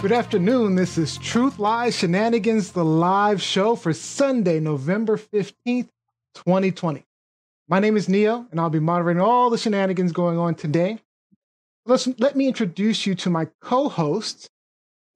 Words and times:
Good 0.00 0.12
afternoon. 0.12 0.76
This 0.76 0.96
is 0.96 1.18
Truth 1.18 1.58
Lies 1.58 1.98
Shenanigans, 1.98 2.70
the 2.70 2.84
live 2.84 3.42
show 3.42 3.74
for 3.74 3.92
Sunday, 3.92 4.60
November 4.60 5.16
15th, 5.16 5.88
2020. 6.36 7.04
My 7.66 7.80
name 7.80 7.96
is 7.96 8.06
Nio, 8.06 8.48
and 8.52 8.60
I'll 8.60 8.70
be 8.70 8.78
moderating 8.78 9.20
all 9.20 9.50
the 9.50 9.58
shenanigans 9.58 10.12
going 10.12 10.38
on 10.38 10.54
today. 10.54 11.00
Let's, 11.84 12.06
let 12.20 12.36
me 12.36 12.46
introduce 12.46 13.06
you 13.06 13.16
to 13.16 13.28
my 13.28 13.48
co 13.60 13.88
host 13.88 14.48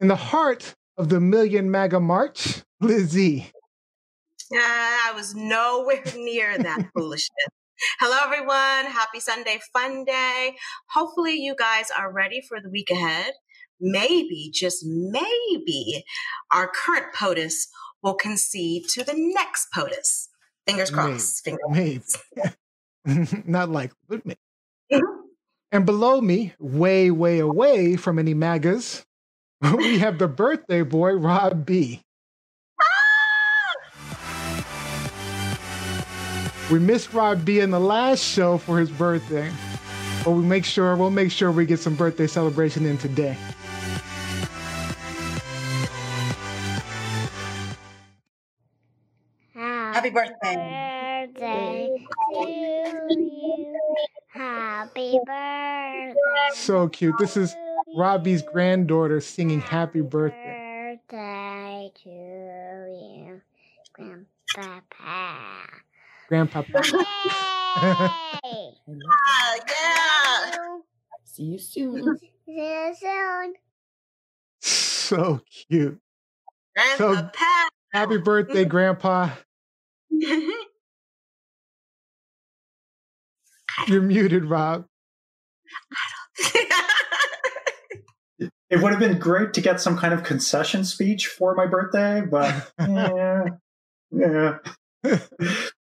in 0.01 0.09
the 0.09 0.17
heart 0.17 0.75
of 0.97 1.11
the 1.11 1.21
Million 1.21 1.71
MAGA 1.71 2.01
March, 2.01 2.65
Lizzie. 2.81 3.53
Uh, 4.53 4.59
I 4.59 5.13
was 5.15 5.33
nowhere 5.33 6.03
near 6.17 6.59
that 6.59 6.89
foolishness. 6.97 7.31
Hello, 8.01 8.19
everyone. 8.25 8.91
Happy 8.91 9.21
Sunday 9.21 9.61
Fun 9.73 10.05
Day. 10.05 10.57
Hopefully, 10.91 11.35
you 11.35 11.55
guys 11.57 11.87
are 11.97 12.13
ready 12.13 12.43
for 12.49 12.61
the 12.61 12.69
week 12.69 12.91
ahead 12.91 13.33
maybe, 13.83 14.51
just 14.53 14.85
maybe, 14.87 16.05
our 16.51 16.69
current 16.69 17.13
POTUS 17.15 17.69
will 18.03 18.15
concede 18.15 18.85
to 18.91 19.05
the 19.05 19.15
next 19.17 19.69
POTUS. 19.75 20.29
Fingers 20.67 20.91
crossed. 20.91 21.47
Maybe. 21.47 22.01
Fingers 22.01 22.55
maybe. 23.05 23.43
Not 23.47 23.69
likely, 23.69 23.97
but 24.09 24.25
maybe. 24.25 24.39
Mm-hmm. 24.93 25.21
And 25.73 25.87
below 25.87 26.21
me, 26.21 26.53
way, 26.59 27.11
way 27.11 27.39
away 27.39 27.97
from 27.97 28.19
any 28.19 28.35
MAGAs, 28.35 29.05
we 29.77 29.99
have 29.99 30.19
the 30.19 30.29
birthday 30.29 30.83
boy, 30.83 31.15
Rob 31.15 31.65
B. 31.65 32.03
We 36.71 36.79
missed 36.79 37.13
Rob 37.13 37.45
B 37.45 37.61
in 37.61 37.71
the 37.71 37.81
last 37.81 38.25
show 38.25 38.57
for 38.57 38.79
his 38.79 38.89
birthday, 38.89 39.51
but 40.25 40.31
we 40.31 40.43
make 40.43 40.65
sure 40.65 40.97
we'll 40.97 41.11
make 41.11 41.31
sure 41.31 41.53
we 41.53 41.67
get 41.67 41.81
some 41.81 41.95
birthday 41.95 42.27
celebration 42.27 42.87
in 42.87 42.97
today. 42.97 43.37
Happy 50.03 50.15
birthday. 50.15 51.29
Birthday 51.31 51.89
to 52.35 52.51
you. 52.51 53.79
Happy 54.27 55.21
birthday. 55.25 56.15
So 56.55 56.89
cute. 56.89 57.15
This 57.21 57.37
is 57.37 57.55
Robbie's 57.97 58.43
granddaughter 58.43 59.21
singing 59.21 59.61
happy 59.61 60.01
birthday. 60.01 60.99
Birthday 61.09 61.93
to 62.03 62.11
you, 62.11 63.41
Grandpapa. 63.93 65.69
Grandpapa. 66.29 66.83
Yay! 66.83 67.31
ah, 69.09 69.57
yeah. 69.69 70.79
See 71.23 71.45
you 71.45 71.59
soon. 71.61 72.19
See 72.45 72.57
you 72.57 72.95
soon. 72.99 73.55
So 74.59 75.41
cute. 75.49 76.01
Grandpapa. 76.75 77.31
So, 77.39 77.69
happy 77.93 78.17
birthday, 78.17 78.65
Grandpa. 78.65 79.31
You're 83.87 84.03
muted, 84.03 84.45
Rob. 84.45 84.87
it 88.39 88.81
would 88.81 88.91
have 88.91 89.01
been 89.01 89.19
great 89.19 89.55
to 89.55 89.61
get 89.61 89.81
some 89.81 89.97
kind 89.97 90.15
of 90.15 90.23
concession 90.23 90.85
speech 90.85 91.27
for 91.27 91.55
my 91.55 91.67
birthday, 91.67 92.23
but 92.29 92.73
yeah, 92.79 93.45
yeah. 94.11 94.59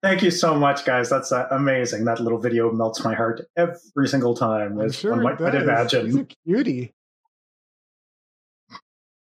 Thank 0.02 0.22
you 0.22 0.30
so 0.30 0.54
much, 0.56 0.84
guys. 0.84 1.08
That's 1.08 1.30
uh, 1.30 1.46
amazing. 1.50 2.04
That 2.06 2.20
little 2.20 2.38
video 2.38 2.72
melts 2.72 3.04
my 3.04 3.14
heart 3.14 3.42
every 3.56 4.08
single 4.08 4.34
time, 4.34 4.80
as 4.80 4.96
sure 4.96 5.12
one 5.12 5.22
might, 5.22 5.40
might 5.40 5.54
imagine. 5.54 6.06
He's 6.06 6.16
a 6.16 6.26
cutie. 6.44 6.92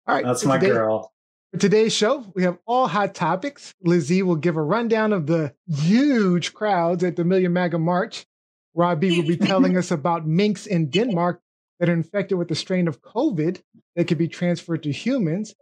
All 0.07 0.15
right, 0.15 0.25
that's 0.25 0.45
my 0.45 0.59
today, 0.59 0.73
girl. 0.73 1.13
For 1.53 1.59
today's 1.59 1.93
show, 1.93 2.25
we 2.37 2.45
have 2.45 2.59
all 2.65 2.87
hot 2.87 3.13
topics. 3.13 3.75
Lizzie 3.83 4.23
will 4.23 4.37
give 4.37 4.57
a 4.57 4.63
rundown 4.63 5.13
of 5.13 5.27
the 5.27 5.53
huge 5.67 6.55
crowds 6.55 7.03
at 7.03 7.17
the 7.17 7.25
Million 7.25 7.53
MAGA 7.53 7.77
March. 7.77 8.25
Robbie 8.73 9.17
will 9.17 9.27
be 9.27 9.37
telling 9.37 9.77
us 9.77 9.91
about 9.91 10.25
minks 10.29 10.67
in 10.67 10.91
Denmark 10.91 11.43
that 11.81 11.89
are 11.89 11.93
infected 11.93 12.39
with 12.39 12.47
the 12.47 12.55
strain 12.55 12.87
of 12.87 13.03
COVID 13.03 13.61
that 13.97 14.05
could 14.07 14.17
be 14.17 14.29
transferred 14.29 14.85
to 14.85 14.93
humans. 14.93 15.57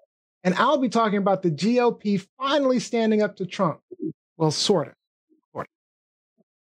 And 0.45 0.55
I'll 0.57 0.77
be 0.77 0.91
talking 0.91 1.19
about 1.19 1.41
the 1.43 1.51
GOP 1.51 2.27
finally 2.37 2.81
standing 2.81 3.23
up 3.23 3.37
to 3.37 3.47
Trump. 3.47 3.81
Well, 4.37 4.51
sort 4.51 4.89
of. 4.89 4.95
Sort 5.55 5.69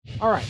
of. 0.09 0.21
All 0.21 0.31
right. 0.31 0.45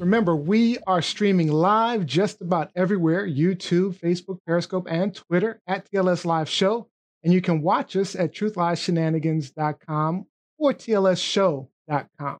Remember, 0.00 0.34
we 0.34 0.78
are 0.84 1.00
streaming 1.00 1.52
live 1.52 2.06
just 2.06 2.40
about 2.40 2.72
everywhere 2.74 3.24
YouTube, 3.24 3.94
Facebook, 3.94 4.38
Periscope, 4.46 4.88
and 4.90 5.14
Twitter 5.14 5.60
at 5.68 5.88
TLS 5.88 6.24
Live 6.24 6.48
Show. 6.48 6.89
And 7.22 7.32
you 7.32 7.40
can 7.40 7.62
watch 7.62 7.96
us 7.96 8.14
at 8.14 8.32
truthlieshenanigans.com 8.32 10.26
or 10.58 10.72
tlsshow.com. 10.72 12.38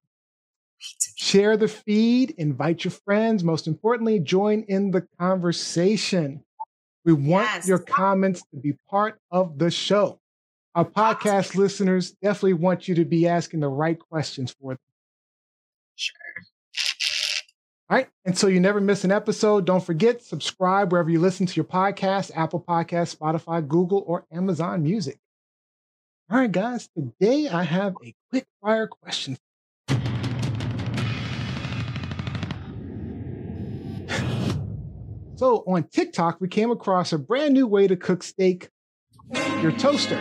Share 1.16 1.56
the 1.58 1.68
feed, 1.68 2.34
invite 2.38 2.84
your 2.84 2.92
friends. 2.92 3.44
Most 3.44 3.66
importantly, 3.66 4.18
join 4.18 4.64
in 4.68 4.90
the 4.90 5.06
conversation. 5.18 6.42
We 7.04 7.12
want 7.12 7.48
yes. 7.48 7.68
your 7.68 7.78
comments 7.78 8.42
to 8.50 8.56
be 8.56 8.74
part 8.88 9.18
of 9.30 9.58
the 9.58 9.70
show. 9.70 10.20
Our 10.74 10.84
podcast 10.84 11.54
listeners 11.54 12.12
definitely 12.22 12.54
want 12.54 12.88
you 12.88 12.94
to 12.94 13.04
be 13.04 13.26
asking 13.26 13.60
the 13.60 13.68
right 13.68 13.98
questions 13.98 14.54
for 14.60 14.72
them. 14.72 14.78
Sure. 15.96 16.16
All 17.90 17.96
right. 17.96 18.08
And 18.24 18.38
so 18.38 18.46
you 18.46 18.60
never 18.60 18.80
miss 18.80 19.02
an 19.02 19.10
episode. 19.10 19.66
Don't 19.66 19.84
forget, 19.84 20.22
subscribe 20.22 20.92
wherever 20.92 21.10
you 21.10 21.18
listen 21.18 21.46
to 21.46 21.56
your 21.56 21.64
podcast 21.64 22.30
Apple 22.36 22.64
Podcast, 22.66 23.16
Spotify, 23.16 23.66
Google, 23.66 24.04
or 24.06 24.26
Amazon 24.30 24.84
Music. 24.84 25.18
All 26.30 26.38
right, 26.38 26.52
guys. 26.52 26.88
Today 26.96 27.48
I 27.48 27.64
have 27.64 27.96
a 28.04 28.14
quick 28.30 28.46
fire 28.62 28.86
question. 28.86 29.36
so 35.34 35.64
on 35.66 35.82
TikTok, 35.90 36.40
we 36.40 36.46
came 36.46 36.70
across 36.70 37.12
a 37.12 37.18
brand 37.18 37.54
new 37.54 37.66
way 37.66 37.88
to 37.88 37.96
cook 37.96 38.22
steak 38.22 38.70
your 39.60 39.72
toaster. 39.72 40.20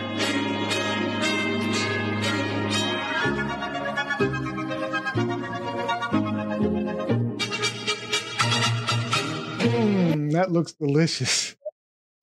That 10.33 10.51
looks 10.51 10.73
delicious. 10.73 11.55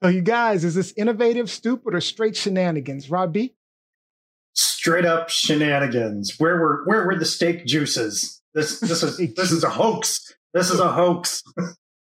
So, 0.02 0.10
you 0.10 0.20
guys, 0.20 0.62
is 0.64 0.74
this 0.74 0.92
innovative, 0.96 1.50
stupid, 1.50 1.94
or 1.94 2.00
straight 2.00 2.36
shenanigans? 2.36 3.10
Rob 3.10 3.32
B? 3.32 3.54
Straight 4.54 5.04
up 5.04 5.30
shenanigans. 5.30 6.34
Where 6.38 6.56
were 6.58 6.82
where 6.84 7.06
were 7.06 7.16
the 7.16 7.24
steak 7.24 7.66
juices? 7.66 8.42
This 8.54 8.80
this 8.80 9.02
is 9.02 9.16
this 9.34 9.52
is 9.52 9.64
a 9.64 9.70
hoax. 9.70 10.34
This 10.52 10.70
is 10.70 10.80
a 10.80 10.92
hoax. 10.92 11.42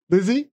Lizzie? 0.10 0.52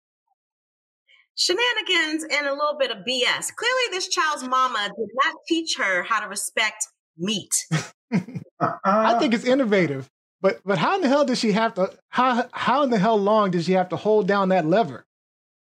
Shenanigans 1.34 2.24
and 2.24 2.46
a 2.46 2.52
little 2.52 2.76
bit 2.78 2.90
of 2.90 2.98
BS. 2.98 3.54
Clearly, 3.54 3.90
this 3.90 4.08
child's 4.08 4.48
mama 4.48 4.88
did 4.96 5.08
not 5.24 5.34
teach 5.46 5.76
her 5.76 6.02
how 6.02 6.20
to 6.20 6.28
respect 6.28 6.86
meat. 7.18 7.52
I 7.72 8.30
uh-huh. 8.60 9.18
think 9.18 9.34
it's 9.34 9.44
innovative. 9.44 10.10
But 10.40 10.60
but 10.64 10.78
how 10.78 10.96
in 10.96 11.02
the 11.02 11.08
hell 11.08 11.24
does 11.24 11.38
she 11.38 11.52
have 11.52 11.74
to 11.74 11.92
how 12.08 12.48
how 12.52 12.82
in 12.82 12.90
the 12.90 12.98
hell 12.98 13.18
long 13.18 13.50
does 13.50 13.64
she 13.64 13.72
have 13.72 13.88
to 13.90 13.96
hold 13.96 14.26
down 14.26 14.50
that 14.50 14.66
lever? 14.66 15.06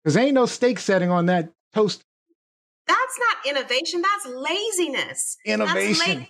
Because 0.03 0.17
ain't 0.17 0.35
no 0.35 0.47
steak 0.47 0.79
setting 0.79 1.11
on 1.11 1.27
that 1.27 1.51
toast. 1.75 2.03
That's 2.87 3.19
not 3.19 3.57
innovation. 3.57 4.03
That's 4.03 4.27
laziness. 4.27 5.37
Innovation. 5.45 5.99
That's, 5.99 6.09
la- 6.09 6.27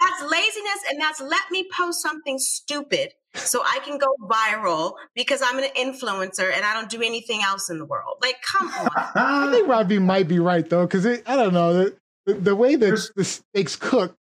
that's 0.00 0.30
laziness, 0.30 0.78
and 0.90 1.00
that's 1.00 1.20
let 1.20 1.50
me 1.50 1.68
post 1.76 2.02
something 2.02 2.38
stupid 2.38 3.12
so 3.34 3.62
I 3.62 3.80
can 3.84 3.98
go 3.98 4.14
viral 4.22 4.94
because 5.14 5.42
I'm 5.42 5.58
an 5.58 5.70
influencer 5.76 6.52
and 6.52 6.64
I 6.64 6.74
don't 6.74 6.90
do 6.90 7.02
anything 7.02 7.42
else 7.42 7.70
in 7.70 7.78
the 7.78 7.84
world. 7.84 8.18
Like, 8.22 8.36
come 8.42 8.68
on. 8.68 8.88
I 9.14 9.50
think 9.52 9.68
Robbie 9.68 9.98
might 9.98 10.28
be 10.28 10.38
right 10.38 10.68
though, 10.68 10.86
because 10.86 11.06
I 11.06 11.36
don't 11.36 11.54
know 11.54 11.90
the, 12.26 12.34
the 12.34 12.56
way 12.56 12.76
that 12.76 13.10
the 13.14 13.24
steaks 13.24 13.76
cooked. 13.76 14.16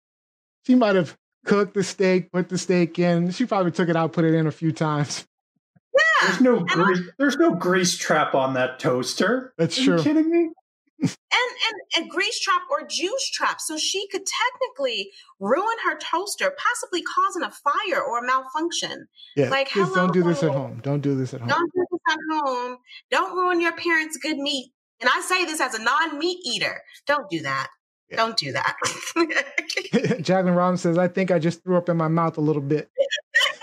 She 0.66 0.76
might 0.76 0.96
have 0.96 1.18
cooked 1.46 1.74
the 1.74 1.84
steak, 1.84 2.32
put 2.32 2.50
the 2.50 2.58
steak 2.58 3.00
in. 3.00 3.32
She 3.32 3.46
probably 3.46 3.72
took 3.72 3.90
it 3.90 3.96
out, 3.96 4.14
put 4.14 4.26
it 4.26 4.34
in 4.34 4.48
a 4.48 4.52
few 4.52 4.72
times. 4.72 5.26
Yeah. 5.94 6.28
There's 6.28 6.42
no 6.42 6.60
grease, 6.60 7.00
there's 7.18 7.38
no 7.38 7.56
grease 7.56 7.98
trap 7.98 8.36
on 8.36 8.54
that 8.54 8.80
toaster. 8.80 9.54
That's 9.58 9.80
Are 9.80 9.84
true. 9.84 9.98
You 9.98 10.04
kidding 10.04 10.32
me? 10.32 10.50
and, 11.02 11.12
and 11.98 12.06
a 12.06 12.10
grease 12.10 12.40
trap 12.40 12.62
or 12.70 12.86
juice 12.86 13.30
trap. 13.32 13.60
So 13.60 13.78
she 13.78 14.08
could 14.10 14.22
technically 14.26 15.12
ruin 15.40 15.78
her 15.86 15.98
toaster, 15.98 16.54
possibly 16.58 17.02
causing 17.02 17.44
a 17.44 17.52
fire 17.52 18.04
or 18.04 18.20
a 18.20 18.26
malfunction. 18.26 19.08
Yeah, 19.36 19.50
like, 19.50 19.70
hello, 19.70 19.94
don't 19.94 20.14
do 20.14 20.24
this 20.24 20.44
at 20.44 20.52
home. 20.52 20.80
Don't 20.84 21.02
do 21.02 21.16
this 21.16 21.34
at 21.34 21.42
home. 21.42 21.50
Don't 21.50 21.72
do 21.74 21.86
this 21.92 22.02
at 22.10 22.20
home. 22.32 22.78
Don't 23.10 23.36
ruin 23.36 23.62
your 23.62 23.76
parents' 23.76 24.18
good 24.18 24.38
meat. 24.38 24.72
And 25.00 25.10
I 25.12 25.22
say 25.22 25.46
this 25.46 25.60
as 25.60 25.74
a 25.74 25.82
non-meat 25.82 26.40
eater. 26.46 26.82
Don't 27.08 27.28
do 27.30 27.42
that. 27.42 27.70
Yeah. 28.10 28.18
Don't 28.18 28.38
do 28.38 28.52
that. 28.52 28.76
Jacqueline 30.22 30.54
Robbins 30.54 30.82
says, 30.82 30.98
I 30.98 31.08
think 31.08 31.32
I 31.32 31.40
just 31.40 31.64
threw 31.64 31.78
up 31.78 31.90
in 31.90 31.98
my 31.98 32.08
mouth 32.08 32.38
a 32.38 32.42
little 32.42 32.62
bit. 32.62 32.92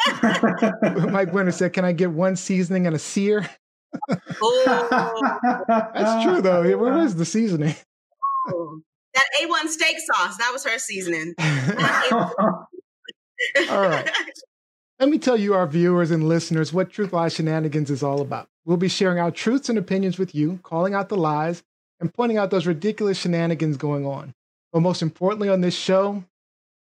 Mike 1.10 1.32
Winter 1.32 1.52
said, 1.52 1.72
Can 1.72 1.84
I 1.84 1.92
get 1.92 2.10
one 2.10 2.36
seasoning 2.36 2.86
and 2.86 2.94
a 2.96 2.98
sear? 2.98 3.48
oh. 4.42 5.62
That's 5.68 6.24
true, 6.24 6.40
though. 6.40 6.76
Where 6.76 6.98
is 6.98 7.16
the 7.16 7.24
seasoning? 7.24 7.74
Oh, 8.48 8.80
that 9.14 9.26
A1 9.42 9.68
steak 9.68 9.96
sauce, 9.98 10.36
that 10.38 10.50
was 10.52 10.64
her 10.64 10.78
seasoning. 10.78 11.34
all 13.70 13.88
right. 13.88 14.10
Let 15.00 15.10
me 15.10 15.18
tell 15.18 15.36
you, 15.36 15.54
our 15.54 15.66
viewers 15.66 16.10
and 16.10 16.28
listeners, 16.28 16.72
what 16.72 16.90
Truth 16.90 17.12
Lies 17.12 17.34
Shenanigans 17.34 17.90
is 17.90 18.02
all 18.02 18.20
about. 18.20 18.48
We'll 18.64 18.76
be 18.76 18.88
sharing 18.88 19.20
our 19.20 19.30
truths 19.30 19.68
and 19.68 19.78
opinions 19.78 20.18
with 20.18 20.34
you, 20.34 20.58
calling 20.62 20.94
out 20.94 21.08
the 21.08 21.16
lies, 21.16 21.62
and 22.00 22.12
pointing 22.12 22.36
out 22.36 22.50
those 22.50 22.66
ridiculous 22.66 23.18
shenanigans 23.18 23.76
going 23.76 24.06
on. 24.06 24.34
But 24.72 24.80
most 24.80 25.00
importantly, 25.02 25.48
on 25.48 25.60
this 25.60 25.76
show, 25.76 26.24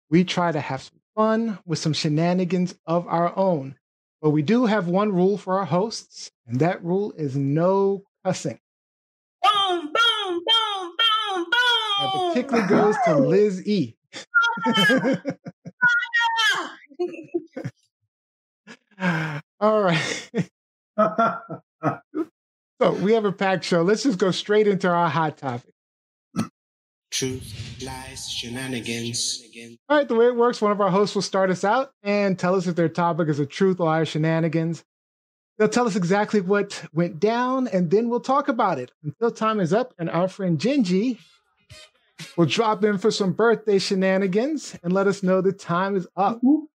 we 0.10 0.24
try 0.24 0.52
to 0.52 0.60
have 0.60 0.82
some 0.82 0.97
fun 1.18 1.58
with 1.66 1.80
some 1.80 1.94
shenanigans 1.94 2.76
of 2.86 3.08
our 3.08 3.36
own. 3.36 3.76
But 4.22 4.30
we 4.30 4.44
do 4.44 4.68
have 4.68 4.88
one 4.88 5.12
rule 5.12 5.38
for 5.38 5.58
our 5.58 5.66
hosts, 5.66 6.32
and 6.46 6.60
that 6.60 6.84
rule 6.84 7.12
is 7.18 7.36
no 7.36 8.04
cussing. 8.24 8.60
Boom, 9.44 9.80
boom, 9.80 10.44
boom, 10.46 10.94
boom, 10.96 11.44
boom. 11.44 11.46
That 12.00 12.34
particularly 12.34 12.70
goes 12.70 12.96
to 13.06 13.16
Liz 13.16 13.68
E. 13.68 13.96
All 19.60 19.82
right. 19.82 20.30
so 22.80 22.92
we 23.02 23.14
have 23.14 23.26
a 23.26 23.32
packed 23.32 23.66
show. 23.66 23.82
Let's 23.82 24.04
just 24.04 24.20
go 24.20 24.30
straight 24.30 24.68
into 24.68 24.88
our 24.88 25.10
hot 25.10 25.38
topic. 25.38 25.74
Truth, 27.18 27.82
lies, 27.84 28.30
shenanigans. 28.30 29.44
All 29.90 29.98
right, 29.98 30.08
the 30.08 30.14
way 30.14 30.28
it 30.28 30.36
works, 30.36 30.62
one 30.62 30.72
of 30.72 30.80
our 30.80 30.92
hosts 30.92 31.16
will 31.16 31.24
start 31.24 31.50
us 31.50 31.64
out 31.64 31.92
and 32.04 32.38
tell 32.38 32.54
us 32.54 32.68
if 32.68 32.76
their 32.76 32.90
topic 32.90 33.28
is 33.28 33.40
a 33.40 33.46
truth, 33.48 33.80
lie, 33.80 34.02
or 34.02 34.06
shenanigans. 34.06 34.84
They'll 35.58 35.68
tell 35.68 35.88
us 35.88 35.96
exactly 35.96 36.42
what 36.42 36.84
went 36.94 37.20
down, 37.20 37.70
and 37.70 37.90
then 37.90 38.10
we'll 38.10 38.20
talk 38.20 38.50
about 38.50 38.78
it 38.78 38.92
until 39.04 39.32
time 39.32 39.60
is 39.60 39.74
up. 39.74 39.96
And 39.98 40.12
our 40.12 40.28
friend 40.28 40.60
Gingy 40.60 41.18
will 42.36 42.46
drop 42.46 42.84
in 42.84 43.00
for 43.00 43.10
some 43.10 43.34
birthday 43.34 43.80
shenanigans 43.80 44.78
and 44.84 44.94
let 44.94 45.08
us 45.08 45.24
know 45.24 45.42
the 45.42 45.54
time 45.54 45.96
is 45.96 46.08
up. 46.16 46.38
Mm-hmm. 46.38 46.66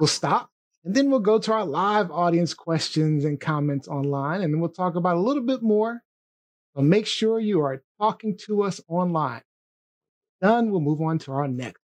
We'll 0.00 0.08
stop, 0.08 0.50
and 0.84 0.96
then 0.96 1.12
we'll 1.12 1.20
go 1.20 1.38
to 1.38 1.52
our 1.52 1.64
live 1.64 2.10
audience 2.10 2.54
questions 2.54 3.24
and 3.24 3.38
comments 3.38 3.86
online, 3.86 4.40
and 4.40 4.52
then 4.52 4.58
we'll 4.58 4.68
talk 4.70 4.96
about 4.96 5.14
a 5.14 5.20
little 5.20 5.44
bit 5.44 5.62
more. 5.62 6.02
So 6.74 6.82
make 6.82 7.06
sure 7.06 7.38
you 7.38 7.60
are 7.60 7.84
talking 8.00 8.36
to 8.46 8.64
us 8.64 8.80
online. 8.88 9.42
Done. 10.40 10.70
We'll 10.70 10.80
move 10.80 11.00
on 11.00 11.18
to 11.20 11.32
our 11.32 11.48
next. 11.48 11.80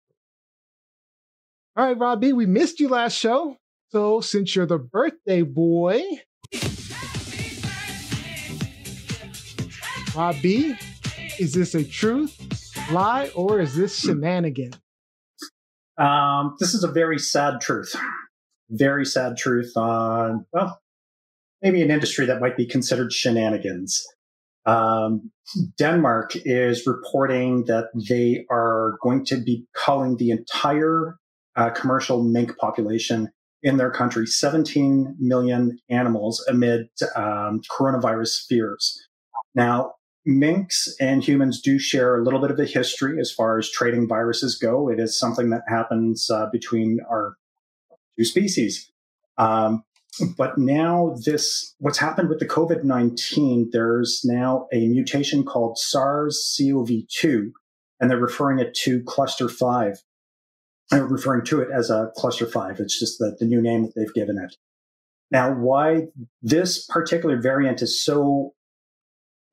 All 1.76 1.84
right, 1.84 1.98
Robbie, 1.98 2.32
we 2.32 2.46
missed 2.46 2.80
you 2.80 2.88
last 2.88 3.16
show. 3.16 3.58
So 3.90 4.20
since 4.20 4.56
you're 4.56 4.66
the 4.66 4.78
birthday 4.78 5.42
boy, 5.42 6.02
Robbie, 10.14 10.76
is 11.38 11.52
this 11.52 11.74
a 11.74 11.84
truth, 11.84 12.34
lie, 12.90 13.30
or 13.34 13.60
is 13.60 13.76
this 13.76 13.98
shenanigan? 13.98 14.72
Um, 15.98 16.56
this 16.58 16.72
is 16.72 16.84
a 16.84 16.88
very 16.88 17.18
sad 17.18 17.60
truth. 17.60 17.94
Very 18.70 19.04
sad 19.04 19.36
truth 19.36 19.76
on, 19.76 20.46
well, 20.52 20.80
maybe 21.62 21.82
an 21.82 21.90
industry 21.90 22.26
that 22.26 22.40
might 22.40 22.56
be 22.56 22.66
considered 22.66 23.12
shenanigans. 23.12 24.06
Um, 24.66 25.30
Denmark 25.78 26.32
is 26.44 26.86
reporting 26.86 27.64
that 27.66 27.86
they 28.08 28.44
are 28.50 28.98
going 29.00 29.24
to 29.26 29.36
be 29.36 29.64
culling 29.74 30.16
the 30.16 30.30
entire 30.30 31.16
uh, 31.54 31.70
commercial 31.70 32.22
mink 32.22 32.56
population 32.58 33.30
in 33.62 33.78
their 33.78 33.90
country, 33.90 34.26
17 34.26 35.16
million 35.18 35.78
animals 35.88 36.44
amid 36.48 36.88
um, 37.14 37.60
coronavirus 37.70 38.46
fears. 38.46 39.08
Now, 39.54 39.94
minks 40.24 40.94
and 41.00 41.22
humans 41.22 41.62
do 41.62 41.78
share 41.78 42.16
a 42.16 42.22
little 42.22 42.40
bit 42.40 42.50
of 42.50 42.58
a 42.58 42.64
history 42.64 43.18
as 43.20 43.32
far 43.32 43.58
as 43.58 43.70
trading 43.70 44.08
viruses 44.08 44.56
go. 44.56 44.90
It 44.90 45.00
is 45.00 45.18
something 45.18 45.50
that 45.50 45.62
happens 45.68 46.28
uh, 46.28 46.46
between 46.52 46.98
our 47.08 47.36
two 48.18 48.24
species. 48.24 48.90
Um, 49.38 49.84
but 50.36 50.56
now 50.56 51.14
this, 51.24 51.74
what's 51.78 51.98
happened 51.98 52.28
with 52.28 52.38
the 52.38 52.46
COVID-19, 52.46 53.70
there's 53.72 54.22
now 54.24 54.66
a 54.72 54.86
mutation 54.86 55.44
called 55.44 55.78
SARS-CoV-2, 55.78 57.50
and 58.00 58.10
they're 58.10 58.18
referring 58.18 58.58
it 58.58 58.74
to 58.82 59.02
cluster 59.04 59.48
five. 59.48 60.02
They're 60.90 61.06
referring 61.06 61.44
to 61.46 61.60
it 61.60 61.68
as 61.74 61.90
a 61.90 62.10
cluster 62.16 62.46
five. 62.46 62.78
It's 62.80 62.98
just 62.98 63.18
the, 63.18 63.36
the 63.38 63.46
new 63.46 63.60
name 63.60 63.82
that 63.82 63.94
they've 63.96 64.14
given 64.14 64.38
it. 64.38 64.56
Now, 65.30 65.52
why 65.52 66.06
this 66.42 66.86
particular 66.86 67.40
variant 67.40 67.82
is 67.82 68.02
so 68.02 68.54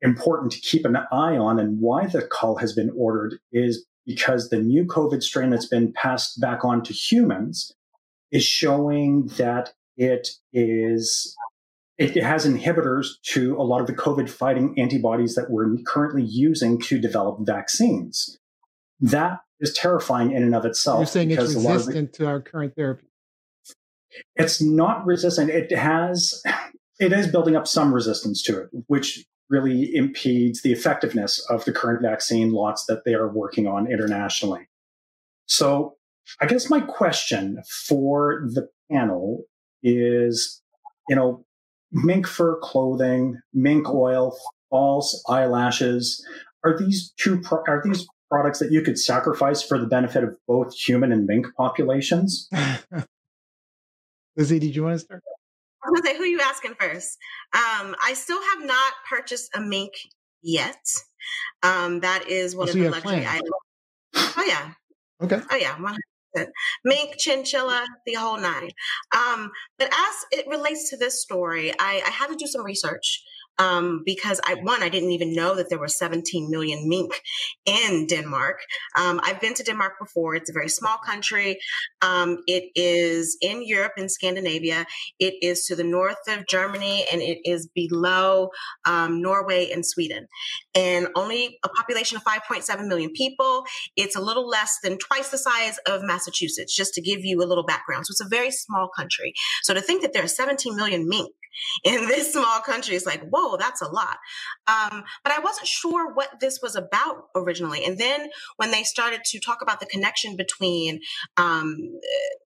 important 0.00 0.52
to 0.52 0.60
keep 0.60 0.84
an 0.84 0.96
eye 0.96 1.36
on 1.36 1.58
and 1.58 1.80
why 1.80 2.06
the 2.06 2.22
cull 2.22 2.56
has 2.56 2.72
been 2.72 2.92
ordered 2.96 3.38
is 3.52 3.84
because 4.06 4.50
the 4.50 4.58
new 4.58 4.84
COVID 4.84 5.22
strain 5.22 5.50
that's 5.50 5.66
been 5.66 5.92
passed 5.92 6.40
back 6.40 6.64
on 6.64 6.82
to 6.84 6.92
humans 6.92 7.72
is 8.30 8.44
showing 8.44 9.26
that 9.38 9.72
it 9.96 10.28
is 10.52 11.36
it 11.96 12.16
has 12.22 12.44
inhibitors 12.44 13.06
to 13.22 13.56
a 13.56 13.62
lot 13.62 13.80
of 13.80 13.86
the 13.86 13.94
COVID 13.94 14.28
fighting 14.28 14.74
antibodies 14.78 15.36
that 15.36 15.50
we're 15.50 15.76
currently 15.86 16.24
using 16.24 16.80
to 16.82 16.98
develop 16.98 17.38
vaccines. 17.40 18.38
That 19.00 19.40
is 19.60 19.72
terrifying 19.72 20.32
in 20.32 20.42
and 20.42 20.54
of 20.54 20.64
itself. 20.64 21.00
You're 21.00 21.06
saying 21.06 21.30
it's 21.30 21.54
resistant 21.54 22.12
the, 22.12 22.18
to 22.18 22.26
our 22.26 22.40
current 22.40 22.74
therapy. 22.74 23.06
It's 24.36 24.60
not 24.60 25.06
resistant. 25.06 25.50
It 25.50 25.70
has, 25.72 26.42
it 26.98 27.12
is 27.12 27.28
building 27.28 27.54
up 27.54 27.68
some 27.68 27.94
resistance 27.94 28.42
to 28.42 28.62
it, 28.62 28.70
which 28.88 29.24
really 29.48 29.94
impedes 29.94 30.62
the 30.62 30.72
effectiveness 30.72 31.44
of 31.48 31.64
the 31.64 31.72
current 31.72 32.02
vaccine 32.02 32.52
lots 32.52 32.86
that 32.86 33.04
they 33.04 33.14
are 33.14 33.28
working 33.28 33.66
on 33.66 33.90
internationally. 33.90 34.68
So 35.46 35.96
I 36.40 36.46
guess 36.46 36.70
my 36.70 36.80
question 36.80 37.62
for 37.86 38.46
the 38.46 38.68
panel 38.90 39.44
is, 39.84 40.60
you 41.08 41.14
know, 41.14 41.44
mink 41.92 42.26
fur 42.26 42.58
clothing, 42.60 43.38
mink 43.52 43.88
oil, 43.88 44.36
false 44.70 45.22
eyelashes. 45.28 46.26
Are 46.64 46.76
these 46.76 47.12
two 47.16 47.40
pro- 47.40 47.62
are 47.68 47.82
these 47.84 48.06
products 48.30 48.58
that 48.58 48.72
you 48.72 48.82
could 48.82 48.98
sacrifice 48.98 49.62
for 49.62 49.78
the 49.78 49.86
benefit 49.86 50.24
of 50.24 50.34
both 50.48 50.74
human 50.74 51.12
and 51.12 51.26
mink 51.26 51.46
populations? 51.56 52.48
Lizzie, 54.36 54.58
did 54.58 54.74
you 54.74 54.82
want 54.82 54.94
to 54.94 54.98
start? 54.98 55.22
I 55.84 55.90
was 55.90 56.00
gonna 56.00 56.14
say, 56.14 56.18
who 56.18 56.24
are 56.24 56.26
you 56.26 56.40
asking 56.40 56.74
first? 56.80 57.18
Um, 57.54 57.94
I 58.02 58.14
still 58.14 58.40
have 58.40 58.66
not 58.66 58.94
purchased 59.08 59.50
a 59.54 59.60
mink 59.60 59.92
yet. 60.42 60.82
Um, 61.62 62.00
that 62.00 62.28
is 62.28 62.56
one 62.56 62.68
oh, 62.68 62.70
of 62.70 62.72
so 62.72 62.78
the 62.78 62.90
luxury 62.90 63.26
items. 63.26 63.50
Oh 64.16 64.44
yeah. 64.46 64.72
Okay. 65.22 65.40
Oh 65.50 65.56
yeah, 65.56 65.80
one 65.80 65.96
mink, 66.84 67.16
chinchilla, 67.18 67.86
the 68.06 68.14
whole 68.14 68.38
nine. 68.38 68.70
Um, 69.16 69.50
but 69.78 69.88
as 69.88 70.38
it 70.38 70.46
relates 70.48 70.90
to 70.90 70.96
this 70.96 71.20
story, 71.20 71.72
I, 71.78 72.02
I 72.06 72.10
had 72.10 72.28
to 72.28 72.36
do 72.36 72.46
some 72.46 72.64
research 72.64 73.22
um, 73.58 74.02
because 74.04 74.40
I 74.44 74.54
one 74.54 74.82
I 74.82 74.88
didn't 74.88 75.12
even 75.12 75.34
know 75.34 75.54
that 75.54 75.68
there 75.70 75.78
were 75.78 75.88
17 75.88 76.50
million 76.50 76.88
mink 76.88 77.20
in 77.66 78.06
Denmark. 78.06 78.60
Um, 78.98 79.20
I've 79.22 79.40
been 79.40 79.54
to 79.54 79.62
Denmark 79.62 79.94
before. 80.00 80.34
It's 80.34 80.50
a 80.50 80.52
very 80.52 80.68
small 80.68 80.98
country. 80.98 81.58
Um, 82.02 82.38
it 82.46 82.64
is 82.74 83.36
in 83.40 83.66
Europe 83.66 83.92
in 83.96 84.08
Scandinavia. 84.08 84.86
It 85.18 85.34
is 85.42 85.64
to 85.66 85.76
the 85.76 85.84
north 85.84 86.16
of 86.28 86.46
Germany 86.46 87.06
and 87.12 87.22
it 87.22 87.38
is 87.44 87.68
below 87.74 88.50
um, 88.84 89.20
Norway 89.22 89.70
and 89.70 89.86
Sweden. 89.86 90.26
And 90.74 91.08
only 91.14 91.58
a 91.64 91.68
population 91.68 92.16
of 92.16 92.24
5.7 92.24 92.88
million 92.88 93.10
people. 93.12 93.64
It's 93.96 94.16
a 94.16 94.20
little 94.20 94.48
less 94.48 94.78
than 94.82 94.98
twice 94.98 95.30
the 95.30 95.38
size 95.38 95.78
of 95.86 96.02
Massachusetts, 96.02 96.74
just 96.74 96.94
to 96.94 97.00
give 97.00 97.24
you 97.24 97.42
a 97.42 97.46
little 97.46 97.64
background. 97.64 98.06
So 98.06 98.12
it's 98.12 98.20
a 98.20 98.28
very 98.28 98.50
small 98.50 98.88
country. 98.96 99.32
So 99.62 99.74
to 99.74 99.80
think 99.80 100.02
that 100.02 100.12
there 100.12 100.24
are 100.24 100.28
17 100.28 100.74
million 100.74 101.08
mink 101.08 101.32
in 101.84 102.06
this 102.06 102.32
small 102.32 102.60
country. 102.60 102.96
It's 102.96 103.06
like, 103.06 103.28
whoa, 103.28 103.56
that's 103.56 103.82
a 103.82 103.88
lot. 103.88 104.18
Um, 104.66 105.04
but 105.22 105.32
I 105.32 105.40
wasn't 105.40 105.66
sure 105.66 106.12
what 106.12 106.40
this 106.40 106.60
was 106.62 106.76
about 106.76 107.28
originally. 107.34 107.84
And 107.84 107.98
then 107.98 108.30
when 108.56 108.70
they 108.70 108.82
started 108.82 109.22
to 109.24 109.40
talk 109.40 109.62
about 109.62 109.80
the 109.80 109.86
connection 109.86 110.36
between 110.36 111.00
um, 111.36 111.76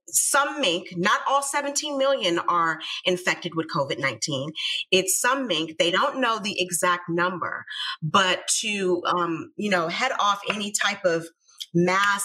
some 0.08 0.60
mink, 0.60 0.88
not 0.96 1.20
all 1.28 1.42
17 1.42 1.98
million 1.98 2.38
are 2.38 2.78
infected 3.04 3.54
with 3.54 3.66
COVID 3.74 3.98
19. 3.98 4.52
It's 4.90 5.20
some 5.20 5.46
mink, 5.46 5.78
they 5.78 5.90
don't 5.90 6.20
know 6.20 6.38
the 6.38 6.60
exact 6.60 7.08
number, 7.08 7.64
but 8.02 8.46
to, 8.60 9.02
um, 9.06 9.52
you 9.56 9.70
know, 9.70 9.88
head 9.88 10.12
off 10.18 10.40
any 10.50 10.72
type 10.72 11.04
of 11.04 11.26
mass 11.74 12.24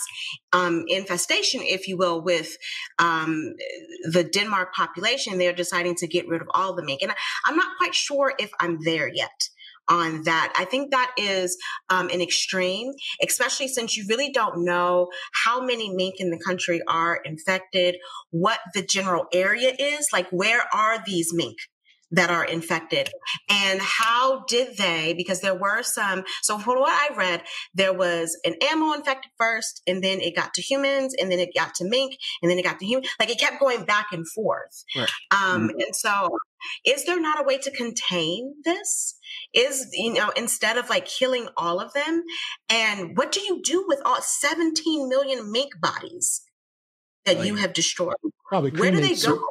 um, 0.51 0.83
infestation, 0.87 1.61
if 1.63 1.87
you 1.87 1.97
will, 1.97 2.21
with 2.21 2.57
um, 2.99 3.53
the 4.11 4.23
Denmark 4.23 4.73
population, 4.73 5.37
they're 5.37 5.53
deciding 5.53 5.95
to 5.95 6.07
get 6.07 6.27
rid 6.27 6.41
of 6.41 6.47
all 6.53 6.75
the 6.75 6.83
mink. 6.83 7.01
And 7.01 7.13
I'm 7.45 7.55
not 7.55 7.77
quite 7.77 7.95
sure 7.95 8.33
if 8.39 8.51
I'm 8.59 8.79
there 8.83 9.07
yet 9.07 9.49
on 9.89 10.23
that. 10.23 10.53
I 10.57 10.65
think 10.65 10.91
that 10.91 11.11
is 11.17 11.57
um, 11.89 12.09
an 12.09 12.21
extreme, 12.21 12.93
especially 13.21 13.67
since 13.67 13.97
you 13.97 14.05
really 14.07 14.31
don't 14.31 14.63
know 14.63 15.09
how 15.43 15.61
many 15.61 15.93
mink 15.93 16.15
in 16.19 16.29
the 16.29 16.39
country 16.39 16.81
are 16.87 17.19
infected, 17.25 17.97
what 18.31 18.59
the 18.73 18.81
general 18.81 19.25
area 19.33 19.73
is, 19.77 20.07
like 20.13 20.29
where 20.29 20.63
are 20.73 21.03
these 21.05 21.33
mink 21.33 21.57
that 22.13 22.29
are 22.29 22.45
infected. 22.45 23.09
And 23.49 23.81
how 23.81 24.45
did 24.47 24.77
they 24.77 25.13
because 25.17 25.41
there 25.41 25.55
were 25.55 25.81
some 25.83 26.23
so 26.41 26.57
for 26.57 26.79
what 26.79 26.91
i 26.91 27.15
read 27.15 27.43
there 27.73 27.93
was 27.93 28.37
an 28.45 28.55
animal 28.69 28.93
infected 28.93 29.31
first 29.37 29.81
and 29.87 30.03
then 30.03 30.19
it 30.21 30.35
got 30.35 30.53
to 30.53 30.61
humans 30.61 31.15
and 31.19 31.31
then 31.31 31.39
it 31.39 31.49
got 31.55 31.73
to 31.75 31.85
mink 31.85 32.15
and 32.41 32.49
then 32.49 32.59
it 32.59 32.63
got 32.63 32.79
to 32.79 32.85
human 32.85 33.05
like 33.19 33.29
it 33.29 33.39
kept 33.39 33.59
going 33.59 33.83
back 33.85 34.07
and 34.11 34.27
forth. 34.29 34.83
Right. 34.95 35.09
um, 35.31 35.69
mm-hmm. 35.69 35.79
and 35.79 35.95
so 35.95 36.29
is 36.85 37.05
there 37.05 37.19
not 37.19 37.41
a 37.41 37.43
way 37.43 37.57
to 37.57 37.71
contain 37.71 38.53
this? 38.63 39.17
Is 39.53 39.87
you 39.93 40.13
know 40.13 40.31
instead 40.37 40.77
of 40.77 40.89
like 40.89 41.05
killing 41.05 41.47
all 41.57 41.79
of 41.79 41.93
them? 41.93 42.23
And 42.69 43.17
what 43.17 43.31
do 43.31 43.41
you 43.41 43.61
do 43.63 43.85
with 43.87 43.99
all 44.05 44.21
17 44.21 45.09
million 45.09 45.51
mink 45.51 45.71
bodies 45.81 46.41
that 47.25 47.37
right. 47.37 47.45
you 47.45 47.55
have 47.55 47.73
destroyed? 47.73 48.15
Probably 48.47 48.71
where 48.71 48.91
do 48.91 49.01
they 49.01 49.15
go 49.15 49.43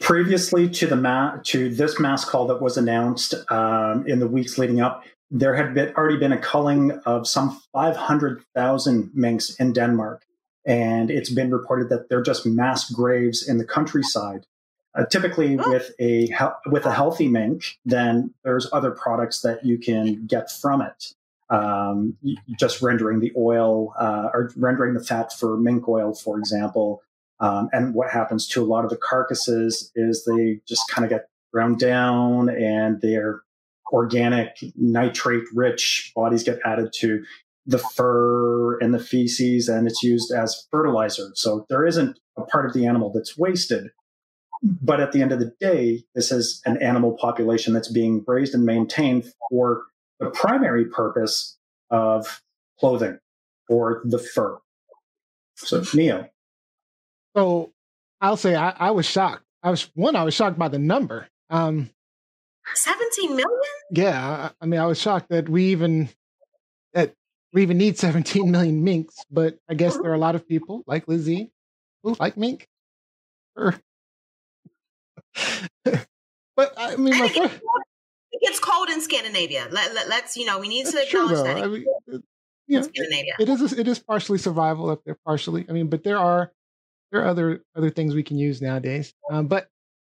previously 0.00 0.68
to 0.68 0.86
the 0.86 0.96
ma- 0.96 1.36
to 1.44 1.68
this 1.68 1.98
mass 2.00 2.24
call 2.24 2.46
that 2.48 2.60
was 2.60 2.76
announced 2.76 3.34
um, 3.50 4.06
in 4.06 4.18
the 4.18 4.26
weeks 4.28 4.58
leading 4.58 4.80
up, 4.80 5.04
there 5.30 5.54
had 5.54 5.74
been, 5.74 5.92
already 5.96 6.18
been 6.18 6.32
a 6.32 6.38
culling 6.38 6.92
of 7.06 7.26
some 7.26 7.60
500,000 7.72 9.10
minks 9.14 9.54
in 9.56 9.72
Denmark. 9.72 10.22
And 10.66 11.10
it's 11.10 11.30
been 11.30 11.50
reported 11.50 11.90
that 11.90 12.08
they're 12.08 12.22
just 12.22 12.46
mass 12.46 12.90
graves 12.90 13.46
in 13.46 13.58
the 13.58 13.66
countryside. 13.66 14.46
Uh, 14.94 15.04
typically, 15.06 15.58
oh. 15.58 15.70
with 15.70 15.90
a 16.00 16.30
with 16.66 16.86
a 16.86 16.92
healthy 16.92 17.28
mink, 17.28 17.78
then 17.84 18.32
there's 18.44 18.68
other 18.72 18.92
products 18.92 19.40
that 19.40 19.64
you 19.64 19.76
can 19.76 20.24
get 20.26 20.50
from 20.50 20.80
it. 20.80 21.12
Um, 21.50 22.16
just 22.58 22.80
rendering 22.80 23.20
the 23.20 23.32
oil 23.36 23.92
uh, 23.98 24.30
or 24.32 24.52
rendering 24.56 24.94
the 24.94 25.04
fat 25.04 25.32
for 25.32 25.58
mink 25.58 25.86
oil, 25.88 26.14
for 26.14 26.38
example, 26.38 27.02
um, 27.40 27.68
and 27.72 27.94
what 27.94 28.10
happens 28.10 28.46
to 28.48 28.62
a 28.62 28.66
lot 28.66 28.84
of 28.84 28.90
the 28.90 28.96
carcasses 28.96 29.90
is 29.94 30.24
they 30.24 30.60
just 30.66 30.82
kind 30.88 31.04
of 31.04 31.10
get 31.10 31.28
ground 31.52 31.78
down 31.78 32.48
and 32.48 33.00
their 33.00 33.42
organic 33.92 34.56
nitrate 34.76 35.44
rich 35.54 36.12
bodies 36.14 36.42
get 36.42 36.58
added 36.64 36.92
to 36.92 37.24
the 37.66 37.78
fur 37.78 38.78
and 38.78 38.92
the 38.92 38.98
feces 38.98 39.68
and 39.68 39.86
it's 39.86 40.02
used 40.02 40.32
as 40.32 40.66
fertilizer. 40.70 41.30
So 41.34 41.66
there 41.68 41.86
isn't 41.86 42.18
a 42.36 42.42
part 42.42 42.66
of 42.66 42.72
the 42.72 42.86
animal 42.86 43.12
that's 43.12 43.36
wasted. 43.38 43.90
But 44.62 45.00
at 45.00 45.12
the 45.12 45.20
end 45.20 45.32
of 45.32 45.40
the 45.40 45.52
day, 45.60 46.04
this 46.14 46.32
is 46.32 46.62
an 46.64 46.80
animal 46.82 47.16
population 47.20 47.74
that's 47.74 47.90
being 47.90 48.24
raised 48.26 48.54
and 48.54 48.64
maintained 48.64 49.26
for 49.50 49.82
the 50.18 50.30
primary 50.30 50.86
purpose 50.86 51.58
of 51.90 52.40
clothing 52.78 53.18
or 53.68 54.00
the 54.04 54.18
fur. 54.18 54.58
So, 55.56 55.80
Nio, 55.80 56.28
so 57.36 57.72
I'll 58.20 58.36
say 58.36 58.54
I, 58.54 58.70
I 58.70 58.90
was 58.90 59.06
shocked. 59.06 59.44
I 59.62 59.70
was 59.70 59.90
one, 59.94 60.16
I 60.16 60.24
was 60.24 60.34
shocked 60.34 60.58
by 60.58 60.68
the 60.68 60.78
number. 60.78 61.28
Um, 61.50 61.90
17 62.74 63.30
million? 63.30 63.48
Yeah. 63.90 64.50
I, 64.50 64.50
I 64.60 64.66
mean, 64.66 64.80
I 64.80 64.86
was 64.86 65.00
shocked 65.00 65.28
that 65.30 65.48
we 65.48 65.66
even 65.66 66.08
that 66.92 67.14
we 67.52 67.62
even 67.62 67.78
need 67.78 67.98
17 67.98 68.50
million 68.50 68.84
minks, 68.84 69.16
but 69.30 69.58
I 69.68 69.74
guess 69.74 69.96
there 69.96 70.10
are 70.10 70.14
a 70.14 70.18
lot 70.18 70.34
of 70.34 70.48
people 70.48 70.82
like 70.86 71.08
Lizzie 71.08 71.50
who 72.02 72.16
like 72.18 72.36
mink. 72.36 72.68
Or, 73.56 73.74
but 75.84 76.74
I 76.76 76.96
mean, 76.96 77.18
my 77.18 77.28
first, 77.28 77.60
it 78.32 78.42
gets 78.42 78.58
cold 78.58 78.88
in 78.90 79.00
Scandinavia. 79.00 79.68
Let, 79.70 79.94
let, 79.94 80.24
us 80.24 80.36
you 80.36 80.44
know, 80.44 80.58
we 80.58 80.68
need 80.68 80.86
to 80.86 81.02
acknowledge 81.02 81.44
that. 81.44 81.64
I 81.64 81.66
mean, 81.66 81.84
it, 82.06 82.22
you 82.66 82.80
know, 82.80 82.86
it 83.38 83.48
is 83.48 83.72
it 83.72 83.86
is 83.86 83.98
partially 83.98 84.38
survival 84.38 84.90
up 84.90 85.02
there, 85.04 85.16
partially. 85.24 85.66
I 85.68 85.72
mean, 85.72 85.88
but 85.88 86.02
there 86.02 86.18
are 86.18 86.52
there 87.14 87.22
are 87.22 87.28
other 87.28 87.62
other 87.76 87.90
things 87.90 88.12
we 88.12 88.24
can 88.24 88.38
use 88.38 88.60
nowadays. 88.60 89.14
Um, 89.30 89.46
but 89.46 89.68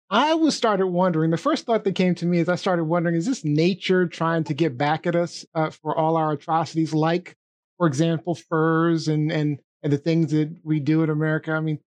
I 0.09 0.33
was 0.33 0.57
started 0.57 0.87
wondering. 0.87 1.31
The 1.31 1.37
first 1.37 1.67
thought 1.67 1.85
that 1.85 1.95
came 1.95 2.15
to 2.15 2.27
me 2.27 2.39
is 2.39 2.49
I 2.49 2.55
started 2.55 2.85
wondering: 2.85 3.17
Is 3.17 3.27
this 3.27 3.45
nature 3.45 4.07
trying 4.07 4.45
to 4.45 4.55
get 4.55 4.79
back 4.79 5.07
at 5.07 5.15
us 5.15 5.45
uh, 5.55 5.69
for 5.69 5.95
all 5.97 6.17
our 6.17 6.33
atrocities, 6.33 6.95
like, 6.95 7.37
for 7.77 7.87
example, 7.87 8.35
furs 8.35 9.09
and 9.09 9.31
and 9.31 9.61
and 9.83 9.93
the 9.93 9.99
things 9.99 10.31
that 10.31 10.57
we 10.65 10.81
do 10.81 11.03
in 11.03 11.11
America? 11.11 11.53
I 11.53 11.61
mean, 11.61 11.81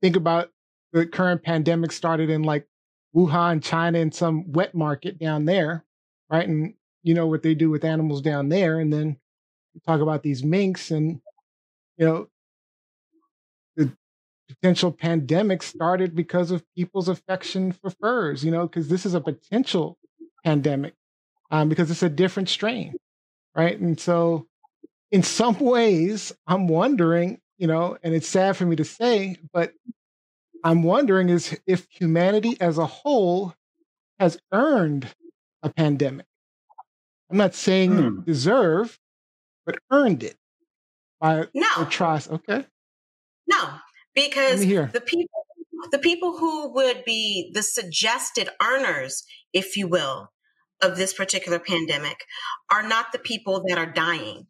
think 0.00 0.14
about 0.14 0.50
the 0.92 1.06
current 1.06 1.42
pandemic 1.42 1.90
started 1.90 2.30
in 2.30 2.44
like 2.44 2.68
Wuhan, 3.16 3.64
China, 3.64 3.98
in 3.98 4.12
some 4.12 4.52
wet 4.52 4.76
market 4.76 5.18
down 5.18 5.44
there, 5.44 5.84
right? 6.30 6.46
And 6.46 6.74
you 7.02 7.14
know 7.14 7.26
what 7.26 7.42
they 7.42 7.54
do 7.54 7.68
with 7.68 7.84
animals 7.84 8.22
down 8.22 8.48
there, 8.48 8.78
and 8.78 8.92
then 8.92 9.16
talk 9.84 10.00
about 10.00 10.22
these 10.22 10.44
minks 10.44 10.92
and 10.92 11.20
you 11.96 12.06
know 12.06 12.28
potential 14.48 14.92
pandemic 14.92 15.62
started 15.62 16.14
because 16.14 16.50
of 16.50 16.64
people's 16.74 17.08
affection 17.08 17.72
for 17.72 17.90
furs, 17.90 18.44
you 18.44 18.50
know, 18.50 18.66
because 18.66 18.88
this 18.88 19.06
is 19.06 19.14
a 19.14 19.20
potential 19.20 19.98
pandemic 20.44 20.94
um, 21.50 21.68
because 21.68 21.90
it's 21.90 22.02
a 22.02 22.08
different 22.08 22.48
strain, 22.48 22.94
right? 23.54 23.78
And 23.78 23.98
so, 23.98 24.46
in 25.10 25.22
some 25.22 25.58
ways, 25.58 26.32
I'm 26.46 26.68
wondering, 26.68 27.40
you 27.58 27.66
know, 27.66 27.96
and 28.02 28.14
it's 28.14 28.28
sad 28.28 28.56
for 28.56 28.66
me 28.66 28.76
to 28.76 28.84
say, 28.84 29.36
but 29.52 29.72
I'm 30.64 30.82
wondering 30.82 31.28
is 31.28 31.58
if 31.66 31.86
humanity 31.90 32.56
as 32.60 32.78
a 32.78 32.86
whole 32.86 33.54
has 34.18 34.38
earned 34.52 35.06
a 35.62 35.70
pandemic. 35.70 36.26
I'm 37.30 37.36
not 37.36 37.54
saying 37.54 37.92
hmm. 37.92 38.20
deserve, 38.22 38.98
but 39.64 39.78
earned 39.90 40.22
it 40.22 40.36
by 41.20 41.46
no. 41.54 41.84
trust. 41.88 42.30
Okay. 42.30 42.64
No, 43.48 43.70
because 44.16 44.66
the 44.66 45.02
people 45.06 45.46
the 45.92 45.98
people 45.98 46.38
who 46.38 46.72
would 46.72 47.04
be 47.04 47.52
the 47.54 47.62
suggested 47.62 48.48
earners 48.60 49.24
if 49.52 49.76
you 49.76 49.86
will 49.86 50.32
of 50.82 50.96
this 50.96 51.12
particular 51.12 51.60
pandemic 51.60 52.24
are 52.72 52.82
not 52.82 53.12
the 53.12 53.18
people 53.18 53.62
that 53.68 53.78
are 53.78 53.86
dying 53.86 54.46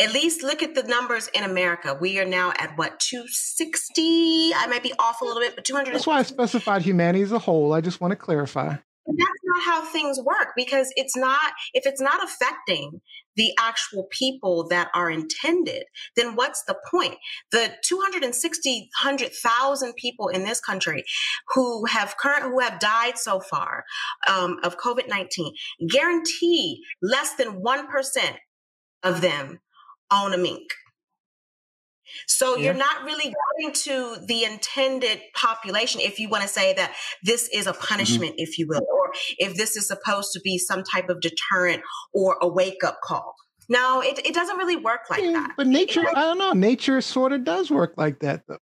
at 0.00 0.12
least 0.12 0.42
look 0.42 0.62
at 0.62 0.74
the 0.74 0.84
numbers 0.84 1.28
in 1.34 1.42
America. 1.42 1.96
We 2.00 2.18
are 2.20 2.24
now 2.24 2.52
at 2.56 2.78
what 2.78 3.00
260. 3.00 4.54
I 4.54 4.66
might 4.68 4.82
be 4.82 4.92
off 4.98 5.20
a 5.20 5.24
little 5.24 5.40
bit, 5.40 5.56
but 5.56 5.64
200. 5.64 5.92
That's 5.92 6.06
why 6.06 6.18
I 6.18 6.22
specified 6.22 6.82
humanity 6.82 7.22
as 7.22 7.32
a 7.32 7.38
whole. 7.38 7.72
I 7.72 7.80
just 7.80 8.00
want 8.00 8.12
to 8.12 8.16
clarify. 8.16 8.76
That's 9.16 9.40
not 9.44 9.64
how 9.64 9.84
things 9.84 10.20
work 10.20 10.48
because 10.56 10.92
it's 10.96 11.16
not. 11.16 11.52
If 11.72 11.86
it's 11.86 12.00
not 12.00 12.22
affecting 12.22 13.00
the 13.36 13.52
actual 13.58 14.06
people 14.10 14.66
that 14.68 14.90
are 14.94 15.10
intended, 15.10 15.84
then 16.16 16.34
what's 16.34 16.64
the 16.64 16.76
point? 16.90 17.14
The 17.52 17.72
260, 17.84 18.90
100,000 19.02 19.94
people 19.94 20.28
in 20.28 20.44
this 20.44 20.60
country 20.60 21.04
who 21.54 21.86
have 21.86 22.16
current, 22.18 22.42
who 22.42 22.58
have 22.58 22.80
died 22.80 23.16
so 23.16 23.40
far 23.40 23.84
um, 24.28 24.58
of 24.64 24.76
COVID-19, 24.78 25.52
guarantee 25.88 26.82
less 27.00 27.34
than 27.36 27.62
1% 27.62 28.36
of 29.04 29.20
them 29.20 29.60
own 30.10 30.34
a 30.34 30.38
mink. 30.38 30.68
So 32.26 32.56
yeah. 32.56 32.66
you're 32.66 32.74
not 32.74 33.04
really 33.04 33.34
going 33.58 33.72
to 33.72 34.16
the 34.26 34.44
intended 34.44 35.20
population 35.34 36.00
if 36.00 36.18
you 36.18 36.28
want 36.28 36.42
to 36.42 36.48
say 36.48 36.74
that 36.74 36.94
this 37.22 37.48
is 37.52 37.66
a 37.66 37.72
mm-hmm. 37.72 37.82
punishment, 37.82 38.32
mm-hmm. 38.32 38.42
if 38.42 38.58
you 38.58 38.66
will, 38.68 38.80
or 38.92 39.12
if 39.38 39.56
this 39.56 39.76
is 39.76 39.86
supposed 39.86 40.32
to 40.32 40.40
be 40.40 40.58
some 40.58 40.82
type 40.82 41.08
of 41.08 41.20
deterrent 41.20 41.82
or 42.12 42.36
a 42.40 42.48
wake 42.48 42.84
up 42.84 42.98
call. 43.02 43.34
No, 43.68 44.00
it, 44.00 44.18
it 44.24 44.34
doesn't 44.34 44.56
really 44.56 44.76
work 44.76 45.00
like 45.10 45.22
yeah, 45.22 45.32
that. 45.32 45.52
But 45.56 45.66
nature, 45.66 46.02
it, 46.02 46.16
I 46.16 46.22
don't 46.22 46.38
know, 46.38 46.52
nature 46.52 47.00
sort 47.00 47.32
of 47.32 47.44
does 47.44 47.70
work 47.70 47.94
like 47.96 48.20
that 48.20 48.42
though. 48.48 48.58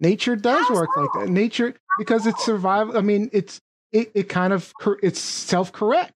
Nature 0.00 0.36
does 0.36 0.68
work 0.70 0.88
so? 0.94 1.00
like 1.00 1.10
that. 1.14 1.28
Nature, 1.28 1.74
because 1.98 2.26
it's 2.26 2.44
survival. 2.44 2.96
I 2.96 3.00
mean, 3.00 3.30
it's, 3.32 3.60
it, 3.92 4.10
it 4.14 4.28
kind 4.28 4.52
of, 4.52 4.72
it's 5.02 5.20
self 5.20 5.72
correct. 5.72 6.12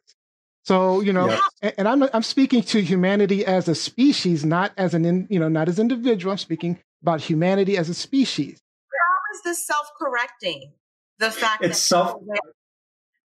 So 0.64 1.00
you 1.00 1.12
know, 1.12 1.28
yes. 1.28 1.42
and, 1.62 1.74
and, 1.78 1.88
I'm 1.88 2.02
I'm 2.14 2.22
speaking 2.22 2.62
to 2.64 2.80
humanity 2.82 3.46
as 3.46 3.68
a 3.68 3.74
species, 3.74 4.44
not 4.44 4.72
as 4.76 4.94
an 4.94 5.04
in, 5.04 5.26
you 5.30 5.40
know, 5.40 5.48
not 5.48 5.68
as 5.68 5.78
individual. 5.78 6.32
I'm 6.32 6.38
speaking 6.38 6.78
about 7.02 7.20
humanity 7.20 7.76
as 7.78 7.88
a 7.88 7.94
species. 7.94 8.60
How 8.92 9.36
is 9.36 9.42
this 9.42 9.66
self-correcting? 9.66 10.72
The 11.18 11.30
fact 11.30 11.64
it's 11.64 11.78
that 11.88 11.96
self 11.96 12.22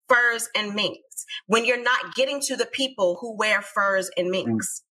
furs 0.09 0.49
and 0.55 0.75
minks 0.75 1.25
when 1.47 1.65
you're 1.65 1.83
not 1.83 2.15
getting 2.15 2.41
to 2.43 2.57
the 2.57 2.67
people 2.67 3.17
who 3.21 3.37
wear 3.37 3.63
furs 3.63 4.11
and 4.17 4.29
mm. 4.29 4.33
minks. 4.33 4.83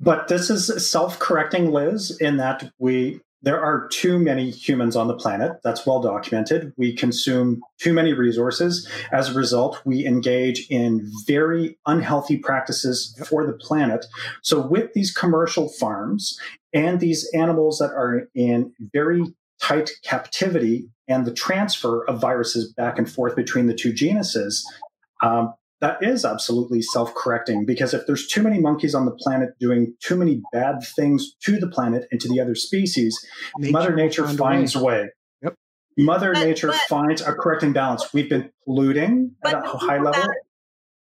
But 0.00 0.28
this 0.28 0.50
is 0.50 0.90
self-correcting, 0.90 1.72
Liz, 1.72 2.18
in 2.20 2.36
that 2.36 2.70
we 2.78 3.20
there 3.44 3.62
are 3.62 3.86
too 3.88 4.18
many 4.18 4.50
humans 4.50 4.96
on 4.96 5.06
the 5.06 5.14
planet. 5.14 5.60
That's 5.62 5.86
well 5.86 6.00
documented. 6.00 6.72
We 6.78 6.94
consume 6.94 7.60
too 7.78 7.92
many 7.92 8.14
resources. 8.14 8.88
As 9.12 9.28
a 9.28 9.34
result, 9.34 9.80
we 9.84 10.06
engage 10.06 10.66
in 10.70 11.10
very 11.26 11.78
unhealthy 11.86 12.38
practices 12.38 13.14
for 13.28 13.46
the 13.46 13.52
planet. 13.52 14.06
So, 14.42 14.66
with 14.66 14.94
these 14.94 15.12
commercial 15.12 15.68
farms 15.68 16.38
and 16.72 17.00
these 17.00 17.28
animals 17.34 17.78
that 17.78 17.90
are 17.90 18.28
in 18.34 18.72
very 18.92 19.22
tight 19.60 19.90
captivity 20.02 20.88
and 21.06 21.26
the 21.26 21.34
transfer 21.34 22.04
of 22.08 22.20
viruses 22.20 22.72
back 22.72 22.98
and 22.98 23.10
forth 23.10 23.36
between 23.36 23.66
the 23.66 23.74
two 23.74 23.92
genuses, 23.92 24.66
um, 25.22 25.52
that 25.84 26.02
is 26.02 26.24
absolutely 26.24 26.80
self-correcting 26.80 27.66
because 27.66 27.92
if 27.92 28.06
there's 28.06 28.26
too 28.26 28.42
many 28.42 28.58
monkeys 28.58 28.94
on 28.94 29.04
the 29.04 29.10
planet 29.10 29.50
doing 29.60 29.94
too 30.00 30.16
many 30.16 30.40
bad 30.50 30.76
things 30.96 31.34
to 31.42 31.58
the 31.58 31.66
planet 31.68 32.06
and 32.10 32.18
to 32.22 32.28
the 32.28 32.40
other 32.40 32.54
species, 32.54 33.14
nature 33.58 33.72
mother 33.72 33.94
nature 33.94 34.26
finds 34.26 34.74
a 34.74 34.82
way. 34.82 35.10
Yep. 35.42 35.54
Mother 35.98 36.32
But- 36.32 36.44
Nature 36.46 36.68
but- 36.68 36.80
finds 36.88 37.20
a 37.20 37.32
correcting 37.34 37.74
balance. 37.74 38.14
We've 38.14 38.30
been 38.30 38.50
polluting 38.64 39.32
at 39.44 39.54
a 39.54 39.60
high 39.76 39.98
level. 39.98 40.12
that- 40.22 40.40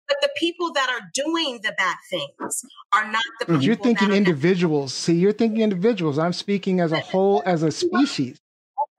But 0.07 0.17
the 0.21 0.29
people 0.37 0.71
that 0.73 0.89
are 0.89 1.09
doing 1.13 1.59
the 1.63 1.73
bad 1.77 1.97
things 2.09 2.63
are 2.93 3.11
not 3.11 3.23
the 3.39 3.45
people. 3.47 3.63
You're 3.63 3.75
that 3.75 3.83
thinking 3.83 4.11
are 4.11 4.15
individuals. 4.15 4.93
See, 4.93 5.15
you're 5.15 5.33
thinking 5.33 5.61
individuals. 5.61 6.19
I'm 6.19 6.33
speaking 6.33 6.79
as 6.79 6.91
a 6.91 6.99
whole, 6.99 7.41
as 7.47 7.63
a 7.63 7.71
species. 7.71 8.39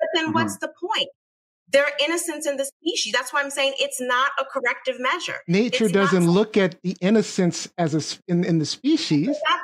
But 0.00 0.08
then 0.14 0.32
what's 0.32 0.56
Mm-hmm. 0.56 0.66
the 0.66 0.72
point? 0.88 1.08
There 1.70 1.84
are 1.84 1.92
innocents 2.06 2.46
in 2.46 2.56
the 2.56 2.64
species. 2.64 3.12
That's 3.12 3.32
why 3.32 3.42
I'm 3.42 3.50
saying 3.50 3.74
it's 3.78 4.00
not 4.00 4.30
a 4.38 4.44
corrective 4.44 4.98
measure. 4.98 5.36
Nature 5.46 5.84
It's 5.84 5.92
doesn't 5.92 6.24
so- 6.24 6.30
look 6.30 6.56
at 6.56 6.80
the 6.82 6.96
innocence 7.00 7.68
as 7.76 7.94
a, 7.94 8.20
in, 8.30 8.44
in 8.44 8.58
the 8.58 8.66
species. 8.66 9.26
That- 9.26 9.62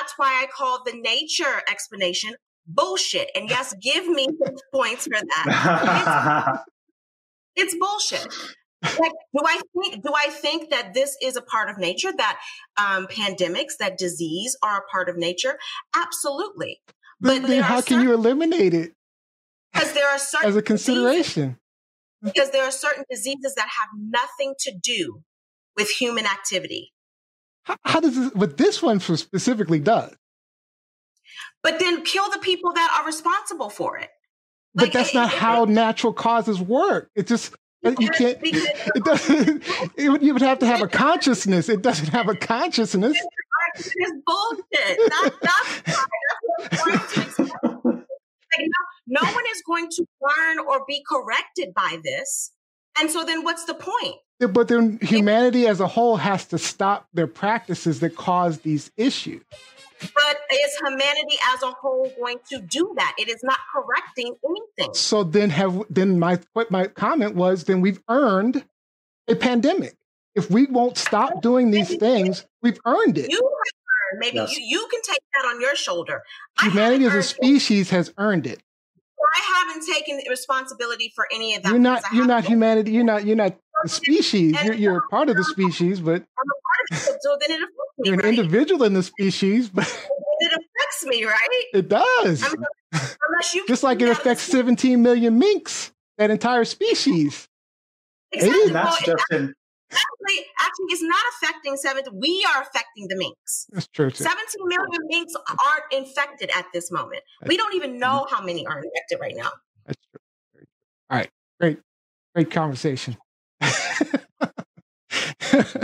that's 0.00 0.14
why 0.16 0.42
I 0.42 0.46
call 0.54 0.82
the 0.84 0.92
nature 0.92 1.62
explanation 1.70 2.34
bullshit. 2.66 3.30
And 3.34 3.48
yes, 3.48 3.74
give 3.80 4.06
me 4.08 4.26
points 4.74 5.04
for 5.04 5.20
that. 5.20 6.64
It's 7.54 7.74
bullshit. 7.78 8.26
Like, 8.82 9.12
do 9.34 9.42
I 9.44 9.60
think 9.74 10.02
do 10.04 10.12
I 10.14 10.28
think 10.30 10.70
that 10.70 10.92
this 10.94 11.16
is 11.22 11.36
a 11.36 11.42
part 11.42 11.70
of 11.70 11.78
nature? 11.78 12.12
That 12.16 12.38
um, 12.76 13.06
pandemics, 13.06 13.78
that 13.80 13.98
disease 13.98 14.56
are 14.62 14.78
a 14.78 14.90
part 14.90 15.08
of 15.08 15.16
nature? 15.16 15.58
Absolutely. 15.94 16.80
But 17.20 17.48
how 17.62 17.76
are 17.76 17.82
can 17.82 18.02
you 18.02 18.12
eliminate 18.12 18.74
it 18.74 18.92
Because 19.76 19.92
there 19.92 20.08
are 20.08 20.18
certain 20.18 20.48
as 20.48 20.56
a 20.56 20.62
diseases- 20.62 20.86
consideration? 20.86 21.58
because 22.22 22.50
there 22.50 22.64
are 22.64 22.70
certain 22.72 23.04
diseases 23.10 23.54
that 23.56 23.68
have 23.68 23.88
nothing 23.96 24.54
to 24.58 24.72
do 24.82 25.22
with 25.76 25.88
human 25.90 26.24
activity. 26.26 26.92
How, 27.64 27.76
how 27.84 28.00
does 28.00 28.16
this, 28.16 28.32
what 28.34 28.56
this 28.56 28.82
one 28.82 28.98
specifically 29.00 29.78
does? 29.78 30.14
But 31.62 31.78
then 31.78 32.02
kill 32.04 32.28
the 32.30 32.38
people 32.38 32.72
that 32.72 32.98
are 32.98 33.06
responsible 33.06 33.68
for 33.70 33.98
it. 33.98 34.08
But 34.74 34.92
that's 34.92 35.14
not 35.14 35.32
it- 35.32 35.38
how 35.38 35.64
natural 35.66 36.12
causes 36.12 36.60
work. 36.60 37.10
It 37.14 37.26
just 37.26 37.54
you 37.82 38.08
can't. 38.08 38.38
It 38.42 39.04
doesn't. 39.04 39.62
It 39.96 40.22
you 40.22 40.32
would 40.32 40.42
have 40.42 40.58
to 40.60 40.66
have 40.66 40.82
a 40.82 40.88
consciousness. 40.88 41.68
It 41.68 41.82
doesn't 41.82 42.08
have 42.08 42.28
a 42.28 42.34
consciousness. 42.34 43.16
it's 43.76 44.12
bullshit. 44.26 44.98
That, 45.10 45.30
that's 47.36 47.50
Like, 48.56 48.68
no, 49.08 49.20
no 49.22 49.32
one 49.34 49.44
is 49.50 49.62
going 49.66 49.88
to 49.90 50.06
learn 50.20 50.58
or 50.60 50.84
be 50.86 51.02
corrected 51.08 51.74
by 51.74 51.98
this. 52.02 52.52
And 52.98 53.10
so 53.10 53.24
then 53.24 53.44
what's 53.44 53.64
the 53.64 53.74
point? 53.74 54.16
But 54.38 54.68
then 54.68 54.98
humanity 55.00 55.66
as 55.66 55.80
a 55.80 55.86
whole 55.86 56.16
has 56.16 56.44
to 56.46 56.58
stop 56.58 57.08
their 57.14 57.26
practices 57.26 58.00
that 58.00 58.16
cause 58.16 58.58
these 58.60 58.90
issues. 58.96 59.42
But 60.00 60.40
is 60.52 60.76
humanity 60.84 61.36
as 61.54 61.62
a 61.62 61.70
whole 61.70 62.12
going 62.18 62.36
to 62.50 62.60
do 62.60 62.92
that? 62.96 63.14
It 63.18 63.28
is 63.28 63.42
not 63.42 63.58
correcting 63.72 64.34
anything. 64.44 64.94
So 64.94 65.24
then 65.24 65.48
have 65.50 65.82
then 65.88 66.18
my 66.18 66.38
what 66.52 66.70
my 66.70 66.86
comment 66.86 67.34
was 67.34 67.64
then 67.64 67.80
we've 67.80 68.02
earned 68.08 68.62
a 69.26 69.34
pandemic. 69.34 69.94
If 70.34 70.50
we 70.50 70.66
won't 70.66 70.98
stop 70.98 71.40
doing 71.40 71.70
these 71.70 71.96
things, 71.96 72.44
we've 72.60 72.78
earned 72.84 73.16
it. 73.16 73.30
You 73.30 73.40
have 74.10 74.14
earned, 74.14 74.20
maybe 74.20 74.36
Yes. 74.36 74.56
you, 74.56 74.64
you 74.64 74.88
can 74.90 75.00
take 75.02 75.18
that 75.34 75.48
on 75.48 75.60
your 75.60 75.74
shoulder. 75.76 76.22
Humanity 76.60 77.04
as 77.06 77.12
a 77.12 77.16
earned 77.16 77.24
it. 77.24 77.28
species 77.28 77.90
has 77.90 78.12
earned 78.18 78.46
it. 78.46 78.60
I 79.34 79.40
haven't 79.66 79.86
taken 79.92 80.20
responsibility 80.28 81.12
for 81.14 81.26
any 81.32 81.54
of 81.54 81.62
that. 81.62 81.70
You're 81.70 81.78
not 81.78 82.02
you're 82.12 82.26
not 82.26 82.44
humanity. 82.44 82.92
You're 82.92 83.04
not 83.04 83.26
you're 83.26 83.36
not 83.36 83.56
the 83.82 83.88
species. 83.88 84.54
You're 84.64 84.74
you're 84.74 84.98
a 84.98 85.08
part 85.08 85.28
of 85.28 85.36
the 85.36 85.44
species, 85.44 86.00
but 86.00 86.14
I'm 86.14 86.20
a 86.22 86.96
part 86.96 87.02
of 87.02 87.14
it, 87.14 87.22
so 87.22 87.36
then 87.40 87.50
it 87.50 87.62
affects 87.62 87.98
me, 87.98 88.08
you're 88.10 88.20
an 88.20 88.26
individual 88.26 88.84
in 88.84 88.94
the 88.94 89.02
species. 89.02 89.68
But 89.68 89.84
It 90.38 90.52
affects 90.52 91.04
me, 91.06 91.24
right? 91.24 91.48
it 91.74 91.88
does. 91.88 92.42
I 92.44 92.48
mean, 92.48 92.64
unless 92.92 93.54
you 93.54 93.66
Just 93.66 93.82
like 93.82 94.00
it 94.02 94.08
affects 94.10 94.42
17 94.42 95.02
million 95.02 95.38
minks, 95.38 95.92
that 96.18 96.30
entire 96.30 96.64
species. 96.66 97.48
Exactly. 98.32 98.62
and 98.66 98.74
that's 98.74 99.06
Well, 99.06 99.16
just 99.16 99.24
in 99.32 99.54
actually, 99.90 100.46
actually, 100.60 100.86
it's 100.90 101.02
not 101.02 101.24
affecting 101.34 101.76
seven. 101.76 102.02
We 102.12 102.46
are 102.54 102.62
affecting 102.62 103.08
the 103.08 103.16
minks. 103.16 103.66
That's 103.72 103.86
true. 103.88 104.10
too. 104.10 104.24
17 104.24 104.68
million 104.68 105.06
minks 105.08 105.34
aren't 105.48 105.92
infected 105.92 106.50
at 106.54 106.66
this 106.72 106.90
moment. 106.90 107.22
We 107.46 107.56
don't 107.56 107.74
even 107.74 107.98
know 107.98 108.26
how 108.30 108.42
many 108.42 108.66
are 108.66 108.78
infected 108.78 109.18
right 109.20 109.34
now. 109.36 109.50
That's 109.86 109.98
true. 110.10 110.20
True. 110.56 110.66
All 111.10 111.18
right. 111.18 111.30
Great. 111.60 111.78
Great 112.34 112.50
conversation. 112.50 113.16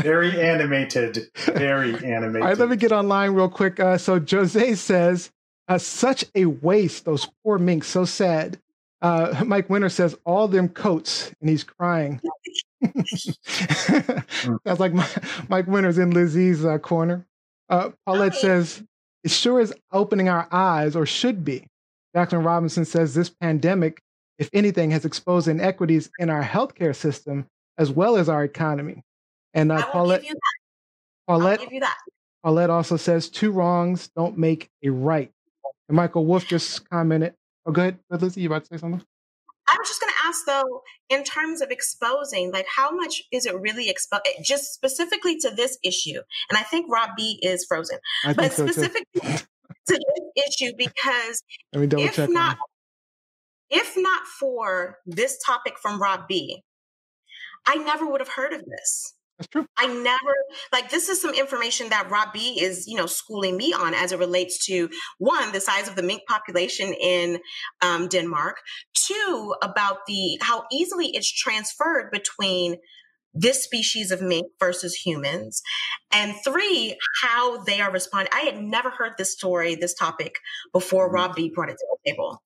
very 0.02 0.40
animated. 0.40 1.30
Very 1.46 1.94
animated. 2.04 2.42
All 2.42 2.48
right, 2.48 2.58
let 2.58 2.68
me 2.68 2.76
get 2.76 2.92
online 2.92 3.32
real 3.32 3.48
quick. 3.48 3.80
Uh, 3.80 3.98
so 3.98 4.20
Jose 4.20 4.74
says, 4.74 5.30
uh, 5.68 5.78
"Such 5.78 6.24
a 6.34 6.46
waste. 6.46 7.04
Those 7.04 7.28
poor 7.42 7.58
minks. 7.58 7.88
So 7.88 8.04
sad." 8.04 8.60
Uh, 9.00 9.42
Mike 9.46 9.70
Winter 9.70 9.88
says, 9.88 10.16
"All 10.24 10.48
them 10.48 10.68
coats," 10.68 11.32
and 11.40 11.48
he's 11.48 11.64
crying. 11.64 12.20
That's 14.64 14.80
like 14.80 14.92
my, 14.92 15.08
Mike 15.48 15.66
Winter's 15.66 15.98
in 15.98 16.10
Lizzie's 16.10 16.64
uh, 16.64 16.78
corner. 16.78 17.26
Uh, 17.68 17.90
Paulette 18.06 18.34
says, 18.34 18.82
"It 19.24 19.30
sure 19.30 19.60
is 19.60 19.72
opening 19.92 20.28
our 20.28 20.48
eyes, 20.50 20.96
or 20.96 21.06
should 21.06 21.44
be." 21.44 21.66
Jacqueline 22.14 22.44
Robinson 22.44 22.84
says, 22.84 23.14
"This 23.14 23.30
pandemic, 23.30 24.00
if 24.38 24.50
anything, 24.52 24.90
has 24.90 25.04
exposed 25.04 25.48
inequities 25.48 26.10
in 26.18 26.28
our 26.30 26.42
healthcare 26.42 26.94
system 26.94 27.46
as 27.78 27.90
well 27.90 28.16
as 28.16 28.28
our 28.28 28.44
economy." 28.44 29.02
And 29.54 29.70
uh, 29.70 29.84
Paulette, 29.86 30.22
give 30.22 30.30
you 30.30 30.34
that. 30.34 31.32
I'll 31.32 31.38
Paulette, 31.38 31.60
give 31.60 31.72
you 31.72 31.80
that. 31.80 31.98
Paulette 32.42 32.70
also 32.70 32.96
says 32.96 33.28
two 33.28 33.52
wrongs 33.52 34.10
don't 34.16 34.36
make 34.36 34.68
a 34.82 34.90
right. 34.90 35.30
And 35.88 35.96
Michael 35.96 36.26
Wolf 36.26 36.46
just 36.46 36.88
commented. 36.90 37.34
Oh, 37.66 37.72
Go 37.72 37.82
ahead, 37.82 37.98
Lizzie. 38.10 38.40
You 38.40 38.48
about 38.48 38.64
to 38.64 38.74
say 38.74 38.80
something? 38.80 39.02
I 39.68 39.76
was 39.78 39.88
just 39.88 40.00
going 40.00 40.11
to 40.11 40.11
ask 40.24 40.44
though, 40.46 40.82
in 41.08 41.24
terms 41.24 41.60
of 41.60 41.70
exposing, 41.70 42.52
like 42.52 42.66
how 42.74 42.90
much 42.90 43.22
is 43.32 43.46
it 43.46 43.54
really 43.54 43.88
exposed? 43.88 44.22
Eh, 44.26 44.42
just 44.42 44.74
specifically 44.74 45.38
to 45.38 45.50
this 45.50 45.78
issue, 45.84 46.20
and 46.50 46.58
I 46.58 46.62
think 46.62 46.86
Rob 46.90 47.10
B 47.16 47.38
is 47.42 47.64
frozen, 47.64 47.98
I 48.24 48.32
but 48.32 48.52
so 48.52 48.66
specifically 48.66 49.20
to 49.22 49.42
this 49.86 50.46
issue 50.48 50.72
because 50.76 51.42
Let 51.72 51.80
me 51.80 51.86
double 51.86 52.04
if 52.04 52.28
not, 52.28 52.56
if 53.70 53.94
not 53.96 54.26
for 54.26 54.98
this 55.06 55.38
topic 55.44 55.74
from 55.80 56.00
Rob 56.00 56.28
B, 56.28 56.62
I 57.66 57.76
never 57.76 58.06
would 58.06 58.20
have 58.20 58.30
heard 58.30 58.52
of 58.52 58.64
this. 58.64 59.14
That's 59.42 59.48
true. 59.48 59.66
I 59.76 59.86
never 59.88 60.34
like 60.72 60.90
this 60.90 61.08
is 61.08 61.20
some 61.20 61.34
information 61.34 61.88
that 61.90 62.08
Rob 62.10 62.32
B 62.32 62.60
is, 62.60 62.86
you 62.86 62.96
know, 62.96 63.06
schooling 63.06 63.56
me 63.56 63.72
on 63.72 63.92
as 63.94 64.12
it 64.12 64.18
relates 64.18 64.64
to 64.66 64.88
one, 65.18 65.50
the 65.52 65.60
size 65.60 65.88
of 65.88 65.96
the 65.96 66.02
mink 66.02 66.22
population 66.28 66.94
in 66.94 67.40
um, 67.82 68.06
Denmark, 68.08 68.56
two, 68.94 69.54
about 69.62 69.98
the 70.06 70.38
how 70.40 70.64
easily 70.70 71.06
it's 71.08 71.30
transferred 71.30 72.10
between 72.12 72.76
this 73.34 73.64
species 73.64 74.10
of 74.10 74.20
mink 74.20 74.46
versus 74.60 74.94
humans, 74.94 75.62
and 76.12 76.34
three, 76.44 76.96
how 77.22 77.64
they 77.64 77.80
are 77.80 77.90
responding. 77.90 78.30
I 78.34 78.40
had 78.40 78.62
never 78.62 78.90
heard 78.90 79.12
this 79.18 79.32
story, 79.32 79.74
this 79.74 79.94
topic 79.94 80.36
before 80.72 81.08
Mhm. 81.08 81.14
Rob 81.14 81.34
B 81.34 81.50
brought 81.52 81.70
it 81.70 81.78
to 81.78 81.86
the 82.04 82.10
table. 82.10 82.42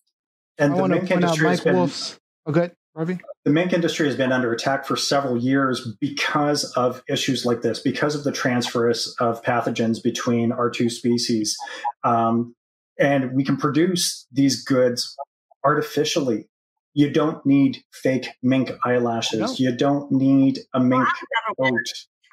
and 0.59 0.73
I 0.73 0.75
the 0.77 0.81
want 0.81 0.93
to 0.93 0.99
mink 1.01 1.11
point 1.11 1.25
out 1.25 1.31
industry 1.37 1.49
has 1.49 1.59
Mike 1.59 1.65
been 1.65 1.77
Wolf's. 1.77 2.19
Oh, 2.47 2.53
good, 2.53 2.75
Robbie. 2.97 3.19
the 3.45 3.51
mink 3.51 3.73
industry 3.75 4.07
has 4.07 4.17
been 4.17 4.33
under 4.33 4.53
attack 4.53 4.87
for 4.87 4.97
several 4.97 5.37
years 5.37 5.87
because 6.01 6.65
of 6.77 7.03
issues 7.09 7.45
like 7.45 7.61
this, 7.61 7.79
because 7.81 8.15
of 8.15 8.25
the 8.25 8.33
transfers 8.33 9.15
of 9.21 9.43
pathogens 9.43 10.03
between 10.03 10.51
our 10.51 10.71
two 10.71 10.89
species. 10.89 11.57
Um, 12.05 12.55
and 12.99 13.33
we 13.35 13.45
can 13.45 13.59
produce 13.59 14.27
these 14.33 14.65
goods 14.65 15.15
artificially. 15.63 16.49
You 16.95 17.11
don't 17.11 17.45
need 17.45 17.83
fake 17.93 18.29
mink 18.43 18.71
No. 18.71 18.79
eyelashes. 18.85 19.61
You 19.61 19.77
don't 19.77 20.11
need 20.11 20.61
a 20.73 20.81
mink 20.81 21.07
I've 21.07 21.57
coat. 21.59 21.81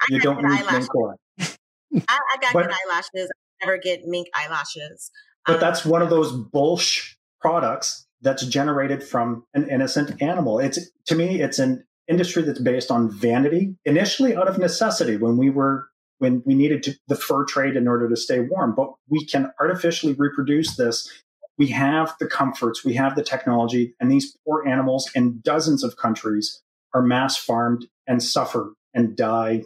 You 0.08 0.18
don't 0.20 0.42
need 0.42 0.60
eyelashes. 0.60 0.72
mink 0.72 0.94
oil. 0.96 1.14
I, 1.38 2.18
I 2.32 2.36
got 2.40 2.54
But- 2.54 2.62
good 2.66 2.74
eyelashes. 2.86 3.30
I 3.62 3.66
never 3.66 3.76
get 3.78 4.06
mink 4.06 4.28
eyelashes. 4.34 5.10
But 5.46 5.56
Um, 5.56 5.60
that's 5.60 5.84
one 5.84 6.00
of 6.00 6.08
those 6.08 6.32
bullsh 6.32 7.16
products 7.42 8.06
that's 8.24 8.44
generated 8.46 9.04
from 9.04 9.44
an 9.54 9.68
innocent 9.68 10.20
animal. 10.20 10.58
It's 10.58 10.80
to 11.06 11.14
me, 11.14 11.40
it's 11.40 11.58
an 11.58 11.84
industry 12.08 12.42
that's 12.42 12.60
based 12.60 12.90
on 12.90 13.10
vanity, 13.10 13.76
initially 13.84 14.34
out 14.34 14.48
of 14.48 14.58
necessity 14.58 15.16
when 15.16 15.36
we 15.36 15.50
were 15.50 15.86
when 16.18 16.42
we 16.46 16.54
needed 16.54 16.82
to, 16.84 16.94
the 17.08 17.16
fur 17.16 17.44
trade 17.44 17.76
in 17.76 17.86
order 17.86 18.08
to 18.08 18.16
stay 18.16 18.40
warm. 18.40 18.74
But 18.74 18.92
we 19.08 19.26
can 19.26 19.52
artificially 19.60 20.14
reproduce 20.14 20.76
this. 20.76 21.10
We 21.58 21.68
have 21.68 22.14
the 22.18 22.26
comforts, 22.26 22.84
we 22.84 22.94
have 22.94 23.14
the 23.14 23.22
technology, 23.22 23.94
and 24.00 24.10
these 24.10 24.36
poor 24.44 24.66
animals 24.66 25.08
in 25.14 25.40
dozens 25.44 25.84
of 25.84 25.96
countries 25.96 26.62
are 26.94 27.02
mass 27.02 27.36
farmed 27.36 27.86
and 28.06 28.22
suffer 28.22 28.74
and 28.92 29.16
die 29.16 29.62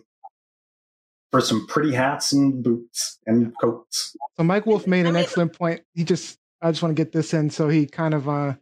for 1.31 1.41
some 1.41 1.67
pretty 1.67 1.93
hats 1.93 2.33
and 2.33 2.63
boots 2.63 3.19
and 3.27 3.53
coats. 3.61 4.17
So 4.37 4.45
Mike 4.45 4.67
Wolf 4.67 4.87
made 4.87 5.07
an 5.07 5.17
excellent 5.17 5.53
point. 5.53 5.83
He 5.95 6.05
just, 6.05 6.39
I 6.61 6.71
just 6.71 6.83
want 6.83 6.97
to 6.97 7.01
get 7.03 7.13
this 7.13 7.35
in. 7.35 7.51
So 7.51 7.69
he 7.69 7.87
kind 7.87 8.15
of 8.15 8.29
uh, 8.29 8.55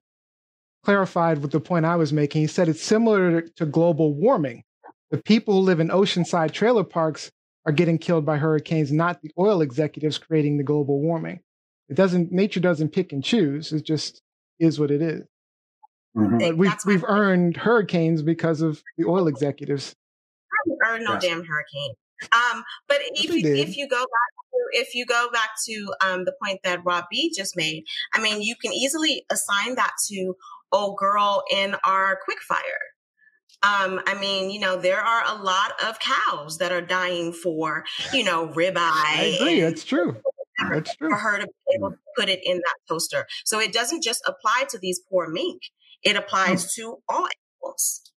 clarified 0.85 1.39
with 1.39 1.51
the 1.53 1.61
point 1.61 1.85
I 1.87 1.97
was 1.97 2.13
making. 2.13 2.43
He 2.43 2.47
said 2.47 2.69
it's 2.69 2.83
similar 2.83 3.43
to 3.43 3.67
global 3.67 4.15
warming. 4.15 4.63
The 5.11 5.19
people 5.19 5.55
who 5.55 5.61
live 5.61 5.81
in 5.81 5.89
oceanside 5.89 6.53
trailer 6.53 6.85
parks 6.85 7.31
are 7.65 7.73
getting 7.73 7.99
killed 7.99 8.25
by 8.27 8.37
hurricanes, 8.37 8.93
not 8.93 9.21
the 9.23 9.31
oil 9.39 9.61
executives 9.61 10.19
creating 10.19 10.57
the 10.57 10.65
global 10.65 11.01
warming. 11.01 11.41
It 11.89 11.95
doesn't, 11.95 12.33
nature 12.33 12.61
doesn't 12.61 12.91
pick 12.91 13.13
and 13.13 13.23
choose. 13.23 13.73
It 13.73 13.85
just 13.85 14.21
is 14.59 14.79
what 14.79 14.91
it 14.91 15.01
is. 15.03 15.23
Mhm. 16.17 16.39
But 16.41 16.57
we've, 16.57 16.75
we've 16.87 17.05
earned 17.05 17.57
hurricanes 17.57 18.23
because 18.23 18.61
of 18.61 18.83
the 18.99 19.05
oil 19.07 19.29
executives. 19.29 19.95
or 20.87 20.99
no 20.99 21.13
Yes. 21.13 21.23
damn 21.23 21.45
hurricane. 21.45 21.95
Um, 22.33 22.65
but 22.89 22.99
if 23.01 23.31
you, 23.31 23.55
if 23.55 23.77
you 23.77 23.89
go 23.89 23.99
back 23.99 24.07
to 24.07 24.81
if 24.81 24.95
you 24.95 25.07
go 25.07 25.29
back 25.33 25.51
to 25.67 25.95
um, 26.05 26.25
the 26.25 26.35
point 26.43 26.61
that 26.65 26.81
Rob 26.85 27.05
B 27.11 27.33
just 27.37 27.57
made, 27.57 27.85
I 28.15 28.21
mean, 28.21 28.43
you 28.43 28.55
can 28.61 28.73
easily 28.73 29.25
assign 29.31 29.75
that 29.77 29.93
to 30.09 30.35
old 30.73 30.97
girl 30.99 31.45
in 31.51 31.77
our 31.85 32.19
quick 32.25 32.39
fire. 32.49 32.61
Um, 33.63 34.01
I 34.07 34.19
mean, 34.21 34.51
you 34.51 34.61
know, 34.61 34.77
there 34.77 35.01
are 35.01 35.23
a 35.27 35.43
lot 35.43 35.73
of 35.85 35.99
cows 35.99 36.59
that 36.59 36.73
are 36.73 36.83
dying 36.83 37.33
for, 37.33 37.85
you 38.13 38.23
know, 38.23 38.49
ribeye. 38.49 38.77
I 38.77 39.37
agree. 39.41 39.61
That's 39.61 39.85
true. 39.85 40.17
That's 40.71 40.95
true. 40.97 41.11
for 41.11 41.17
her 41.17 41.39
to 41.39 41.47
be 41.47 41.75
able 41.75 41.91
to 41.91 41.99
put 42.17 42.29
it 42.29 42.41
in 42.45 42.59
that 42.59 42.77
toaster. 42.89 43.27
So 43.45 43.59
it 43.59 43.73
doesn't 43.73 44.03
just 44.03 44.23
apply 44.27 44.65
to 44.71 44.79
these 44.79 45.01
poor 45.11 45.29
mink; 45.29 45.63
it 46.03 46.17
applies 46.17 46.73
to 46.75 46.99
all 47.09 47.29
animals. 47.63 48.13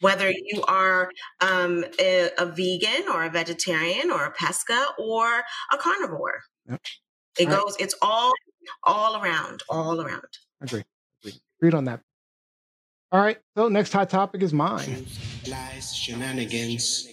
Whether 0.00 0.30
you 0.30 0.62
are 0.68 1.10
um, 1.40 1.84
a, 1.98 2.28
a 2.38 2.46
vegan 2.46 3.08
or 3.12 3.24
a 3.24 3.30
vegetarian 3.30 4.10
or 4.10 4.24
a 4.24 4.30
pesca 4.32 4.86
or 4.98 5.42
a 5.72 5.78
carnivore, 5.78 6.40
Yep. 6.68 6.80
it 7.38 7.44
All 7.46 7.52
right. 7.52 7.62
goes. 7.64 7.76
It's 7.78 7.94
all 8.02 8.32
all 8.82 9.22
around, 9.22 9.62
all 9.68 10.00
around. 10.00 10.26
Agree. 10.60 10.84
Agree. 11.22 11.40
Agreed 11.60 11.74
on 11.74 11.84
that. 11.84 12.00
All 13.12 13.20
right. 13.20 13.38
So 13.56 13.68
next 13.68 13.92
hot 13.92 14.10
topic 14.10 14.42
is 14.42 14.52
mine. 14.52 15.06
Lies, 15.48 15.94
shenanigans. 15.94 17.06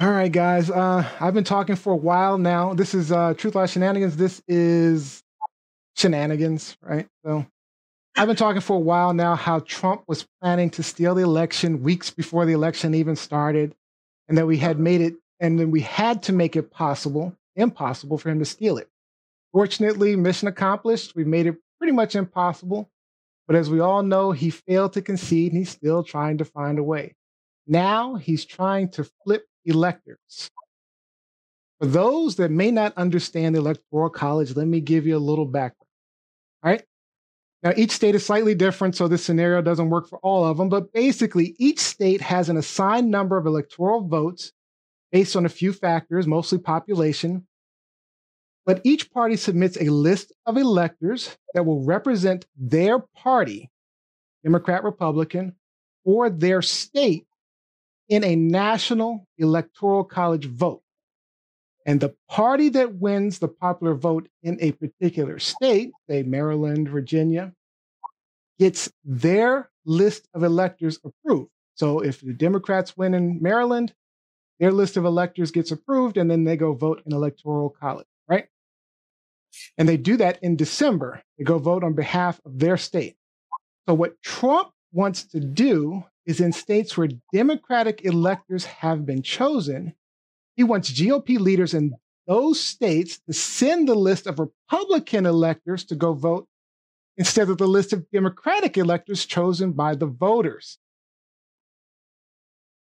All 0.00 0.10
right, 0.10 0.30
guys. 0.32 0.70
Uh, 0.70 1.08
I've 1.20 1.34
been 1.34 1.44
talking 1.44 1.76
for 1.76 1.92
a 1.92 1.96
while 1.96 2.36
now. 2.36 2.74
This 2.74 2.94
is 2.94 3.12
uh, 3.12 3.32
Truth 3.34 3.54
Lies 3.54 3.70
Shenanigans. 3.70 4.16
This 4.16 4.42
is 4.48 5.22
shenanigans, 5.96 6.76
right? 6.82 7.06
So 7.24 7.46
I've 8.16 8.28
been 8.28 8.36
talking 8.36 8.60
for 8.60 8.76
a 8.76 8.80
while 8.80 9.12
now 9.12 9.34
how 9.34 9.58
Trump 9.60 10.04
was 10.06 10.26
planning 10.40 10.70
to 10.70 10.84
steal 10.84 11.16
the 11.16 11.22
election 11.22 11.82
weeks 11.82 12.10
before 12.10 12.46
the 12.46 12.52
election 12.52 12.94
even 12.94 13.16
started, 13.16 13.74
and 14.28 14.38
that 14.38 14.46
we 14.46 14.56
had 14.56 14.76
uh-huh. 14.76 14.82
made 14.82 15.00
it, 15.00 15.14
and 15.40 15.58
then 15.58 15.70
we 15.72 15.80
had 15.80 16.22
to 16.24 16.32
make 16.32 16.54
it 16.54 16.70
possible, 16.70 17.36
impossible 17.56 18.18
for 18.18 18.30
him 18.30 18.38
to 18.38 18.44
steal 18.44 18.78
it. 18.78 18.88
Fortunately, 19.52 20.14
mission 20.14 20.46
accomplished. 20.46 21.16
We 21.16 21.24
made 21.24 21.46
it 21.46 21.56
pretty 21.78 21.92
much 21.92 22.14
impossible. 22.14 22.88
But 23.46 23.56
as 23.56 23.68
we 23.68 23.80
all 23.80 24.02
know, 24.02 24.32
he 24.32 24.50
failed 24.50 24.94
to 24.94 25.02
concede 25.02 25.52
and 25.52 25.58
he's 25.58 25.70
still 25.70 26.02
trying 26.02 26.38
to 26.38 26.44
find 26.44 26.78
a 26.78 26.82
way. 26.82 27.14
Now 27.66 28.14
he's 28.14 28.44
trying 28.44 28.90
to 28.92 29.04
flip 29.22 29.46
electors. 29.64 30.50
For 31.80 31.86
those 31.86 32.36
that 32.36 32.50
may 32.50 32.70
not 32.70 32.96
understand 32.96 33.54
the 33.54 33.58
Electoral 33.58 34.08
College, 34.08 34.56
let 34.56 34.66
me 34.66 34.80
give 34.80 35.06
you 35.06 35.16
a 35.16 35.18
little 35.18 35.44
background. 35.44 35.88
All 36.62 36.70
right. 36.70 36.82
Now, 37.64 37.72
each 37.76 37.92
state 37.92 38.14
is 38.14 38.26
slightly 38.26 38.54
different, 38.54 38.94
so 38.94 39.08
this 39.08 39.24
scenario 39.24 39.62
doesn't 39.62 39.88
work 39.88 40.06
for 40.06 40.18
all 40.18 40.44
of 40.44 40.58
them, 40.58 40.68
but 40.68 40.92
basically, 40.92 41.56
each 41.58 41.80
state 41.80 42.20
has 42.20 42.50
an 42.50 42.58
assigned 42.58 43.10
number 43.10 43.38
of 43.38 43.46
electoral 43.46 44.06
votes 44.06 44.52
based 45.10 45.34
on 45.34 45.46
a 45.46 45.48
few 45.48 45.72
factors, 45.72 46.26
mostly 46.26 46.58
population. 46.58 47.46
But 48.66 48.82
each 48.84 49.10
party 49.10 49.36
submits 49.36 49.78
a 49.78 49.84
list 49.84 50.32
of 50.44 50.58
electors 50.58 51.38
that 51.54 51.64
will 51.64 51.82
represent 51.82 52.44
their 52.54 52.98
party, 52.98 53.70
Democrat, 54.42 54.84
Republican, 54.84 55.54
or 56.04 56.28
their 56.28 56.60
state 56.60 57.26
in 58.10 58.24
a 58.24 58.36
national 58.36 59.26
electoral 59.38 60.04
college 60.04 60.44
vote. 60.44 60.83
And 61.86 62.00
the 62.00 62.14
party 62.28 62.70
that 62.70 62.94
wins 62.94 63.38
the 63.38 63.48
popular 63.48 63.94
vote 63.94 64.28
in 64.42 64.56
a 64.60 64.72
particular 64.72 65.38
state, 65.38 65.92
say 66.08 66.22
Maryland, 66.22 66.88
Virginia, 66.88 67.52
gets 68.58 68.90
their 69.04 69.70
list 69.84 70.28
of 70.32 70.42
electors 70.42 70.98
approved. 71.04 71.50
So 71.74 72.00
if 72.00 72.20
the 72.20 72.32
Democrats 72.32 72.96
win 72.96 73.14
in 73.14 73.42
Maryland, 73.42 73.92
their 74.60 74.72
list 74.72 74.96
of 74.96 75.04
electors 75.04 75.50
gets 75.50 75.72
approved, 75.72 76.16
and 76.16 76.30
then 76.30 76.44
they 76.44 76.56
go 76.56 76.72
vote 76.72 77.02
in 77.04 77.12
electoral 77.12 77.68
college, 77.68 78.06
right? 78.28 78.46
And 79.76 79.88
they 79.88 79.96
do 79.96 80.16
that 80.16 80.38
in 80.42 80.56
December. 80.56 81.20
They 81.36 81.44
go 81.44 81.58
vote 81.58 81.84
on 81.84 81.92
behalf 81.94 82.40
of 82.46 82.58
their 82.60 82.76
state. 82.76 83.16
So 83.86 83.94
what 83.94 84.22
Trump 84.22 84.70
wants 84.92 85.24
to 85.24 85.40
do 85.40 86.04
is 86.24 86.40
in 86.40 86.52
states 86.52 86.96
where 86.96 87.08
Democratic 87.32 88.04
electors 88.04 88.64
have 88.64 89.04
been 89.04 89.22
chosen, 89.22 89.94
he 90.56 90.64
wants 90.64 90.92
GOP 90.92 91.38
leaders 91.38 91.74
in 91.74 91.94
those 92.26 92.60
states 92.60 93.20
to 93.26 93.32
send 93.32 93.88
the 93.88 93.94
list 93.94 94.26
of 94.26 94.38
Republican 94.38 95.26
electors 95.26 95.84
to 95.84 95.94
go 95.94 96.14
vote 96.14 96.46
instead 97.16 97.48
of 97.48 97.58
the 97.58 97.66
list 97.66 97.92
of 97.92 98.10
Democratic 98.10 98.76
electors 98.76 99.26
chosen 99.26 99.72
by 99.72 99.94
the 99.94 100.06
voters. 100.06 100.78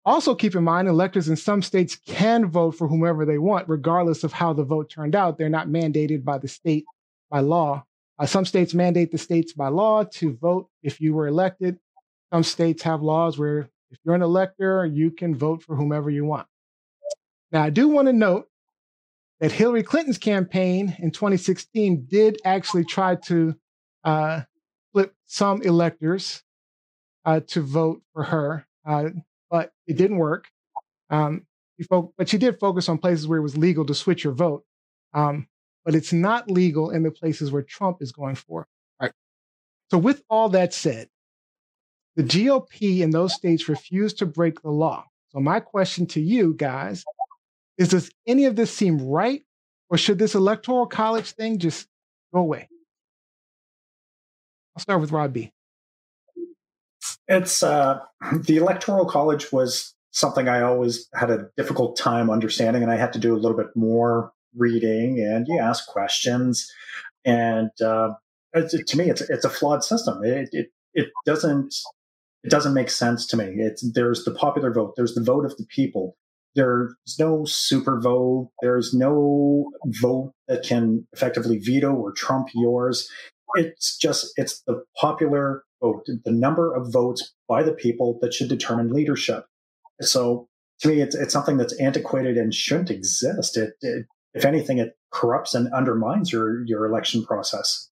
Also, 0.05 0.35
keep 0.35 0.55
in 0.55 0.64
mind, 0.64 0.88
electors 0.88 1.29
in 1.29 1.37
some 1.37 1.62
states 1.62 1.94
can 2.07 2.46
vote 2.46 2.73
for 2.73 2.88
whomever 2.88 3.25
they 3.25 3.38
want, 3.38 3.68
regardless 3.68 4.25
of 4.25 4.33
how 4.33 4.53
the 4.53 4.64
vote 4.64 4.88
turned 4.88 5.14
out. 5.14 5.37
They're 5.37 5.49
not 5.49 5.68
mandated 5.68 6.25
by 6.25 6.38
the 6.38 6.49
state 6.49 6.85
by 7.31 7.40
law. 7.40 7.85
Uh, 8.18 8.27
some 8.27 8.44
states 8.44 8.75
mandate 8.75 9.12
the 9.12 9.18
states 9.18 9.53
by 9.53 9.68
law 9.68 10.05
to 10.05 10.37
vote 10.37 10.68
if 10.83 11.01
you 11.01 11.14
were 11.14 11.27
elected. 11.27 11.79
Some 12.33 12.42
states 12.42 12.83
have 12.83 13.03
laws 13.03 13.38
where 13.38 13.68
if 13.90 13.99
you're 14.05 14.14
an 14.14 14.23
elector, 14.23 14.87
you 14.87 15.11
can 15.11 15.35
vote 15.35 15.62
for 15.62 15.77
whomever 15.77 16.11
you 16.11 16.25
want. 16.25 16.46
Now, 17.53 17.63
I 17.63 17.71
do 17.71 17.89
want 17.89 18.07
to 18.07 18.13
note 18.13 18.49
that 19.41 19.53
Hillary 19.53 19.83
Clinton's 19.83 20.19
campaign 20.19 20.95
in 20.99 21.11
2016 21.11 22.07
did 22.09 22.39
actually 22.45 22.85
try 22.85 23.17
to 23.17 23.55
uh, 24.05 24.43
flip 24.93 25.15
some 25.27 25.63
electors 25.63 26.43
uh, 27.25 27.41
to 27.49 27.63
vote 27.63 28.03
for 28.13 28.23
her, 28.25 28.67
uh, 28.87 29.11
but 29.51 29.73
it 29.87 29.97
didn't 29.97 30.19
work. 30.19 30.47
Um, 31.09 31.47
but 32.17 32.29
she 32.29 32.39
did 32.39 32.61
focus 32.61 32.89
on 32.89 32.99
places 32.99 33.27
where 33.27 33.39
it 33.39 33.43
was 33.43 33.57
legal 33.57 33.87
to 33.87 33.95
switch 33.95 34.23
your 34.23 34.35
vote. 34.35 34.65
Um, 35.15 35.49
but 35.85 35.95
it's 35.95 36.13
not 36.13 36.51
legal 36.51 36.91
in 36.91 37.03
the 37.03 37.11
places 37.11 37.51
where 37.51 37.63
Trump 37.63 37.99
is 38.01 38.13
going 38.13 38.35
for. 38.35 38.69
All 39.01 39.07
right. 39.07 39.13
So, 39.91 39.99
with 39.99 40.23
all 40.29 40.51
that 40.51 40.75
said, 40.75 41.09
the 42.17 42.23
GOP 42.23 43.01
in 43.01 43.11
those 43.11 43.35
states 43.35 43.69
refused 43.69 44.19
to 44.19 44.27
break 44.27 44.61
the 44.61 44.71
law. 44.71 45.07
So, 45.31 45.41
my 45.41 45.59
question 45.59 46.07
to 46.09 46.21
you 46.21 46.55
guys 46.55 47.03
is 47.81 47.88
Does 47.88 48.11
any 48.27 48.45
of 48.45 48.57
this 48.57 48.73
seem 48.73 48.99
right, 48.99 49.43
or 49.88 49.99
should 49.99 50.19
this 50.19 50.35
electoral 50.35 50.87
college 50.87 51.33
thing 51.33 51.59
just 51.59 51.88
go 52.33 52.40
away? 52.40 52.69
I'll 54.77 54.83
start 54.83 55.01
with 55.01 55.12
Rob 55.12 55.33
B. 55.33 55.53
It's 57.27 57.62
uh, 57.62 58.01
the 58.33 58.59
electoral 58.59 59.07
college 59.07 59.51
was 59.51 59.95
something 60.12 60.49
I 60.49 60.62
always 60.62 61.09
had 61.14 61.31
a 61.31 61.49
difficult 61.57 61.97
time 61.97 62.31
understanding, 62.31 62.83
and 62.83 62.93
I 62.93 62.97
had 62.97 63.12
to 63.14 63.19
do 63.19 63.35
a 63.35 63.38
little 63.38 63.57
bit 63.57 63.69
more 63.75 64.33
reading 64.57 65.21
and 65.21 65.47
you 65.49 65.59
ask 65.59 65.87
questions. 65.87 66.71
And 67.25 67.71
uh, 67.81 68.14
it's, 68.53 68.75
to 68.90 68.99
me, 68.99 69.09
it's 69.11 69.23
it's 69.23 69.45
a 69.45 69.51
flawed 69.51 69.85
system. 69.85 70.23
It, 70.25 70.49
it 70.53 70.73
it 70.93 71.09
doesn't 71.25 71.75
it 72.43 72.51
doesn't 72.51 72.75
make 72.75 72.90
sense 72.90 73.27
to 73.29 73.37
me. 73.37 73.55
It's 73.59 73.90
there's 73.93 74.25
the 74.25 74.33
popular 74.33 74.73
vote, 74.73 74.95
there's 74.97 75.14
the 75.14 75.23
vote 75.23 75.45
of 75.45 75.57
the 75.57 75.66
people. 75.66 76.16
There's 76.55 76.95
no 77.19 77.45
super 77.45 78.01
vote. 78.01 78.51
There's 78.61 78.93
no 78.93 79.71
vote 80.01 80.33
that 80.49 80.65
can 80.65 81.07
effectively 81.13 81.59
veto 81.59 81.93
or 81.93 82.13
trump 82.13 82.49
yours. 82.55 83.09
It's 83.55 83.97
just 83.97 84.33
it's 84.37 84.63
the 84.67 84.83
popular 84.97 85.65
vote, 85.81 86.07
the 86.07 86.33
number 86.33 86.75
of 86.75 86.93
votes 86.93 87.33
by 87.49 87.63
the 87.63 87.73
people 87.73 88.19
that 88.21 88.35
should 88.35 88.49
determine 88.49 88.93
leadership. 88.93 89.45
So 90.01 90.49
to 90.81 90.89
me, 90.89 91.01
it's 91.01 91.15
it's 91.15 91.33
something 91.33 91.57
that's 91.57 91.79
antiquated 91.81 92.37
and 92.37 92.55
shouldn't 92.55 92.91
exist. 92.91 93.57
It, 93.57 93.75
it 93.81 94.07
if 94.35 94.45
anything, 94.45 94.79
it 94.79 94.97
corrupts 95.13 95.55
and 95.55 95.73
undermines 95.73 96.33
your 96.33 96.65
your 96.67 96.87
election 96.87 97.25
process. 97.25 97.89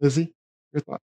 Lizzie, 0.00 0.34
your 0.72 0.80
thought? 0.80 1.00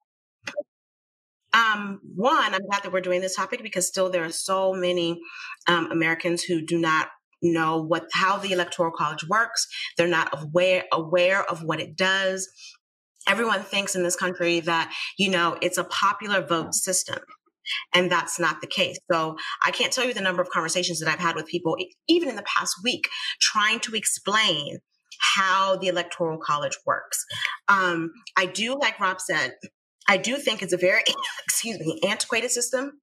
Um, 1.57 2.01
one, 2.15 2.55
I'm 2.55 2.67
glad 2.67 2.83
that 2.83 2.93
we're 2.93 3.01
doing 3.01 3.23
this 3.23 3.37
topic 3.37 3.63
because 3.63 3.89
still 3.89 4.11
there 4.11 4.25
are 4.25 4.31
so 4.31 4.75
many 4.75 5.21
um, 5.67 5.91
Americans 5.91 6.43
who 6.43 6.61
do 6.61 6.79
not 6.79 7.09
know 7.43 7.83
what 7.83 8.07
how 8.13 8.37
the 8.37 8.53
electoral 8.53 8.93
college 8.93 9.27
works. 9.29 9.67
They're 9.97 10.07
not 10.07 10.29
aware 10.33 10.85
aware 10.93 11.45
of 11.51 11.63
what 11.63 11.81
it 11.81 11.97
does. 11.97 12.49
Everyone 13.29 13.63
thinks 13.63 13.97
in 13.97 14.03
this 14.03 14.17
country 14.17 14.61
that 14.61 14.93
you 15.19 15.31
know 15.31 15.57
it's 15.63 15.79
a 15.79 15.85
popular 15.85 16.45
vote 16.47 16.75
system. 16.75 17.19
And 17.93 18.13
that's 18.13 18.39
not 18.39 18.61
the 18.61 18.69
case. 18.69 18.97
So 19.11 19.37
I 19.65 19.73
can't 19.73 19.93
tell 19.93 20.05
you 20.05 20.15
the 20.15 20.21
number 20.21 20.41
of 20.41 20.49
conversations 20.51 21.01
that 21.01 21.09
I've 21.09 21.19
had 21.19 21.35
with 21.35 21.47
people, 21.47 21.77
even 22.07 22.29
in 22.29 22.37
the 22.37 22.45
past 22.45 22.77
week, 22.85 23.09
trying 23.41 23.81
to 23.81 23.97
explain 23.97 24.79
how 25.35 25.77
the 25.77 25.89
electoral 25.89 26.39
college 26.39 26.79
works. 26.87 27.25
Um, 27.67 28.13
I 28.37 28.47
do, 28.47 28.79
like 28.79 29.01
Rob 29.01 29.21
said, 29.21 29.55
I 30.09 30.17
do 30.17 30.37
think 30.37 30.63
it's 30.63 30.73
a 30.73 30.79
very, 30.79 31.03
excuse 31.45 31.79
me, 31.79 32.01
antiquated 32.07 32.51
system. 32.51 33.01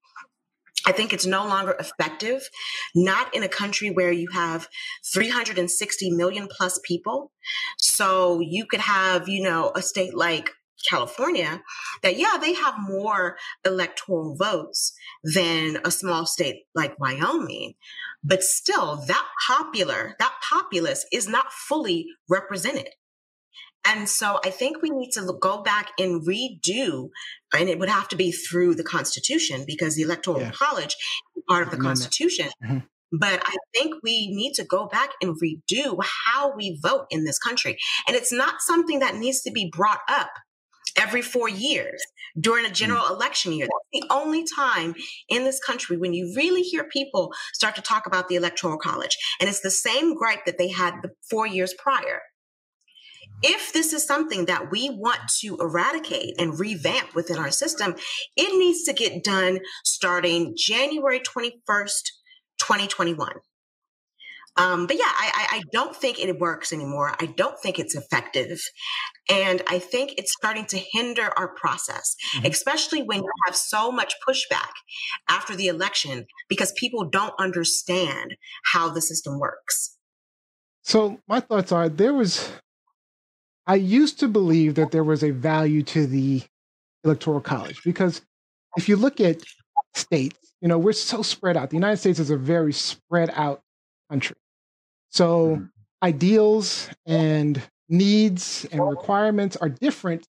I 0.86 0.92
think 0.92 1.13
it's 1.13 1.26
no 1.26 1.48
longer 1.48 1.76
effective, 1.80 2.50
not 2.94 3.34
in 3.34 3.44
a 3.44 3.48
country 3.48 3.89
where 3.89 4.12
you 4.12 4.28
have 4.34 4.68
360 5.13 6.12
million 6.12 6.48
plus 6.50 6.80
people. 6.84 7.32
So 7.78 8.42
you 8.42 8.66
could 8.66 8.82
have, 8.82 9.30
you 9.30 9.42
know, 9.42 9.72
a 9.76 9.82
state 9.82 10.13
like 10.13 10.52
California, 10.89 11.62
that 12.02 12.18
yeah, 12.18 12.38
they 12.39 12.54
have 12.54 12.76
more 12.80 13.38
electoral 13.66 14.36
votes 14.36 14.94
than 15.24 15.80
a 15.86 15.92
small 15.92 16.26
state 16.26 16.63
like 16.76 17.00
Wyoming, 17.00 17.74
but 18.24 18.44
still 18.44 18.98
that 19.08 19.28
popular, 19.48 20.16
that 20.20 20.34
populace 20.50 21.06
is 21.12 21.28
not 21.28 21.52
fully 21.52 22.08
represented. 22.30 22.89
And 23.86 24.08
so 24.08 24.39
I 24.46 24.50
think 24.50 24.82
we 24.82 24.89
need 24.89 25.12
to 25.12 25.34
go 25.41 25.62
back 25.62 25.91
and 26.00 26.26
redo, 26.26 27.10
and 27.54 27.69
it 27.69 27.80
would 27.80 27.89
have 27.89 28.08
to 28.10 28.15
be 28.15 28.32
through 28.32 28.76
the 28.76 28.84
Constitution 28.84 29.65
because 29.67 29.96
the 29.96 30.04
Electoral 30.04 30.41
yeah. 30.41 30.52
College 30.52 30.96
is 31.36 31.43
part 31.50 31.63
of 31.63 31.72
the 31.72 31.78
Constitution. 31.78 32.50
Mm-hmm. 32.63 32.78
But 33.12 33.43
I 33.46 33.56
think 33.76 33.96
we 34.02 34.34
need 34.34 34.54
to 34.56 34.63
go 34.63 34.88
back 34.88 35.12
and 35.22 35.39
redo 35.39 36.04
how 36.26 36.56
we 36.56 36.80
vote 36.82 37.06
in 37.12 37.26
this 37.26 37.38
country. 37.38 37.78
And 38.08 38.15
it's 38.15 38.32
not 38.32 38.62
something 38.62 39.00
that 39.00 39.15
needs 39.15 39.41
to 39.41 39.52
be 39.52 39.69
brought 39.72 40.02
up 40.08 40.32
every 40.98 41.22
four 41.22 41.48
years 41.48 42.04
during 42.39 42.65
a 42.65 42.69
mm. 42.69 42.74
general 42.74 43.08
election 43.08 43.54
year. 43.54 43.67
That's 43.67 44.04
the 44.08 44.13
only 44.13 44.46
time 44.56 44.96
in 45.30 45.43
this 45.43 45.60
country 45.60 45.98
when 45.98 46.13
you 46.13 46.34
really 46.36 46.62
hear 46.62 46.84
people 46.86 47.32
start 47.54 47.76
to 47.76 47.82
talk 47.82 48.08
about 48.08 48.30
the 48.30 48.36
Electoral 48.36 48.78
College. 48.78 49.15
And 49.39 49.48
it's 49.48 49.62
the 49.62 49.72
same 49.72 50.15
gripe 50.15 50.46
that 50.46 50.58
they 50.58 50.69
had 50.69 50.96
the 51.04 51.12
four 51.30 51.46
years 51.46 51.74
prior. 51.78 52.22
If 53.41 53.74
this 53.74 53.91
is 53.93 54.06
something 54.06 54.46
that 54.46 54.72
we 54.72 54.89
want 54.89 55.19
to 55.39 55.58
eradicate 55.58 56.36
and 56.39 56.60
revamp 56.60 57.15
within 57.15 57.38
our 57.38 57.52
system, 57.52 57.96
it 58.38 58.58
needs 58.58 58.84
to 58.84 58.93
get 58.93 59.24
done 59.24 59.60
starting 59.84 60.54
January 60.58 61.19
21st, 61.19 62.04
2021. 62.60 63.34
Um, 64.56 64.86
but 64.86 64.98
yeah, 64.98 65.06
I, 65.06 65.48
I, 65.52 65.62
don't 65.72 65.96
think 65.96 66.19
it 66.19 66.39
works 66.39 66.72
anymore. 66.72 67.15
I 67.19 67.26
don't 67.26 67.58
think 67.60 67.80
it's 67.80 67.96
effective. 67.96 68.62
And 69.28 69.63
I 69.67 69.80
think 69.80 70.13
it's 70.17 70.32
starting 70.32 70.65
to 70.65 70.78
hinder 70.91 71.32
our 71.36 71.56
process, 71.56 72.15
mm-hmm. 72.36 72.46
especially 72.46 73.02
when 73.02 73.19
you 73.19 73.32
have 73.48 73.56
so 73.56 73.91
much 73.91 74.13
pushback 74.28 74.69
after 75.28 75.56
the 75.56 75.67
election 75.67 76.28
because 76.50 76.72
people 76.74 77.06
don't 77.06 77.34
understand 77.39 78.36
how 78.74 78.89
the 78.89 79.02
system 79.02 79.39
works. 79.39 79.98
So, 80.84 81.19
my 81.28 81.39
thoughts 81.39 81.72
are 81.72 81.89
there 81.89 82.13
was, 82.13 82.52
I 83.65 83.76
used 83.76 84.19
to 84.19 84.28
believe 84.28 84.76
that 84.76 84.91
there 84.91 85.04
was 85.04 85.23
a 85.23 85.32
value 85.32 85.84
to 85.84 86.06
the 86.06 86.43
Electoral 87.04 87.41
College 87.41 87.82
because 87.84 88.21
if 88.78 88.89
you 88.89 88.95
look 88.95 89.19
at 89.19 89.41
states, 89.93 90.54
you 90.62 90.67
know, 90.67 90.78
we're 90.78 90.93
so 90.93 91.21
spread 91.21 91.58
out. 91.58 91.69
The 91.69 91.76
United 91.76 91.97
States 91.97 92.19
is 92.19 92.30
a 92.30 92.38
very 92.38 92.73
spread 92.73 93.32
out 93.34 93.62
country. 94.10 94.36
So 95.10 95.47
mm-hmm. 95.47 95.65
ideals 96.02 96.89
and 97.06 97.62
needs 97.89 98.65
and 98.71 98.88
requirements 98.88 99.56
are 99.58 99.69
different 99.69 100.28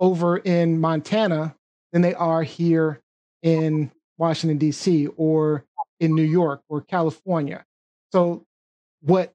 over 0.00 0.38
in 0.38 0.80
Montana 0.80 1.54
than 1.92 2.02
they 2.02 2.14
are 2.14 2.42
here 2.42 3.00
in 3.42 3.90
Washington, 4.18 4.58
D.C., 4.58 5.08
or 5.16 5.64
in 6.00 6.14
New 6.14 6.22
York 6.22 6.60
or 6.68 6.80
California. 6.80 7.64
So, 8.12 8.44
what 9.00 9.32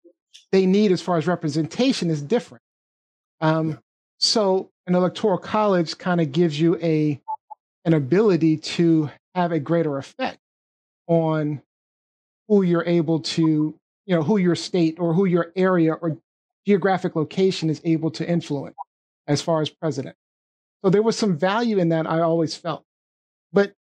they 0.51 0.65
need 0.65 0.91
as 0.91 1.01
far 1.01 1.17
as 1.17 1.27
representation 1.27 2.09
is 2.09 2.21
different. 2.21 2.63
Um, 3.41 3.79
so, 4.19 4.69
an 4.87 4.95
electoral 4.95 5.37
college 5.37 5.97
kind 5.97 6.21
of 6.21 6.31
gives 6.31 6.59
you 6.59 6.77
a 6.77 7.19
an 7.85 7.93
ability 7.93 8.57
to 8.57 9.09
have 9.33 9.51
a 9.51 9.59
greater 9.59 9.97
effect 9.97 10.39
on 11.07 11.61
who 12.47 12.61
you're 12.61 12.85
able 12.85 13.19
to 13.19 13.77
you 14.05 14.15
know 14.15 14.23
who 14.23 14.37
your 14.37 14.55
state 14.55 14.99
or 14.99 15.13
who 15.13 15.25
your 15.25 15.51
area 15.55 15.93
or 15.93 16.17
geographic 16.65 17.15
location 17.15 17.69
is 17.69 17.81
able 17.83 18.11
to 18.11 18.27
influence 18.27 18.75
as 19.27 19.41
far 19.41 19.61
as 19.61 19.69
president. 19.69 20.15
So 20.83 20.89
there 20.89 21.01
was 21.01 21.17
some 21.17 21.37
value 21.37 21.77
in 21.77 21.89
that 21.89 22.07
I 22.07 22.21
always 22.21 22.55
felt. 22.55 22.83
But 23.53 23.73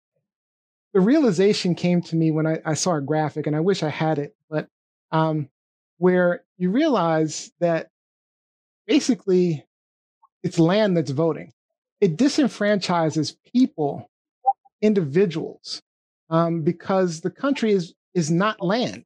the 0.94 1.00
realization 1.00 1.76
came 1.76 2.02
to 2.04 2.16
me 2.16 2.32
when 2.32 2.48
I, 2.48 2.60
I 2.66 2.74
saw 2.74 2.96
a 2.96 3.02
graphic, 3.02 3.48
and 3.48 3.56
I 3.56 3.60
wish 3.60 3.84
I 3.84 3.90
had 3.90 4.20
it, 4.20 4.36
but 4.50 4.68
um, 5.12 5.50
where 5.98 6.44
you 6.58 6.72
realize 6.72 7.52
that 7.60 7.90
basically 8.90 9.66
it's 10.44 10.60
land 10.60 10.98
that's 10.98 11.12
voting. 11.12 11.54
It 12.02 12.18
disenfranchises 12.18 13.38
people, 13.54 14.10
individuals, 14.82 15.82
um, 16.30 16.64
because 16.64 17.22
the 17.22 17.32
country 17.32 17.72
is 17.72 17.94
is 18.14 18.30
not 18.30 18.62
land 18.62 19.06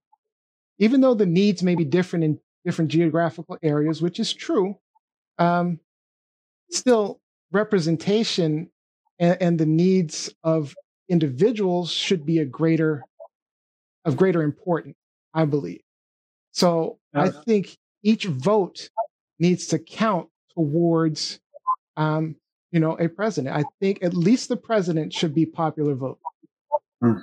even 0.79 1.01
though 1.01 1.13
the 1.13 1.25
needs 1.25 1.63
may 1.63 1.75
be 1.75 1.85
different 1.85 2.25
in 2.25 2.39
different 2.65 2.91
geographical 2.91 3.57
areas, 3.63 4.01
which 4.01 4.19
is 4.19 4.33
true, 4.33 4.77
um, 5.37 5.79
still 6.71 7.19
representation 7.51 8.69
and, 9.19 9.37
and, 9.41 9.59
the 9.59 9.65
needs 9.65 10.33
of 10.43 10.75
individuals 11.09 11.91
should 11.91 12.25
be 12.25 12.39
a 12.39 12.45
greater 12.45 13.03
of 14.05 14.17
greater 14.17 14.41
importance, 14.41 14.95
I 15.33 15.45
believe. 15.45 15.81
So 16.51 16.99
I 17.13 17.29
think 17.29 17.77
each 18.03 18.25
vote 18.25 18.89
needs 19.43 19.67
to 19.67 19.77
count 19.77 20.29
towards, 20.55 21.39
um, 21.97 22.35
you 22.71 22.79
know, 22.79 22.93
a 22.93 23.09
president. 23.09 23.55
I 23.55 23.63
think 23.79 24.01
at 24.01 24.13
least 24.13 24.47
the 24.47 24.55
president 24.55 25.13
should 25.13 25.35
be 25.35 25.45
popular 25.45 25.95
vote. 25.95 26.19
Hmm. 27.01 27.17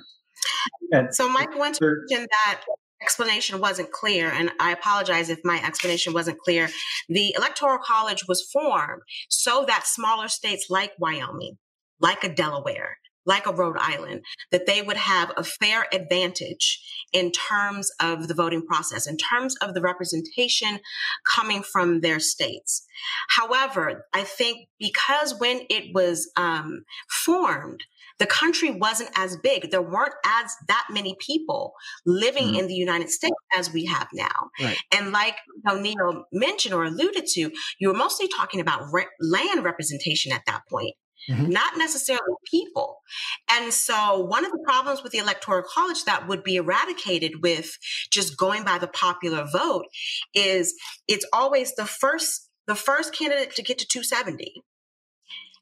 So 1.11 1.27
Mike 1.27 1.57
went 1.57 1.75
to 1.75 1.85
mention 2.09 2.27
that 2.29 2.61
explanation 3.01 3.59
wasn't 3.59 3.91
clear, 3.91 4.29
and 4.29 4.51
I 4.59 4.71
apologize 4.71 5.29
if 5.29 5.39
my 5.43 5.59
explanation 5.65 6.13
wasn't 6.13 6.37
clear. 6.39 6.69
The 7.09 7.33
Electoral 7.35 7.79
College 7.83 8.27
was 8.27 8.47
formed 8.53 9.01
so 9.29 9.65
that 9.67 9.87
smaller 9.87 10.27
states 10.27 10.67
like 10.69 10.91
Wyoming, 10.99 11.57
like 11.99 12.23
a 12.23 12.33
Delaware, 12.33 12.97
like 13.25 13.45
a 13.45 13.53
Rhode 13.53 13.77
Island, 13.79 14.21
that 14.51 14.65
they 14.65 14.81
would 14.81 14.97
have 14.97 15.31
a 15.37 15.43
fair 15.43 15.85
advantage 15.93 16.79
in 17.13 17.31
terms 17.31 17.91
of 18.01 18.27
the 18.27 18.33
voting 18.33 18.65
process, 18.65 19.07
in 19.07 19.17
terms 19.17 19.55
of 19.61 19.73
the 19.73 19.81
representation 19.81 20.79
coming 21.25 21.63
from 21.63 22.01
their 22.01 22.19
states. 22.19 22.85
However, 23.29 24.05
I 24.13 24.23
think 24.23 24.67
because 24.79 25.35
when 25.39 25.61
it 25.69 25.93
was 25.93 26.31
um, 26.35 26.83
formed, 27.09 27.83
the 28.21 28.27
country 28.27 28.69
wasn't 28.69 29.09
as 29.15 29.35
big. 29.37 29.71
There 29.71 29.81
weren't 29.81 30.13
as 30.23 30.55
that 30.67 30.85
many 30.91 31.15
people 31.19 31.73
living 32.05 32.49
mm-hmm. 32.49 32.59
in 32.59 32.67
the 32.67 32.75
United 32.75 33.09
States 33.09 33.33
as 33.57 33.73
we 33.73 33.85
have 33.85 34.07
now. 34.13 34.51
Right. 34.59 34.77
And 34.95 35.11
like 35.11 35.37
Neil 35.65 36.25
mentioned 36.31 36.75
or 36.75 36.83
alluded 36.83 37.25
to, 37.33 37.51
you 37.79 37.87
were 37.87 37.95
mostly 37.95 38.27
talking 38.27 38.59
about 38.59 38.83
re- 38.91 39.07
land 39.19 39.63
representation 39.63 40.31
at 40.31 40.43
that 40.45 40.61
point. 40.69 40.93
Mm-hmm. 41.29 41.49
Not 41.49 41.77
necessarily 41.77 42.35
people. 42.49 43.01
And 43.49 43.71
so, 43.71 44.19
one 44.25 44.43
of 44.43 44.51
the 44.51 44.63
problems 44.65 45.03
with 45.03 45.11
the 45.11 45.19
Electoral 45.19 45.63
College 45.63 46.03
that 46.05 46.27
would 46.27 46.43
be 46.43 46.55
eradicated 46.55 47.43
with 47.43 47.77
just 48.11 48.37
going 48.37 48.63
by 48.63 48.79
the 48.79 48.87
popular 48.87 49.45
vote 49.51 49.85
is 50.33 50.73
it's 51.07 51.25
always 51.31 51.75
the 51.75 51.85
first 51.85 52.49
the 52.67 52.75
first 52.75 53.13
candidate 53.13 53.55
to 53.55 53.63
get 53.63 53.77
to 53.79 53.87
270 53.87 54.63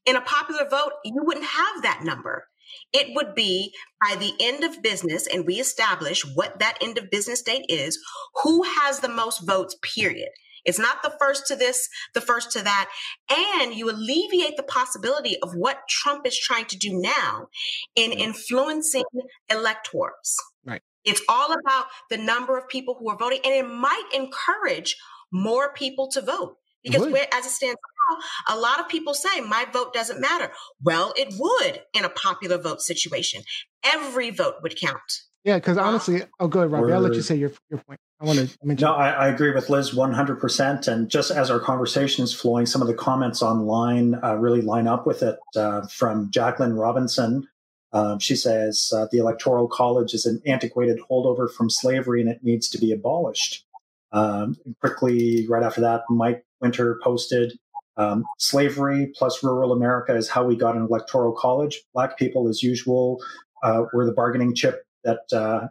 in 0.05 0.15
a 0.15 0.21
popular 0.21 0.67
vote, 0.69 0.93
you 1.05 1.21
wouldn't 1.23 1.45
have 1.45 1.83
that 1.83 2.01
number. 2.03 2.47
It 2.93 3.15
would 3.15 3.35
be 3.35 3.73
by 4.01 4.15
the 4.15 4.33
end 4.39 4.63
of 4.63 4.81
business, 4.81 5.27
and 5.27 5.45
we 5.45 5.55
establish 5.55 6.23
what 6.35 6.59
that 6.59 6.77
end 6.81 6.97
of 6.97 7.11
business 7.11 7.41
date 7.41 7.65
is, 7.69 7.99
who 8.43 8.63
has 8.63 8.99
the 8.99 9.09
most 9.09 9.45
votes, 9.45 9.75
period. 9.81 10.29
It's 10.65 10.79
not 10.79 11.03
the 11.03 11.13
first 11.19 11.47
to 11.47 11.55
this, 11.55 11.89
the 12.13 12.21
first 12.21 12.51
to 12.51 12.63
that. 12.63 12.89
And 13.29 13.73
you 13.73 13.89
alleviate 13.89 14.57
the 14.57 14.63
possibility 14.63 15.37
of 15.41 15.53
what 15.53 15.87
Trump 15.89 16.25
is 16.25 16.37
trying 16.37 16.65
to 16.65 16.77
do 16.77 16.99
now 16.99 17.47
in 17.95 18.11
influencing 18.11 19.03
electors. 19.49 20.37
Right. 20.65 20.81
It's 21.05 21.21
all 21.29 21.53
about 21.53 21.85
the 22.09 22.17
number 22.17 22.57
of 22.57 22.67
people 22.67 22.95
who 22.99 23.09
are 23.09 23.17
voting, 23.17 23.39
and 23.43 23.53
it 23.53 23.67
might 23.67 24.09
encourage 24.13 24.97
more 25.31 25.73
people 25.73 26.09
to 26.11 26.21
vote. 26.21 26.57
Because 26.83 27.07
as 27.33 27.45
it 27.45 27.49
stands 27.49 27.77
now, 28.09 28.55
a 28.55 28.57
lot 28.57 28.79
of 28.79 28.87
people 28.87 29.13
say 29.13 29.41
my 29.41 29.65
vote 29.71 29.93
doesn't 29.93 30.21
matter. 30.21 30.51
Well, 30.81 31.13
it 31.17 31.33
would 31.37 31.81
in 31.93 32.05
a 32.05 32.09
popular 32.09 32.57
vote 32.57 32.81
situation. 32.81 33.43
Every 33.83 34.29
vote 34.29 34.55
would 34.63 34.79
count. 34.79 35.01
Yeah, 35.43 35.55
because 35.55 35.77
honestly, 35.77 36.23
oh, 36.39 36.47
go 36.47 36.59
ahead, 36.59 36.71
Robbie. 36.71 36.91
I'll 36.91 36.99
let 36.99 37.13
you 37.13 37.21
say 37.21 37.35
your 37.35 37.51
your 37.69 37.79
point. 37.79 37.99
I 38.19 38.25
want 38.25 38.39
to 38.39 38.57
mention. 38.63 38.85
No, 38.85 38.93
I, 38.93 39.11
I, 39.11 39.27
agree 39.29 39.51
with 39.51 39.69
Liz 39.69 39.91
100%. 39.91 40.87
And 40.89 41.09
just 41.09 41.31
as 41.31 41.49
our 41.49 41.59
conversation 41.59 42.23
is 42.23 42.33
flowing, 42.33 42.65
some 42.65 42.81
of 42.81 42.89
the 42.89 42.93
comments 42.93 43.41
online 43.41 44.19
uh, 44.21 44.35
really 44.35 44.61
line 44.61 44.87
up 44.87 45.07
with 45.07 45.23
it. 45.23 45.37
Uh, 45.55 45.87
from 45.87 46.29
Jacqueline 46.29 46.73
Robinson, 46.73 47.47
um, 47.93 48.19
she 48.19 48.35
says 48.35 48.91
uh, 48.93 49.07
the 49.13 49.19
Electoral 49.19 49.69
College 49.69 50.13
is 50.13 50.25
an 50.25 50.41
antiquated 50.45 50.99
holdover 51.09 51.49
from 51.49 51.69
slavery 51.69 52.19
and 52.19 52.29
it 52.29 52.43
needs 52.43 52.67
to 52.69 52.77
be 52.77 52.91
abolished. 52.91 53.65
Um, 54.11 54.57
quickly, 54.81 55.47
right 55.47 55.63
after 55.63 55.79
that, 55.81 56.01
Mike 56.09 56.43
Winter 56.59 56.99
posted 57.01 57.57
um, 57.95 58.25
slavery 58.37 59.13
plus 59.15 59.43
rural 59.43 59.71
America 59.71 60.13
is 60.15 60.27
how 60.27 60.43
we 60.43 60.57
got 60.57 60.75
an 60.75 60.83
electoral 60.83 61.31
college. 61.31 61.83
Black 61.93 62.17
people, 62.17 62.49
as 62.49 62.61
usual, 62.61 63.21
uh, 63.63 63.83
were 63.93 64.05
the 64.05 64.11
bargaining 64.11 64.55
chip 64.55 64.83
that 65.03 65.21
uh, 65.31 65.67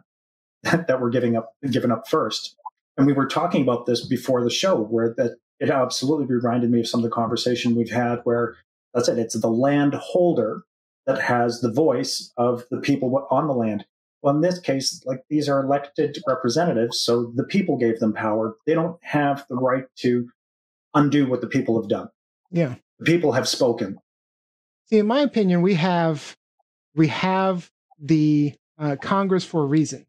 that 0.63 0.99
were 0.99 1.09
giving 1.09 1.35
up 1.35 1.53
given 1.69 1.91
up 1.91 2.07
first. 2.07 2.55
And 2.97 3.07
we 3.07 3.13
were 3.13 3.27
talking 3.27 3.61
about 3.61 3.85
this 3.85 4.05
before 4.05 4.43
the 4.43 4.49
show, 4.49 4.81
where 4.81 5.13
that 5.17 5.37
it 5.59 5.69
absolutely 5.69 6.25
reminded 6.25 6.69
me 6.69 6.81
of 6.81 6.87
some 6.87 6.99
of 6.99 7.03
the 7.03 7.15
conversation 7.15 7.75
we've 7.75 7.91
had, 7.91 8.19
where 8.23 8.55
That's 8.93 9.07
it. 9.07 9.17
It's 9.17 9.39
the 9.39 9.47
landholder 9.49 10.63
that 11.05 11.21
has 11.21 11.61
the 11.61 11.71
voice 11.71 12.31
of 12.37 12.65
the 12.71 12.79
people 12.79 13.27
on 13.31 13.47
the 13.47 13.53
land. 13.53 13.85
Well, 14.21 14.35
in 14.35 14.41
this 14.41 14.59
case, 14.59 15.01
like 15.05 15.23
these 15.29 15.47
are 15.47 15.63
elected 15.63 16.17
representatives, 16.27 16.99
so 17.01 17.31
the 17.35 17.45
people 17.45 17.77
gave 17.77 17.99
them 17.99 18.13
power. 18.13 18.55
They 18.67 18.73
don't 18.73 18.97
have 19.01 19.45
the 19.49 19.55
right 19.55 19.85
to 19.99 20.29
undo 20.93 21.27
what 21.27 21.41
the 21.41 21.47
people 21.47 21.79
have 21.79 21.89
done. 21.89 22.09
Yeah. 22.51 22.75
The 22.99 23.05
people 23.05 23.31
have 23.31 23.47
spoken. 23.47 23.97
See, 24.89 24.97
in 24.97 25.07
my 25.07 25.21
opinion, 25.21 25.61
we 25.61 25.75
have 25.75 26.35
we 26.95 27.07
have 27.07 27.71
the 27.99 28.53
uh, 28.79 28.95
Congress 29.01 29.45
for 29.45 29.63
a 29.63 29.67
reason, 29.67 30.05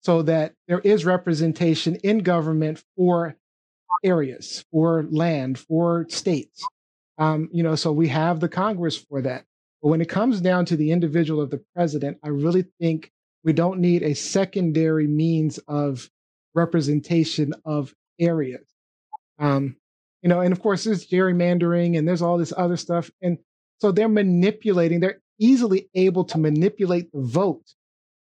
so 0.00 0.22
that 0.22 0.54
there 0.68 0.80
is 0.80 1.04
representation 1.04 1.96
in 1.96 2.18
government 2.18 2.82
for 2.96 3.36
areas, 4.02 4.64
for 4.70 5.06
land, 5.10 5.58
for 5.58 6.06
states. 6.08 6.66
Um, 7.18 7.48
you 7.52 7.62
know, 7.62 7.74
so 7.74 7.92
we 7.92 8.08
have 8.08 8.40
the 8.40 8.48
Congress 8.48 8.96
for 8.96 9.20
that. 9.22 9.44
But 9.82 9.88
when 9.88 10.00
it 10.00 10.08
comes 10.08 10.40
down 10.40 10.64
to 10.66 10.76
the 10.76 10.90
individual 10.90 11.42
of 11.42 11.50
the 11.50 11.62
president, 11.74 12.18
I 12.22 12.28
really 12.28 12.64
think 12.80 13.10
we 13.44 13.52
don't 13.52 13.80
need 13.80 14.02
a 14.02 14.14
secondary 14.14 15.06
means 15.06 15.58
of 15.68 16.10
representation 16.54 17.54
of 17.64 17.94
areas. 18.18 18.66
Um, 19.38 19.76
you 20.22 20.28
know, 20.28 20.40
and 20.40 20.52
of 20.52 20.60
course, 20.60 20.84
there's 20.84 21.06
gerrymandering 21.06 21.96
and 21.96 22.06
there's 22.06 22.22
all 22.22 22.36
this 22.36 22.52
other 22.56 22.76
stuff. 22.76 23.10
And 23.22 23.38
so 23.78 23.90
they're 23.90 24.08
manipulating, 24.08 25.00
they're 25.00 25.22
easily 25.38 25.88
able 25.94 26.24
to 26.24 26.38
manipulate 26.38 27.10
the 27.12 27.22
vote 27.22 27.74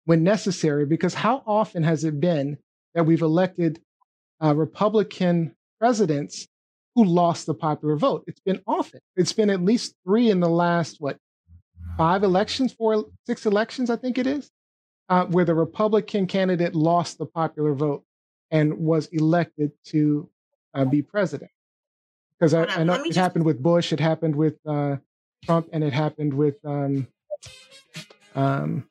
when 0.07 0.23
necessary, 0.23 0.87
because 0.87 1.15
how 1.15 1.43
often 1.47 1.83
has 1.83 2.05
it 2.05 2.19
been 2.19 2.57
that 2.95 3.05
we've 3.05 3.23
elected 3.23 3.81
uh, 4.43 4.55
Republican 4.55 5.55
presidents 5.79 6.49
who 6.95 7.05
lost 7.05 7.45
the 7.45 7.55
popular 7.55 7.97
vote? 7.97 8.25
It's 8.27 8.41
been 8.41 8.63
often. 8.67 9.01
It's 9.17 9.33
been 9.33 9.51
at 9.51 9.63
least 9.63 9.95
three 10.05 10.31
in 10.31 10.41
the 10.41 10.49
last, 10.49 10.97
what, 11.01 11.19
five 11.99 12.23
elections, 12.23 12.73
four, 12.73 13.05
six 13.27 13.47
elections, 13.47 13.91
I 13.91 13.97
think 13.97 14.17
it 14.17 14.29
is, 14.29 14.51
uh, 15.09 15.27
where 15.27 15.45
the 15.45 15.55
Republican 15.55 16.27
candidate 16.27 16.75
lost 16.75 17.19
the 17.19 17.27
popular 17.27 17.75
vote 17.75 18.05
and 18.53 18.79
was 18.79 19.07
elected 19.07 19.73
to 19.87 20.31
uh, 20.73 20.85
be 20.85 21.03
president. 21.03 21.51
Because 22.39 22.55
I, 22.55 22.67
I, 22.67 22.85
know 22.85 22.95
it 22.95 23.07
just... 23.07 23.19
happened 23.19 23.45
with 23.45 23.61
Bush, 23.61 23.93
it 23.93 23.99
happened 23.99 24.37
with 24.37 24.57
uh, 24.67 24.97
Trump, 25.45 25.69
and 25.73 25.83
it 25.83 25.93
happened 25.93 26.33
with 26.33 26.57
um, 26.65 27.09
um, 28.37 28.89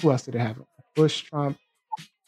who 0.00 0.10
else 0.10 0.22
did 0.22 0.34
it 0.34 0.40
happen? 0.40 0.64
Bush, 0.94 1.22
Trump, 1.22 1.58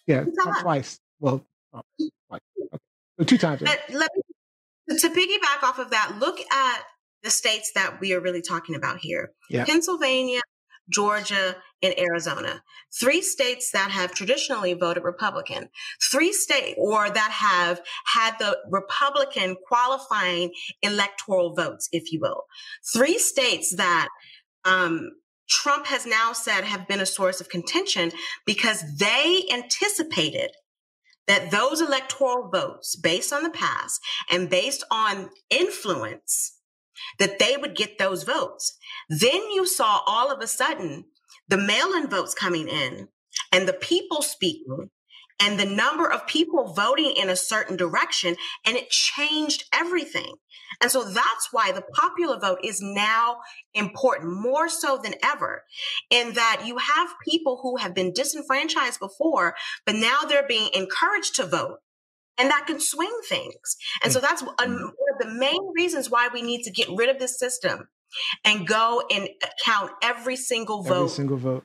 yeah, 0.07 0.25
Trump 0.25 0.61
twice. 0.61 1.01
Well, 1.21 1.45
Trump, 1.71 1.87
twice. 2.29 2.41
Okay. 2.61 2.83
So 3.19 3.25
two 3.25 3.39
times. 3.39 3.63
Let, 3.63 3.93
let 3.93 4.11
me, 4.15 4.99
to 4.99 5.09
piggyback 5.09 5.63
off 5.63 5.79
of 5.79 5.91
that, 5.91 6.17
look 6.19 6.39
at 6.41 6.83
the 7.23 7.31
states 7.31 7.73
that 7.75 8.01
we 8.01 8.13
are 8.13 8.21
really 8.21 8.43
talking 8.43 8.75
about 8.75 8.99
here: 8.99 9.33
yeah. 9.51 9.65
Pennsylvania, 9.65 10.41
Georgia, 10.91 11.57
and 11.83 11.99
Arizona. 11.99 12.63
Three 12.99 13.21
states 13.21 13.71
that 13.73 13.91
have 13.91 14.13
traditionally 14.13 14.75
voted 14.75 15.03
Republican. 15.03 15.69
Three 16.11 16.33
states, 16.33 16.79
or 16.79 17.11
that 17.11 17.31
have 17.31 17.81
had 18.15 18.37
the 18.39 18.59
Republican 18.71 19.57
qualifying 19.67 20.53
electoral 20.83 21.55
votes, 21.55 21.89
if 21.93 22.13
you 22.13 22.21
will. 22.21 22.45
Three 22.93 23.19
states 23.19 23.75
that 23.77 24.09
um, 24.65 25.11
Trump 25.49 25.87
has 25.87 26.07
now 26.07 26.33
said 26.33 26.65
have 26.65 26.89
been 26.89 27.01
a 27.01 27.07
source 27.07 27.41
of 27.41 27.49
contention 27.49 28.13
because 28.45 28.83
they 28.97 29.45
anticipated 29.53 30.51
that 31.27 31.51
those 31.51 31.81
electoral 31.81 32.49
votes, 32.49 32.97
based 32.97 33.33
on 33.33 33.43
the 33.43 33.51
past 33.51 34.01
and 34.31 34.49
based 34.49 34.85
on 34.91 35.31
influence, 35.51 36.59
that 37.19 37.39
they 37.39 37.57
would 37.57 37.77
get 37.77 37.99
those 37.99 38.23
votes. 38.23 38.77
Then 39.09 39.51
you 39.51 39.67
saw 39.67 40.03
all 40.07 40.31
of 40.31 40.41
a 40.41 40.47
sudden 40.47 41.05
the 41.49 41.57
mail 41.57 41.93
in 41.95 42.09
votes 42.09 42.35
coming 42.35 42.69
in 42.69 43.09
and 43.53 43.69
the 43.69 43.73
people 43.73 44.23
speaking 44.23 44.91
and 45.41 45.59
the 45.59 45.67
number 45.67 46.11
of 46.11 46.27
people 46.27 46.73
voting 46.73 47.13
in 47.17 47.29
a 47.29 47.37
certain 47.37 47.77
direction, 47.77 48.37
and 48.65 48.77
it 48.77 48.91
changed 48.91 49.65
everything. 49.73 50.35
And 50.81 50.91
so 50.91 51.05
that's 51.05 51.49
why 51.53 51.73
the 51.73 51.85
popular 51.95 52.39
vote 52.39 52.59
is 52.63 52.81
now 52.81 53.39
important 53.75 54.33
more 54.41 54.69
so 54.69 54.99
than 55.03 55.15
ever 55.23 55.65
in 56.11 56.35
that 56.35 56.63
you 56.67 56.79
have 56.79 57.11
people 57.27 57.61
who 57.63 57.77
have 57.77 57.95
been 57.95 58.13
disenfranchised 58.13 59.01
before, 59.01 59.55
but 59.85 59.95
now 59.95 60.21
they're 60.29 60.47
being 60.47 60.71
encouraged 60.75 61.37
to 61.37 61.47
vote 61.47 61.79
and 62.39 62.51
that 62.51 62.67
can 62.67 62.81
swing 62.81 63.19
things. 63.29 63.77
And 64.03 64.13
so 64.13 64.21
that's 64.21 64.43
mm-hmm. 64.43 64.73
one 64.73 64.93
of 65.15 65.19
the 65.19 65.33
main 65.39 65.73
reasons 65.75 66.11
why 66.11 66.29
we 66.33 66.43
need 66.43 66.63
to 66.65 66.71
get 66.71 66.89
rid 66.95 67.09
of 67.09 67.19
this 67.19 67.39
system 67.39 67.89
and 68.45 68.67
go 68.67 69.03
and 69.11 69.29
count 69.65 69.93
every 70.03 70.37
single 70.37 70.83
vote. 70.83 70.95
Every 70.95 71.09
single 71.09 71.37
vote. 71.37 71.65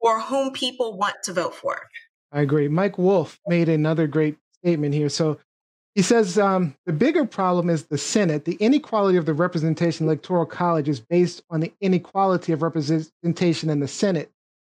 Or 0.00 0.20
whom 0.20 0.52
people 0.52 0.96
want 0.96 1.16
to 1.24 1.32
vote 1.32 1.54
for. 1.54 1.88
I 2.32 2.40
agree. 2.40 2.68
Mike 2.68 2.98
Wolf 2.98 3.38
made 3.46 3.68
another 3.68 4.06
great 4.06 4.36
statement 4.62 4.94
here. 4.94 5.08
So 5.08 5.38
he 5.94 6.02
says 6.02 6.38
um, 6.38 6.74
the 6.86 6.92
bigger 6.92 7.26
problem 7.26 7.68
is 7.68 7.84
the 7.84 7.98
Senate. 7.98 8.46
The 8.46 8.54
inequality 8.54 9.18
of 9.18 9.26
the 9.26 9.34
representation 9.34 10.06
electoral 10.06 10.46
college 10.46 10.88
is 10.88 11.00
based 11.00 11.42
on 11.50 11.60
the 11.60 11.72
inequality 11.80 12.52
of 12.52 12.62
representation 12.62 13.68
in 13.68 13.80
the 13.80 13.88
Senate. 13.88 14.30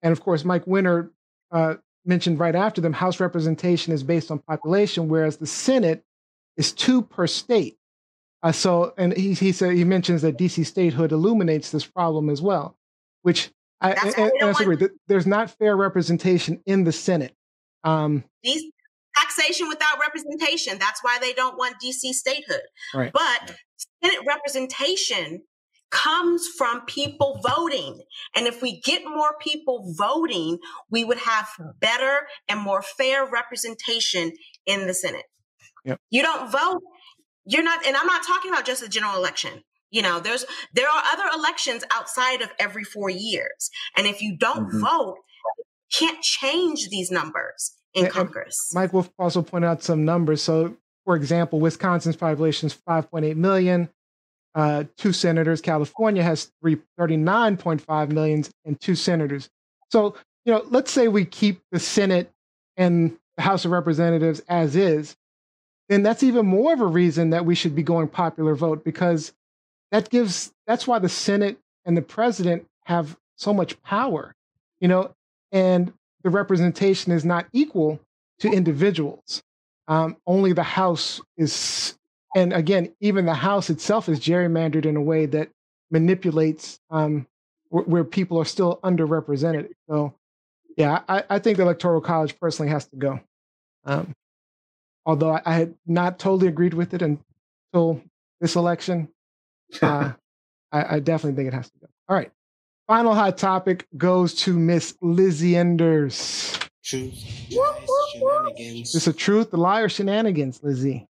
And 0.02 0.10
of 0.10 0.20
course, 0.20 0.44
Mike 0.44 0.66
Winter 0.66 1.12
uh, 1.52 1.74
mentioned 2.04 2.40
right 2.40 2.56
after 2.56 2.80
them, 2.80 2.92
House 2.92 3.20
representation 3.20 3.92
is 3.92 4.02
based 4.02 4.30
on 4.30 4.40
population, 4.40 5.08
whereas 5.08 5.36
the 5.36 5.46
Senate 5.46 6.02
is 6.56 6.72
two 6.72 7.02
per 7.02 7.28
state. 7.28 7.76
Uh, 8.42 8.52
so, 8.52 8.92
and 8.98 9.16
he, 9.16 9.32
he 9.32 9.52
said 9.52 9.72
he 9.72 9.84
mentions 9.84 10.22
that 10.22 10.36
DC 10.36 10.66
statehood 10.66 11.12
illuminates 11.12 11.70
this 11.70 11.86
problem 11.86 12.28
as 12.28 12.42
well, 12.42 12.76
which 13.22 13.50
I, 13.80 13.92
and, 13.92 14.32
and 14.40 14.56
I 14.56 14.62
agree. 14.62 14.88
There's 15.06 15.26
not 15.26 15.50
fair 15.50 15.76
representation 15.76 16.60
in 16.66 16.84
the 16.84 16.92
Senate. 16.92 17.34
Um, 17.84 18.24
These 18.42 18.64
taxation 19.16 19.68
without 19.68 19.98
representation. 20.00 20.78
That's 20.78 21.02
why 21.02 21.18
they 21.20 21.32
don't 21.32 21.56
want 21.56 21.76
DC 21.82 22.12
statehood. 22.12 22.62
Right. 22.94 23.12
But 23.12 23.56
Senate 24.02 24.20
representation 24.26 25.42
comes 25.90 26.48
from 26.58 26.84
people 26.86 27.40
voting. 27.46 28.00
And 28.34 28.46
if 28.46 28.60
we 28.60 28.80
get 28.80 29.04
more 29.04 29.36
people 29.40 29.94
voting, 29.96 30.58
we 30.90 31.04
would 31.04 31.18
have 31.18 31.48
better 31.80 32.26
and 32.48 32.60
more 32.60 32.82
fair 32.82 33.24
representation 33.24 34.32
in 34.66 34.86
the 34.88 34.94
Senate. 34.94 35.26
Yep. 35.84 36.00
You 36.10 36.22
don't 36.22 36.50
vote, 36.50 36.82
you're 37.46 37.62
not, 37.62 37.86
and 37.86 37.96
I'm 37.96 38.06
not 38.06 38.26
talking 38.26 38.50
about 38.50 38.64
just 38.64 38.82
a 38.82 38.88
general 38.88 39.16
election. 39.16 39.62
You 39.90 40.02
know, 40.02 40.18
there's 40.18 40.44
there 40.72 40.88
are 40.88 41.02
other 41.12 41.24
elections 41.32 41.84
outside 41.92 42.42
of 42.42 42.50
every 42.58 42.82
four 42.82 43.10
years. 43.10 43.70
And 43.96 44.08
if 44.08 44.20
you 44.20 44.36
don't 44.36 44.66
mm-hmm. 44.66 44.80
vote, 44.80 45.18
can't 45.98 46.20
change 46.22 46.88
these 46.90 47.10
numbers 47.10 47.72
in 47.94 48.04
and, 48.04 48.12
Congress. 48.12 48.70
Mike 48.74 48.92
Wolfe 48.92 49.10
also 49.18 49.42
pointed 49.42 49.68
out 49.68 49.82
some 49.82 50.04
numbers. 50.04 50.42
So, 50.42 50.76
for 51.04 51.16
example, 51.16 51.60
Wisconsin's 51.60 52.16
population 52.16 52.66
is 52.66 52.76
5.8 52.88 53.36
million 53.36 53.88
uh, 54.54 54.84
two 54.96 55.12
senators. 55.12 55.60
California 55.60 56.22
has 56.22 56.52
39.5 56.64 58.12
million 58.12 58.44
and 58.64 58.80
two 58.80 58.94
senators. 58.94 59.48
So, 59.90 60.14
you 60.44 60.52
know, 60.52 60.64
let's 60.70 60.92
say 60.92 61.08
we 61.08 61.24
keep 61.24 61.60
the 61.72 61.80
Senate 61.80 62.30
and 62.76 63.16
the 63.36 63.42
House 63.42 63.64
of 63.64 63.72
Representatives 63.72 64.40
as 64.48 64.76
is, 64.76 65.16
then 65.88 66.02
that's 66.02 66.22
even 66.22 66.46
more 66.46 66.72
of 66.72 66.80
a 66.80 66.86
reason 66.86 67.30
that 67.30 67.44
we 67.44 67.54
should 67.54 67.74
be 67.74 67.82
going 67.82 68.08
popular 68.08 68.54
vote 68.54 68.84
because 68.84 69.32
that 69.90 70.08
gives, 70.08 70.52
that's 70.66 70.86
why 70.86 70.98
the 70.98 71.08
Senate 71.08 71.58
and 71.84 71.96
the 71.96 72.02
president 72.02 72.66
have 72.84 73.16
so 73.36 73.52
much 73.52 73.80
power, 73.82 74.34
you 74.80 74.88
know, 74.88 75.14
and 75.54 75.92
the 76.22 76.30
representation 76.30 77.12
is 77.12 77.24
not 77.24 77.46
equal 77.54 78.00
to 78.40 78.50
individuals. 78.50 79.42
Um, 79.88 80.16
only 80.26 80.52
the 80.52 80.62
House 80.62 81.22
is 81.38 81.96
and 82.34 82.52
again, 82.52 82.92
even 83.00 83.26
the 83.26 83.34
House 83.34 83.70
itself 83.70 84.08
is 84.08 84.18
gerrymandered 84.18 84.84
in 84.84 84.96
a 84.96 85.00
way 85.00 85.26
that 85.26 85.50
manipulates 85.90 86.80
um, 86.90 87.28
where, 87.68 87.84
where, 87.84 88.04
people 88.04 88.38
are 88.40 88.44
still 88.44 88.80
underrepresented. 88.82 89.68
So, 89.88 90.14
yeah, 90.76 91.02
I, 91.08 91.22
I, 91.30 91.38
think 91.38 91.58
the 91.58 91.62
Electoral 91.62 92.00
College 92.00 92.38
personally 92.40 92.72
has 92.72 92.86
to 92.88 92.96
go. 92.96 93.20
Um, 93.84 94.14
although 95.06 95.30
I, 95.30 95.42
I, 95.46 95.54
had 95.54 95.74
not 95.86 96.18
totally 96.18 96.48
agreed 96.48 96.74
with 96.74 96.92
it 96.92 97.02
until 97.02 98.02
this 98.40 98.56
election, 98.56 99.08
uh, 99.82 100.12
I, 100.72 100.96
I 100.96 100.98
definitely 100.98 101.36
think 101.36 101.54
it 101.54 101.56
has 101.56 101.70
to 101.70 101.78
go. 101.78 101.86
All 102.08 102.16
right. 102.16 102.32
Final 102.86 103.14
hot 103.14 103.38
topic 103.38 103.86
goes 103.96 104.34
to 104.34 104.58
Miss 104.58 104.94
Lizzie 105.00 105.56
Enders. 105.56 106.58
Truth, 106.84 107.14
lies, 107.50 107.88
shenanigans. 108.12 108.94
It's 108.94 109.06
a 109.06 109.12
truth, 109.12 109.50
the 109.50 109.56
lie, 109.56 109.80
or 109.80 109.88
shenanigans, 109.88 110.62
Lizzie 110.62 111.06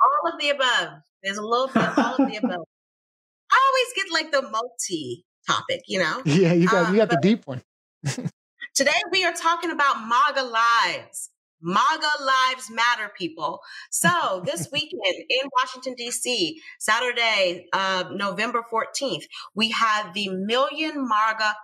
all 0.00 0.32
of 0.32 0.38
the 0.38 0.50
above. 0.50 1.02
There's 1.22 1.38
a 1.38 1.42
little 1.42 1.68
bit 1.68 1.98
all 1.98 2.14
of 2.18 2.30
the 2.30 2.36
above. 2.36 2.64
I 3.50 3.70
always 3.70 3.92
get 3.96 4.12
like 4.12 4.30
the 4.30 4.42
multi 4.42 5.24
topic, 5.46 5.82
you 5.86 5.98
know? 5.98 6.22
Yeah, 6.24 6.52
you 6.52 6.68
got 6.68 6.86
um, 6.86 6.94
you 6.94 7.00
got 7.00 7.10
the 7.10 7.18
deep 7.20 7.46
one. 7.46 7.62
today 8.74 9.02
we 9.10 9.24
are 9.24 9.32
talking 9.32 9.70
about 9.70 10.06
MAGA 10.06 10.42
lives. 10.42 11.30
MAGA 11.60 12.10
Lives 12.20 12.70
Matter, 12.70 13.10
people. 13.16 13.60
So 13.90 14.42
this 14.44 14.68
weekend 14.72 15.24
in 15.28 15.48
Washington, 15.60 15.94
D.C., 15.94 16.60
Saturday, 16.78 17.66
uh, 17.72 18.04
November 18.12 18.62
14th, 18.72 19.24
we 19.54 19.70
had 19.70 20.12
the 20.14 20.28
Million 20.28 21.08
MAGA, 21.08 21.54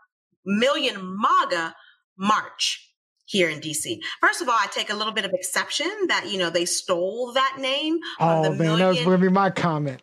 Million 0.45 1.17
MAGA 1.21 1.75
March 2.17 2.91
here 3.27 3.49
in 3.49 3.61
DC. 3.61 3.99
First 4.21 4.43
of 4.43 4.49
all, 4.49 4.57
I 4.59 4.67
take 4.67 4.91
a 4.91 4.95
little 4.95 5.13
bit 5.13 5.25
of 5.25 5.33
exception 5.33 5.91
that, 6.09 6.31
you 6.31 6.39
know, 6.39 6.51
they 6.51 6.65
stole 6.65 7.33
that 7.33 7.57
name. 7.59 7.99
Oh, 8.21 8.43
man, 8.43 8.59
million... 8.59 8.79
that 8.79 8.89
was 8.89 8.99
going 8.99 9.21
to 9.21 9.27
be 9.27 9.33
my 9.33 9.51
comment. 9.51 10.03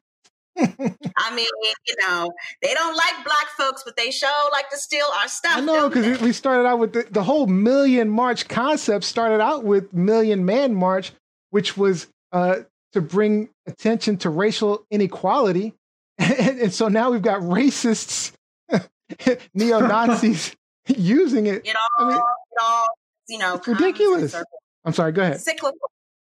I 0.58 1.36
mean, 1.36 1.48
you 1.88 1.96
know, 2.02 2.30
they 2.62 2.74
don't 2.74 2.96
like 2.96 3.24
black 3.24 3.48
folks, 3.58 3.84
but 3.86 3.96
they 3.96 4.12
show 4.12 4.32
like 4.52 4.70
to 4.70 4.78
steal 4.78 5.06
our 5.20 5.28
stuff. 5.28 5.58
I 5.58 5.62
know 5.62 5.90
because 5.90 6.22
we 6.22 6.34
started 6.34 6.68
out 6.68 6.80
with 6.80 6.94
the, 6.94 7.08
the 7.10 7.24
whole 7.24 7.48
Million 7.48 8.10
March 8.10 8.48
concept. 8.48 9.06
Started 9.06 9.42
out 9.42 9.64
with 9.64 9.94
Million 9.94 10.46
Man 10.46 10.76
March, 10.76 11.14
which 11.52 11.78
was 11.78 12.08
uh, 12.32 12.60
to 12.94 13.02
bring 13.02 13.50
attention 13.66 14.18
to 14.18 14.30
racial 14.30 14.86
inequality, 14.92 15.74
and, 16.18 16.60
and 16.60 16.74
so 16.74 16.88
now 16.88 17.12
we've 17.12 17.22
got 17.22 17.42
racists, 17.42 18.34
neo 19.54 19.80
Nazis 19.80 20.56
using 20.88 21.48
it. 21.48 21.66
It 21.66 21.76
all, 21.76 22.06
I 22.06 22.10
mean, 22.10 22.18
it 22.18 22.62
all, 22.62 22.88
you 23.30 23.38
know, 23.40 23.62
ridiculous. 23.66 24.36
I'm 24.84 24.94
sorry. 24.94 25.12
Go 25.12 25.22
ahead. 25.22 25.40
Cyclical 25.40 25.92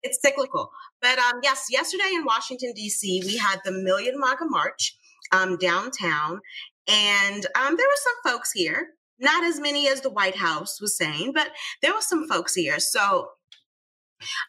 it's 0.05 0.21
cyclical. 0.21 0.71
But 1.05 1.19
um, 1.19 1.41
yes, 1.43 1.67
yesterday 1.69 2.13
in 2.15 2.25
Washington, 2.25 2.73
D.C., 2.75 3.23
we 3.27 3.37
had 3.37 3.61
the 3.63 3.73
Million 3.73 4.19
MAGA 4.19 4.47
March 4.47 4.97
um, 5.33 5.59
downtown. 5.59 6.41
And 6.89 7.47
um, 7.55 7.77
there 7.77 7.87
were 7.87 8.03
some 8.03 8.33
folks 8.33 8.53
here, 8.53 8.89
not 9.19 9.45
as 9.45 9.61
many 9.61 9.87
as 9.87 10.01
the 10.01 10.09
White 10.09 10.35
House 10.35 10.81
was 10.81 10.97
saying, 10.97 11.33
but 11.35 11.51
there 11.83 11.93
were 11.93 12.01
some 12.01 12.27
folks 12.27 12.55
here. 12.55 12.81
So 12.81 13.29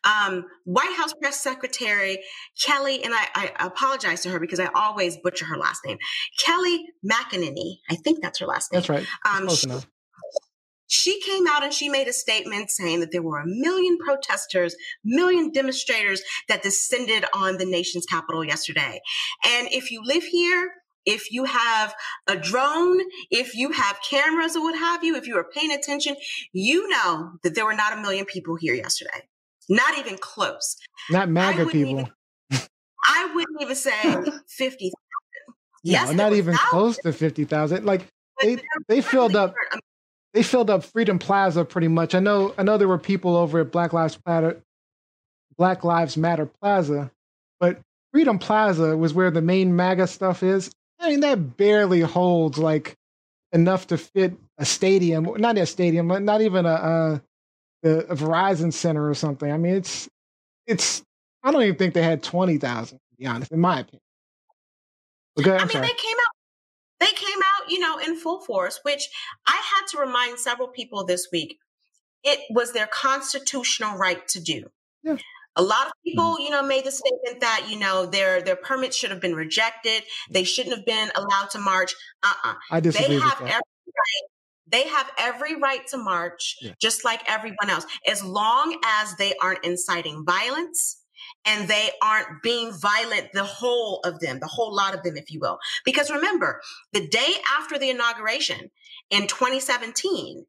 um, 0.06 0.45
White 0.64 0.95
House 0.95 1.14
Press 1.14 1.41
Secretary 1.41 2.20
Kelly, 2.64 3.03
and 3.03 3.14
I, 3.14 3.28
I, 3.36 3.66
apologize 3.66 4.22
to 4.22 4.30
her 4.30 4.39
because 4.39 4.62
I 4.62 4.70
always 4.74 5.18
butcher 5.18 5.43
her 5.43 5.58
last 5.58 5.82
name, 5.86 5.97
Kelly 6.39 6.86
McEnany. 7.03 7.80
I 7.89 7.95
think 7.95 8.22
that's 8.22 8.39
her 8.39 8.45
last 8.45 8.72
name. 8.72 8.80
That's 8.80 8.89
right. 8.89 9.06
Um, 9.30 9.49
she, 9.49 9.68
she 10.88 11.19
came 11.21 11.47
out 11.47 11.63
and 11.63 11.73
she 11.73 11.89
made 11.89 12.07
a 12.07 12.13
statement 12.13 12.69
saying 12.69 12.99
that 12.99 13.11
there 13.11 13.21
were 13.21 13.39
a 13.39 13.45
million 13.45 13.97
protesters, 13.97 14.75
million 15.03 15.51
demonstrators 15.51 16.21
that 16.47 16.63
descended 16.63 17.25
on 17.33 17.57
the 17.57 17.65
nation's 17.65 18.05
capital 18.05 18.43
yesterday. 18.43 19.01
And 19.45 19.67
if 19.71 19.91
you 19.91 20.01
live 20.03 20.23
here, 20.23 20.71
if 21.05 21.31
you 21.31 21.45
have 21.45 21.93
a 22.27 22.36
drone, 22.36 22.99
if 23.29 23.55
you 23.55 23.71
have 23.71 23.99
cameras 24.07 24.55
or 24.55 24.63
what 24.63 24.77
have 24.77 25.03
you, 25.03 25.15
if 25.15 25.27
you 25.27 25.38
are 25.38 25.43
paying 25.43 25.71
attention, 25.71 26.15
you 26.51 26.88
know 26.89 27.33
that 27.43 27.55
there 27.55 27.65
were 27.65 27.75
not 27.75 27.97
a 27.97 28.01
million 28.01 28.25
people 28.25 28.55
here 28.55 28.73
yesterday. 28.73 29.27
Not 29.69 29.97
even 29.97 30.17
close. 30.17 30.77
Not 31.09 31.29
MAGA 31.29 31.67
people. 31.67 31.91
Even, 31.91 32.11
I 33.07 33.31
wouldn't 33.33 33.61
even 33.61 33.75
say 33.75 33.91
50,000. 34.49 34.91
Yes, 35.83 36.09
no, 36.09 36.15
not 36.15 36.33
even 36.33 36.55
close 36.55 36.97
to 36.99 37.13
50,000. 37.13 37.86
Like 37.86 38.07
they, 38.41 38.57
they 38.88 39.01
filled 39.01 39.36
up 39.36 39.53
they 40.36 40.43
filled 40.43 40.69
up 40.69 40.83
Freedom 40.83 41.17
Plaza 41.17 41.63
pretty 41.63 41.88
much. 41.88 42.13
I 42.13 42.19
know 42.19 42.53
I 42.57 42.63
know 42.63 42.77
there 42.77 42.89
were 42.89 42.99
people 42.99 43.38
over 43.38 43.61
at 43.61 43.71
Black 43.71 43.93
Lives 43.93 44.19
Matter 44.27 44.61
Black 45.57 45.86
Lives 45.86 46.17
Matter 46.17 46.45
Plaza, 46.45 47.09
but 47.59 47.79
Freedom 48.11 48.38
Plaza 48.38 48.97
was 48.97 49.13
where 49.13 49.31
the 49.31 49.41
main 49.41 49.75
MAGA 49.75 50.07
stuff 50.07 50.43
is. 50.43 50.69
I 50.99 51.09
mean, 51.09 51.21
that 51.21 51.55
barely 51.55 52.01
holds 52.01 52.57
like 52.57 52.95
enough 53.53 53.88
to 53.88 53.97
fit 53.97 54.33
a 54.57 54.65
stadium, 54.65 55.23
not 55.38 55.57
a 55.57 55.65
stadium, 55.65 56.07
not 56.07 56.41
even 56.41 56.65
a, 56.65 57.21
a, 57.83 57.89
a 57.89 58.15
Verizon 58.15 58.73
Center 58.73 59.09
or 59.09 59.13
something. 59.13 59.49
I 59.49 59.57
mean, 59.57 59.75
it's 59.75 60.09
it's. 60.67 61.01
I 61.43 61.51
don't 61.51 61.63
even 61.63 61.75
think 61.75 61.93
they 61.93 62.03
had 62.03 62.21
twenty 62.21 62.57
thousand. 62.57 62.97
To 62.97 63.15
be 63.17 63.25
honest, 63.25 63.53
in 63.53 63.61
my 63.61 63.79
opinion. 63.79 64.01
Okay, 65.39 65.51
I 65.51 65.59
mean, 65.59 65.69
sorry. 65.69 65.88
they 65.88 65.93
came 65.93 66.17
out 66.27 66.36
they 66.99 67.11
came 67.11 67.39
out, 67.66 67.72
you 67.72 67.80
know, 67.80 67.97
in 67.97 68.16
full 68.16 68.41
force, 68.41 68.80
which 68.84 69.09
I 69.47 69.55
had 69.55 69.88
to 69.91 69.97
remind 69.97 70.39
several 70.39 70.68
people 70.68 71.05
this 71.05 71.28
week 71.32 71.57
it 72.24 72.39
was 72.49 72.74
their 72.74 72.88
constitutional 72.88 73.97
right 73.97 74.28
to 74.30 74.41
do. 74.41 74.66
Yeah. 75.03 75.18
A 75.55 75.61
lot 75.61 75.88
of 75.88 75.93
people, 76.05 76.34
mm-hmm. 76.34 76.41
you 76.41 76.49
know, 76.49 76.63
made 76.63 76.84
the 76.84 76.91
statement 76.91 77.39
that 77.39 77.68
you 77.70 77.80
know 77.80 78.05
their 78.05 78.41
their 78.41 78.57
permits 78.57 78.97
should 78.97 79.11
have 79.11 79.22
been 79.22 79.36
rejected. 79.36 80.03
They 80.30 80.43
shouldn't 80.43 80.76
have 80.76 80.86
been 80.86 81.11
allowed 81.16 81.49
to 81.51 81.59
march. 81.59 81.95
Uh 82.24 82.34
uh-uh. 82.43 82.51
uh 82.51 82.55
I 82.72 82.80
disagree 82.82 83.16
they 83.16 83.22
have 83.22 83.39
every 83.39 83.47
right. 83.47 84.30
They 84.68 84.88
have 84.88 85.11
every 85.18 85.55
right 85.55 85.86
to 85.88 85.97
march, 85.97 86.57
yeah. 86.59 86.72
just 86.82 87.05
like 87.05 87.22
everyone 87.28 87.70
else, 87.70 87.86
as 88.07 88.24
long 88.24 88.78
as 88.84 89.16
they 89.16 89.34
aren't 89.41 89.63
inciting 89.63 90.26
violence 90.26 91.05
and 91.46 91.68
they 91.68 91.89
aren't 92.02 92.41
being 92.41 92.72
violent, 92.74 93.32
the 93.34 93.43
whole 93.43 94.00
of 94.04 94.20
them, 94.20 94.39
the 94.39 94.48
whole 94.48 94.76
lot 94.76 94.96
of 94.96 95.04
them, 95.04 95.16
if 95.16 95.32
you 95.32 95.39
will. 95.39 95.60
Because 95.84 96.10
remember, 96.10 96.62
the 96.93 97.08
day 97.08 97.34
after 97.58 97.78
the 97.78 97.89
inauguration 97.89 98.72
in 99.10 99.28
2017, 99.28 100.46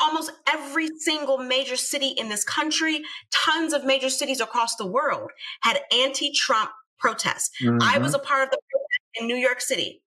almost 0.00 0.32
every 0.48 0.88
single 0.98 1.38
major 1.38 1.76
city 1.76 2.08
in 2.08 2.28
this 2.28 2.44
country, 2.44 3.02
tons 3.30 3.72
of 3.72 3.84
major 3.84 4.10
cities 4.10 4.40
across 4.40 4.76
the 4.76 4.86
world 4.86 5.30
had 5.62 5.80
anti 5.92 6.32
Trump 6.32 6.70
protests. 6.98 7.50
Mm-hmm. 7.62 7.78
I 7.82 7.98
was 7.98 8.14
a 8.14 8.18
part 8.18 8.44
of 8.44 8.50
the 8.50 8.58
protest 8.70 9.20
in 9.20 9.26
New 9.26 9.36
York 9.36 9.60
City. 9.60 10.02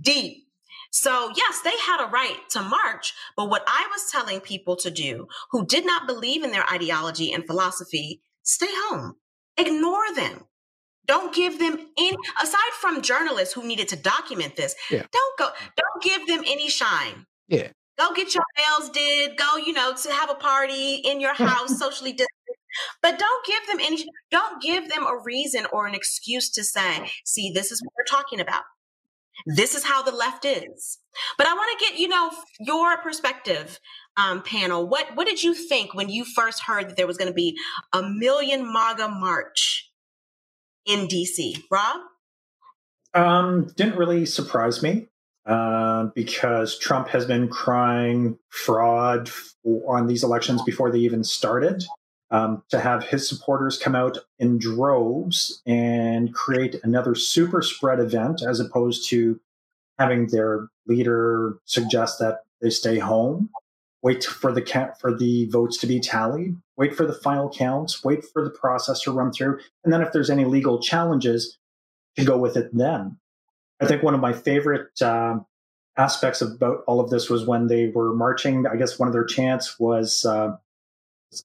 Deep. 0.00 0.46
So, 0.92 1.30
yes, 1.36 1.60
they 1.62 1.70
had 1.70 2.04
a 2.04 2.10
right 2.10 2.38
to 2.50 2.62
march, 2.62 3.14
but 3.36 3.48
what 3.48 3.62
I 3.66 3.86
was 3.92 4.10
telling 4.10 4.40
people 4.40 4.74
to 4.76 4.90
do 4.90 5.28
who 5.52 5.64
did 5.64 5.86
not 5.86 6.08
believe 6.08 6.42
in 6.42 6.50
their 6.50 6.68
ideology 6.68 7.32
and 7.32 7.46
philosophy 7.46 8.20
stay 8.42 8.70
home. 8.70 9.14
Ignore 9.56 10.14
them. 10.14 10.44
Don't 11.06 11.34
give 11.34 11.58
them 11.58 11.76
any 11.98 12.16
aside 12.40 12.72
from 12.80 13.02
journalists 13.02 13.52
who 13.52 13.66
needed 13.66 13.88
to 13.88 13.96
document 13.96 14.56
this. 14.56 14.74
Yeah. 14.90 15.04
Don't 15.10 15.38
go 15.38 15.46
mm. 15.46 15.70
don't 15.76 16.02
give 16.02 16.26
them 16.28 16.44
any 16.46 16.68
shine. 16.68 17.26
Yeah. 17.48 17.68
Go 17.98 18.14
get 18.14 18.34
your 18.34 18.44
nails 18.56 18.90
did. 18.90 19.36
Go, 19.36 19.56
you 19.56 19.72
know, 19.72 19.92
to 19.92 20.12
have 20.12 20.30
a 20.30 20.34
party 20.34 20.96
in 20.96 21.20
your 21.20 21.34
house, 21.48 21.78
socially 21.78 22.12
distant. 22.12 22.28
But 23.02 23.18
don't 23.18 23.44
give 23.44 23.66
them 23.66 23.80
any 23.80 24.06
don't 24.30 24.62
give 24.62 24.88
them 24.88 25.04
a 25.04 25.20
reason 25.24 25.66
or 25.72 25.86
an 25.86 25.94
excuse 25.94 26.48
to 26.50 26.62
say, 26.62 26.80
mm. 26.80 27.10
see, 27.24 27.50
this 27.50 27.72
is 27.72 27.82
what 27.82 27.92
we're 27.98 28.04
talking 28.04 28.40
about. 28.40 28.62
This 29.46 29.74
is 29.74 29.84
how 29.84 30.02
the 30.02 30.12
left 30.12 30.44
is. 30.44 30.98
But 31.36 31.46
I 31.46 31.54
want 31.54 31.78
to 31.78 31.84
get, 31.84 31.98
you 31.98 32.08
know, 32.08 32.30
your 32.60 32.98
perspective 32.98 33.78
um, 34.16 34.42
panel. 34.42 34.86
What 34.86 35.14
what 35.14 35.26
did 35.26 35.42
you 35.42 35.54
think 35.54 35.94
when 35.94 36.08
you 36.08 36.24
first 36.24 36.62
heard 36.62 36.88
that 36.88 36.96
there 36.96 37.06
was 37.06 37.16
going 37.16 37.28
to 37.28 37.34
be 37.34 37.56
a 37.92 38.02
million 38.02 38.72
MAGA 38.72 39.08
march 39.08 39.90
in 40.86 41.08
DC, 41.08 41.62
Rob? 41.70 42.00
Um, 43.14 43.72
didn't 43.76 43.96
really 43.96 44.24
surprise 44.24 44.82
me 44.82 45.08
uh, 45.46 46.08
because 46.14 46.78
Trump 46.78 47.08
has 47.08 47.26
been 47.26 47.48
crying 47.48 48.38
fraud 48.50 49.30
on 49.64 50.06
these 50.06 50.22
elections 50.22 50.62
before 50.62 50.90
they 50.90 50.98
even 51.00 51.24
started. 51.24 51.82
Um, 52.32 52.62
to 52.68 52.78
have 52.78 53.02
his 53.02 53.28
supporters 53.28 53.76
come 53.76 53.96
out 53.96 54.18
in 54.38 54.58
droves 54.58 55.62
and 55.66 56.32
create 56.32 56.76
another 56.84 57.16
super 57.16 57.60
spread 57.60 57.98
event 57.98 58.40
as 58.40 58.60
opposed 58.60 59.08
to 59.08 59.40
having 59.98 60.28
their 60.28 60.68
leader 60.86 61.58
suggest 61.64 62.20
that 62.20 62.44
they 62.62 62.70
stay 62.70 63.00
home 63.00 63.50
wait 64.02 64.24
for 64.24 64.52
the 64.52 64.94
for 64.98 65.16
the 65.16 65.46
votes 65.46 65.76
to 65.78 65.86
be 65.86 66.00
tallied, 66.00 66.56
wait 66.76 66.94
for 66.94 67.06
the 67.06 67.12
final 67.12 67.50
counts, 67.50 68.02
wait 68.02 68.24
for 68.24 68.42
the 68.42 68.50
process 68.50 69.02
to 69.02 69.12
run 69.12 69.32
through, 69.32 69.58
and 69.84 69.92
then 69.92 70.02
if 70.02 70.12
there's 70.12 70.30
any 70.30 70.44
legal 70.44 70.80
challenges, 70.80 71.58
to 72.16 72.24
go 72.24 72.36
with 72.36 72.56
it 72.56 72.70
then. 72.72 73.16
I 73.80 73.86
think 73.86 74.02
one 74.02 74.14
of 74.14 74.20
my 74.20 74.32
favorite 74.32 75.00
uh, 75.00 75.38
aspects 75.96 76.42
about 76.42 76.82
all 76.86 77.00
of 77.00 77.10
this 77.10 77.30
was 77.30 77.46
when 77.46 77.68
they 77.68 77.88
were 77.88 78.14
marching. 78.14 78.66
I 78.66 78.76
guess 78.76 78.98
one 78.98 79.08
of 79.08 79.12
their 79.12 79.24
chants 79.24 79.78
was 79.78 80.24
uh, 80.24 80.56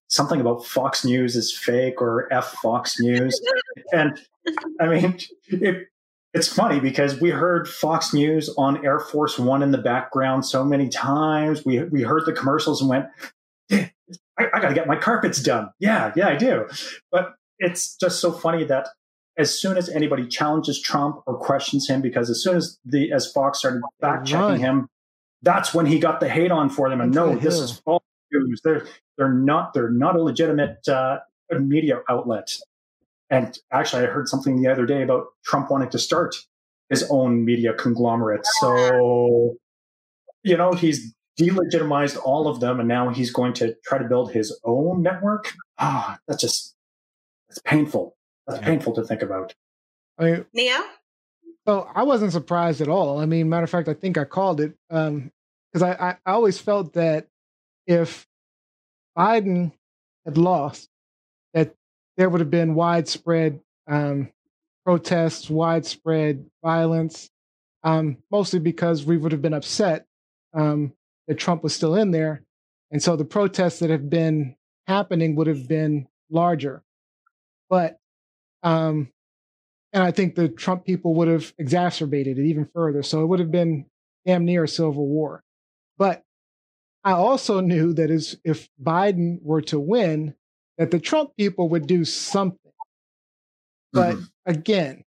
something 0.07 0.41
about 0.41 0.65
Fox 0.65 1.05
News 1.05 1.35
is 1.35 1.55
fake 1.55 2.01
or 2.01 2.31
F 2.31 2.53
Fox 2.63 2.99
News. 2.99 3.39
and 3.91 4.19
I 4.79 4.87
mean, 4.87 5.19
it, 5.47 5.87
it's 6.33 6.47
funny 6.47 6.79
because 6.79 7.19
we 7.19 7.29
heard 7.29 7.67
Fox 7.67 8.13
News 8.13 8.49
on 8.57 8.85
Air 8.85 8.99
Force 8.99 9.39
One 9.39 9.63
in 9.63 9.71
the 9.71 9.77
background 9.77 10.45
so 10.45 10.63
many 10.63 10.89
times. 10.89 11.65
We 11.65 11.83
we 11.83 12.01
heard 12.01 12.25
the 12.25 12.33
commercials 12.33 12.81
and 12.81 12.89
went, 12.89 13.05
I, 13.71 13.89
I 14.37 14.59
got 14.59 14.69
to 14.69 14.75
get 14.75 14.87
my 14.87 14.97
carpets 14.97 15.41
done. 15.41 15.69
Yeah, 15.79 16.11
yeah, 16.15 16.27
I 16.27 16.35
do. 16.35 16.67
But 17.11 17.35
it's 17.59 17.95
just 17.95 18.19
so 18.19 18.31
funny 18.31 18.65
that 18.65 18.89
as 19.37 19.57
soon 19.57 19.77
as 19.77 19.89
anybody 19.89 20.27
challenges 20.27 20.81
Trump 20.81 21.21
or 21.25 21.37
questions 21.37 21.87
him, 21.87 22.01
because 22.01 22.29
as 22.29 22.41
soon 22.43 22.57
as 22.57 22.77
the 22.85 23.11
as 23.11 23.31
Fox 23.31 23.59
started 23.59 23.81
fact 24.01 24.27
checking 24.27 24.47
right. 24.47 24.59
him, 24.59 24.89
that's 25.41 25.73
when 25.73 25.85
he 25.85 25.99
got 25.99 26.19
the 26.19 26.29
hate 26.29 26.51
on 26.51 26.69
for 26.69 26.89
them. 26.89 27.01
And 27.01 27.13
no, 27.13 27.35
this 27.35 27.55
is 27.55 27.79
false 27.79 28.03
news. 28.31 28.61
They're 28.63 28.85
they're 29.17 29.33
not 29.33 29.73
they're 29.73 29.89
not 29.89 30.15
a 30.15 30.21
legitimate 30.21 30.87
uh, 30.87 31.19
media 31.59 32.01
outlet. 32.09 32.55
And 33.29 33.57
actually, 33.71 34.03
I 34.03 34.07
heard 34.07 34.27
something 34.27 34.61
the 34.61 34.71
other 34.71 34.85
day 34.85 35.01
about 35.01 35.25
Trump 35.43 35.71
wanting 35.71 35.89
to 35.89 35.99
start 35.99 36.35
his 36.89 37.03
own 37.09 37.43
media 37.43 37.73
conglomerate. 37.73 38.45
So, 38.59 39.55
you 40.43 40.55
know, 40.55 40.73
he's 40.73 41.15
delegitimized 41.39 42.17
all 42.23 42.47
of 42.47 42.59
them, 42.59 42.79
and 42.79 42.87
now 42.87 43.09
he's 43.09 43.31
going 43.31 43.53
to 43.53 43.75
try 43.83 43.97
to 43.97 44.07
build 44.07 44.31
his 44.31 44.57
own 44.63 45.01
network. 45.01 45.53
Ah, 45.79 46.19
that's 46.27 46.39
just 46.41 46.75
it's 47.49 47.59
painful. 47.59 48.15
That's 48.47 48.59
Yeah. 48.59 48.65
painful 48.67 48.93
to 48.93 49.03
think 49.03 49.21
about. 49.23 49.53
I 50.19 50.23
mean, 50.23 50.45
Nio? 50.55 50.81
Well, 51.65 51.91
I 51.95 52.03
wasn't 52.03 52.31
surprised 52.31 52.79
at 52.79 52.87
all. 52.87 53.19
I 53.19 53.25
mean, 53.25 53.49
matter 53.49 53.63
of 53.63 53.69
fact, 53.71 53.89
I 53.89 53.95
think 53.95 54.19
I 54.19 54.23
called 54.23 54.61
it 54.61 54.73
because 54.87 55.81
I, 55.81 55.93
I, 55.93 56.17
I 56.25 56.31
always 56.33 56.59
felt 56.59 56.93
that 56.93 57.27
if 57.87 58.27
Biden 59.17 59.71
had 60.25 60.37
lost, 60.37 60.89
that 61.53 61.75
there 62.17 62.29
would 62.29 62.41
have 62.41 62.51
been 62.51 62.75
widespread 62.75 63.59
um, 63.87 64.31
protests, 64.85 65.49
widespread 65.49 66.45
violence, 66.63 67.29
um, 67.83 68.17
mostly 68.31 68.59
because 68.59 69.05
we 69.05 69.17
would 69.17 69.31
have 69.31 69.41
been 69.41 69.53
upset 69.53 70.05
um, 70.53 70.93
that 71.27 71.37
Trump 71.37 71.63
was 71.63 71.75
still 71.75 71.95
in 71.95 72.11
there. 72.11 72.41
And 72.91 73.01
so 73.01 73.15
the 73.15 73.25
protests 73.25 73.79
that 73.79 73.89
have 73.89 74.09
been 74.09 74.55
happening 74.87 75.35
would 75.35 75.47
have 75.47 75.67
been 75.67 76.07
larger. 76.29 76.83
But 77.69 77.99
um, 78.63 79.11
and 79.95 80.03
I 80.03 80.11
think 80.11 80.35
the 80.35 80.49
Trump 80.49 80.83
people 80.83 81.13
would 81.15 81.29
have 81.29 81.53
exacerbated 81.57 82.37
it 82.37 82.45
even 82.45 82.65
further. 82.73 83.01
So 83.01 83.21
it 83.21 83.27
would 83.27 83.39
have 83.39 83.51
been 83.51 83.85
damn 84.25 84.43
near 84.43 84.65
a 84.65 84.67
civil 84.67 85.07
war. 85.07 85.41
But 85.97 86.24
I 87.05 87.11
also 87.11 87.59
knew 87.61 87.93
that 87.93 88.09
if 88.43 88.67
Biden 88.81 89.41
were 89.43 89.61
to 89.61 89.79
win, 89.79 90.35
that 90.77 90.91
the 90.91 90.99
Trump 90.99 91.31
people 91.37 91.69
would 91.69 91.87
do 91.87 92.03
something. 92.03 92.59
But 93.93 94.15
Mhm. 94.17 94.29
again, 94.45 95.03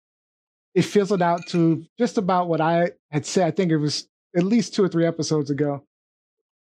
it 0.75 0.81
fizzled 0.81 1.21
out 1.21 1.45
to 1.49 1.85
just 1.99 2.17
about 2.17 2.49
what 2.49 2.59
I 2.59 2.91
had 3.11 3.25
said. 3.25 3.47
I 3.47 3.51
think 3.51 3.71
it 3.71 3.77
was 3.77 4.09
at 4.35 4.43
least 4.43 4.73
two 4.73 4.83
or 4.83 4.89
three 4.89 5.05
episodes 5.05 5.51
ago. 5.51 5.85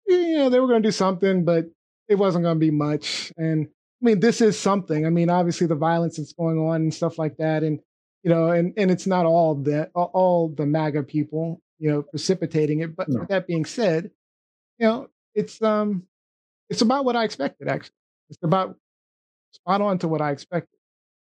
You 0.07 0.39
know, 0.39 0.51
they 0.51 0.59
were 0.61 0.67
going 0.67 0.83
to 0.83 0.89
do 0.89 0.93
something, 0.93 1.45
but 1.45 1.71
it 2.09 2.15
wasn't 2.15 2.45
going 2.45 2.57
to 2.57 2.61
be 2.61 2.71
much. 2.71 3.31
And 3.37 3.67
I 4.01 4.05
mean, 4.05 4.21
this 4.21 4.41
is 4.41 4.59
something. 4.59 5.05
I 5.07 5.11
mean, 5.11 5.29
obviously 5.29 5.67
the 5.67 5.75
violence 5.75 6.17
that's 6.17 6.33
going 6.33 6.59
on 6.59 6.77
and 6.81 6.95
stuff 6.95 7.19
like 7.19 7.37
that, 7.37 7.63
and 7.63 7.81
you 8.25 8.31
know, 8.31 8.51
and 8.51 8.73
and 8.79 8.91
it's 8.91 9.07
not 9.07 9.27
all 9.27 9.55
that 9.65 9.91
all- 9.95 10.49
the 10.49 10.65
MAGA 10.67 11.03
people, 11.05 11.61
you 11.79 11.91
know, 11.91 12.03
precipitating 12.03 12.81
it. 12.81 12.97
But 12.97 13.09
No. 13.11 13.27
that 13.29 13.47
being 13.47 13.65
said, 13.67 14.11
you 14.79 14.87
know, 14.87 15.11
it's 15.39 15.63
um, 15.63 16.03
it's 16.69 16.83
about 16.83 17.05
what 17.05 17.17
I 17.17 17.25
expected. 17.25 17.69
Actually, 17.69 17.95
it's 18.29 18.39
about 18.43 18.77
spot 19.53 19.81
on 19.81 19.99
to 19.99 20.09
what 20.09 20.21
I 20.21 20.33
expected. 20.33 20.79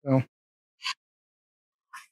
So 0.05 0.23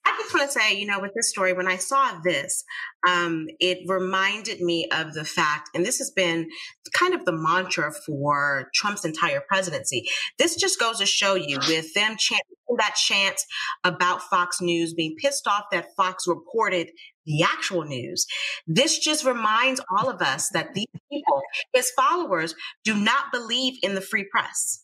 I 0.06 0.18
just 0.20 0.34
want 0.34 0.52
to 0.52 0.60
say, 0.60 0.78
you 0.78 0.86
know, 0.86 1.00
with 1.00 1.14
this 1.16 1.30
story, 1.30 1.54
when 1.54 1.68
I 1.68 1.78
saw 1.78 2.20
this, 2.24 2.66
um, 3.08 3.48
it 3.62 3.80
reminded 3.88 4.60
me 4.60 4.90
of 4.92 5.14
the 5.14 5.24
fact, 5.24 5.70
and 5.74 5.86
this 5.86 5.98
has 6.00 6.12
been 6.12 6.50
kind 6.94 7.14
of 7.14 7.24
the 7.24 7.32
mantra 7.32 7.94
for 8.06 8.70
Trump's 8.76 9.06
entire 9.06 9.42
presidency. 9.48 10.06
This 10.38 10.58
just 10.58 10.80
goes 10.80 11.00
to 11.00 11.06
show 11.06 11.36
you 11.36 11.58
with 11.68 11.94
them 11.94 12.18
chanting 12.18 12.58
that 12.78 12.96
chant 12.96 13.42
about 13.84 14.22
Fox 14.24 14.60
News, 14.62 14.94
being 14.94 15.16
pissed 15.18 15.48
off 15.48 15.64
that 15.72 15.96
Fox 15.96 16.28
reported 16.28 16.90
the 17.28 17.44
actual 17.44 17.84
news. 17.84 18.26
This 18.66 18.98
just 18.98 19.24
reminds 19.24 19.80
all 19.92 20.10
of 20.10 20.22
us 20.22 20.50
that 20.54 20.74
these 20.74 20.88
people, 21.12 21.42
his 21.74 21.92
followers, 21.92 22.56
do 22.84 22.96
not 22.96 23.32
believe 23.32 23.76
in 23.84 23.94
the 23.94 24.02
free 24.02 24.26
press. 24.32 24.84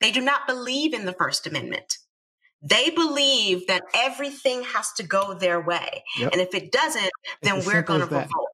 They 0.00 0.12
do 0.12 0.22
not 0.22 0.46
believe 0.46 0.94
in 0.94 1.04
the 1.04 1.12
First 1.12 1.46
Amendment. 1.46 1.98
They 2.62 2.90
believe 2.90 3.66
that 3.66 3.82
everything 3.92 4.62
has 4.62 4.92
to 4.92 5.02
go 5.02 5.34
their 5.34 5.60
way. 5.60 6.04
Yep. 6.16 6.32
And 6.32 6.40
if 6.40 6.54
it 6.54 6.70
doesn't, 6.70 7.10
then 7.42 7.56
as 7.56 7.66
we're 7.66 7.82
going 7.82 8.00
to 8.00 8.06
revolt. 8.06 8.48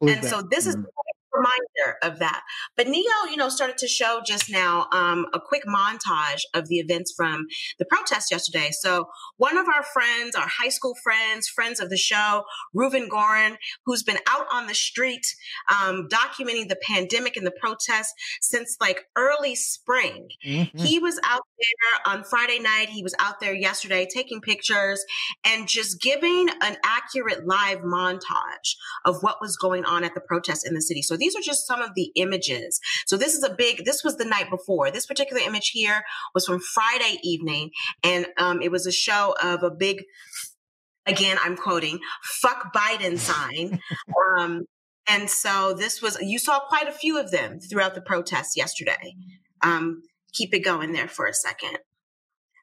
And 0.00 0.24
so 0.24 0.40
this 0.40 0.66
is 0.66 0.76
Mhm. 0.76 0.86
Reminder 1.32 1.98
of 2.02 2.18
that. 2.18 2.42
But 2.76 2.86
Nio, 2.86 3.30
you 3.30 3.36
know, 3.36 3.48
started 3.48 3.78
to 3.78 3.88
show 3.88 4.20
just 4.26 4.50
now 4.50 4.86
um, 4.92 5.26
a 5.32 5.40
quick 5.40 5.64
montage 5.64 6.42
of 6.54 6.68
the 6.68 6.78
events 6.78 7.12
from 7.16 7.46
the 7.78 7.84
protest 7.84 8.30
yesterday. 8.30 8.70
So 8.72 9.08
one 9.36 9.56
of 9.56 9.66
our 9.68 9.82
friends, 9.82 10.34
our 10.34 10.48
high 10.48 10.68
school 10.68 10.94
friends, 11.02 11.48
friends 11.48 11.80
of 11.80 11.90
the 11.90 11.96
show, 11.96 12.44
Reuven 12.74 13.08
Gorin, 13.08 13.56
who's 13.86 14.02
been 14.02 14.18
out 14.28 14.46
on 14.52 14.66
the 14.66 14.74
street 14.74 15.26
um, 15.70 16.08
documenting 16.08 16.68
the 16.68 16.78
pandemic 16.82 17.36
and 17.36 17.46
the 17.46 17.52
protests 17.52 18.12
since 18.40 18.76
like 18.80 19.06
early 19.16 19.54
spring. 19.54 20.28
Mhm. 20.44 20.80
He 20.80 20.98
was 20.98 21.20
out 21.24 21.42
there 21.58 22.12
on 22.12 22.24
Friday 22.24 22.58
night. 22.58 22.88
He 22.88 23.02
was 23.02 23.14
out 23.18 23.40
there 23.40 23.54
yesterday 23.54 24.06
taking 24.12 24.40
pictures 24.40 25.04
and 25.44 25.68
just 25.68 26.00
giving 26.00 26.48
an 26.62 26.76
accurate 26.84 27.46
live 27.46 27.80
montage 27.80 28.76
of 29.04 29.22
what 29.22 29.40
was 29.40 29.56
going 29.56 29.84
on 29.84 30.04
at 30.04 30.14
the 30.14 30.20
protests 30.20 30.66
in 30.66 30.74
the 30.74 30.82
city. 30.82 31.02
So 31.02 31.16
these 31.20 31.36
are 31.36 31.42
just 31.42 31.66
some 31.66 31.80
of 31.80 31.94
the 31.94 32.10
images. 32.16 32.80
So 33.06 33.16
this 33.16 33.34
is 33.34 33.44
a 33.44 33.54
big, 33.54 33.84
this 33.84 34.02
was 34.02 34.16
the 34.16 34.24
night 34.24 34.50
before. 34.50 34.90
This 34.90 35.06
particular 35.06 35.42
image 35.42 35.70
here 35.70 36.02
was 36.34 36.46
from 36.46 36.60
Friday 36.60 37.18
evening. 37.22 37.70
And 38.02 38.26
um, 38.38 38.62
it 38.62 38.70
was 38.70 38.86
a 38.86 38.92
show 38.92 39.34
of 39.42 39.62
a 39.62 39.70
big, 39.70 40.02
again, 41.06 41.38
I'm 41.42 41.56
quoting, 41.56 42.00
fuck 42.40 42.72
Biden 42.74 43.18
sign. 43.18 43.80
um, 44.38 44.64
and 45.08 45.28
so 45.28 45.74
this 45.74 46.00
was, 46.00 46.18
you 46.20 46.38
saw 46.38 46.60
quite 46.60 46.88
a 46.88 46.92
few 46.92 47.18
of 47.18 47.30
them 47.30 47.58
throughout 47.60 47.94
the 47.94 48.02
protests 48.02 48.56
yesterday. 48.56 49.14
Um, 49.62 50.02
keep 50.32 50.54
it 50.54 50.60
going 50.60 50.92
there 50.92 51.08
for 51.08 51.26
a 51.26 51.34
second. 51.34 51.78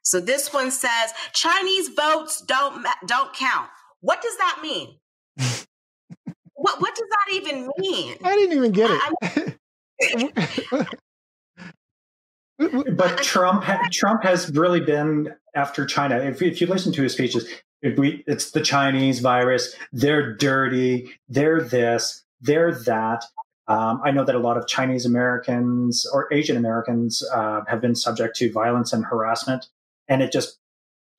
So 0.08 0.20
this 0.20 0.54
one 0.54 0.70
says 0.70 1.12
Chinese 1.34 1.88
votes 1.88 2.40
don't 2.40 2.86
don't 3.06 3.34
count. 3.34 3.68
What 4.00 4.22
does 4.22 4.38
that 4.38 4.60
mean? 4.62 4.98
what 6.68 6.80
what 6.80 6.94
does 6.94 7.06
that 7.08 7.34
even 7.34 7.70
mean? 7.78 8.16
I 8.24 8.34
didn't 8.34 8.56
even 8.56 8.72
get 8.72 8.90
it. 8.90 9.58
But 12.58 13.22
Trump, 13.22 13.64
Trump 13.92 14.24
has 14.24 14.50
really 14.50 14.80
been 14.80 15.34
after 15.54 15.86
China. 15.86 16.18
If, 16.18 16.42
if 16.42 16.60
you 16.60 16.66
listen 16.66 16.92
to 16.92 17.02
his 17.02 17.12
speeches, 17.12 17.48
if 17.82 17.96
we, 17.96 18.24
it's 18.26 18.50
the 18.50 18.60
Chinese 18.60 19.20
virus. 19.20 19.76
They're 19.92 20.34
dirty. 20.34 21.12
They're 21.28 21.62
this. 21.62 22.24
They're 22.40 22.74
that. 22.74 23.24
Um, 23.68 24.00
I 24.04 24.10
know 24.10 24.24
that 24.24 24.34
a 24.34 24.40
lot 24.40 24.56
of 24.56 24.66
Chinese 24.66 25.06
Americans 25.06 26.04
or 26.12 26.32
Asian 26.32 26.56
Americans 26.56 27.22
uh, 27.32 27.60
have 27.68 27.80
been 27.80 27.94
subject 27.94 28.34
to 28.36 28.50
violence 28.50 28.92
and 28.92 29.04
harassment, 29.04 29.68
and 30.08 30.22
it 30.22 30.32
just 30.32 30.58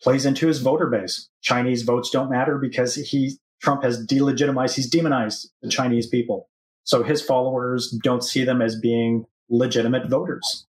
plays 0.01 0.25
into 0.25 0.47
his 0.47 0.59
voter 0.59 0.87
base. 0.87 1.29
Chinese 1.41 1.83
votes 1.83 2.09
don't 2.09 2.29
matter 2.29 2.57
because 2.57 2.95
he 2.95 3.37
Trump 3.61 3.83
has 3.83 4.05
delegitimized, 4.05 4.75
he's 4.75 4.89
demonized 4.89 5.51
the 5.61 5.69
Chinese 5.69 6.07
people. 6.07 6.49
So 6.83 7.03
his 7.03 7.21
followers 7.21 7.95
don't 8.03 8.23
see 8.23 8.43
them 8.43 8.61
as 8.61 8.79
being 8.79 9.25
legitimate 9.49 10.09
voters. 10.09 10.65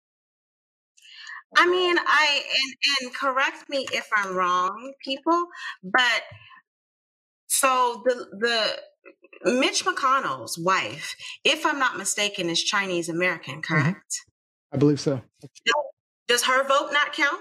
I 1.58 1.68
mean, 1.68 1.96
I 1.98 2.44
and 2.44 2.76
and 3.02 3.14
correct 3.14 3.70
me 3.70 3.86
if 3.92 4.08
I'm 4.16 4.36
wrong, 4.36 4.94
people, 5.04 5.48
but 5.84 6.24
so 7.48 8.04
the 8.06 8.28
the 9.44 9.52
Mitch 9.52 9.86
McConnell's 9.86 10.58
wife, 10.58 11.16
if 11.44 11.66
I'm 11.66 11.80
not 11.80 11.98
mistaken, 11.98 12.50
is 12.50 12.64
Chinese 12.64 13.10
American, 13.10 13.62
mm-hmm. 13.62 13.74
correct? 13.74 14.22
I 14.74 14.78
believe 14.78 15.00
so. 15.00 15.22
Does 16.28 16.44
her 16.44 16.68
vote 16.68 16.90
not 16.92 17.14
count? 17.14 17.40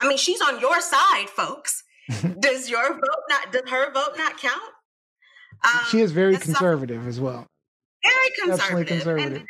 I 0.00 0.08
mean, 0.08 0.16
she's 0.16 0.40
on 0.40 0.60
your 0.60 0.80
side, 0.80 1.28
folks. 1.28 1.82
Does 2.40 2.70
your 2.70 2.94
vote 2.94 3.24
not? 3.28 3.52
Does 3.52 3.68
her 3.70 3.92
vote 3.92 4.16
not 4.16 4.38
count? 4.38 4.72
Um, 5.64 5.80
she 5.90 6.00
is 6.00 6.12
very 6.12 6.34
some- 6.34 6.42
conservative 6.42 7.06
as 7.06 7.20
well. 7.20 7.46
very 8.02 8.30
conservative, 8.42 8.86
conservative. 8.88 9.32
and 9.38 9.46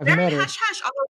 I've 0.00 0.06
very 0.06 0.16
met 0.16 0.32
her. 0.32 0.40
hush 0.40 0.56
hush. 0.60 0.82
Although 0.82 1.06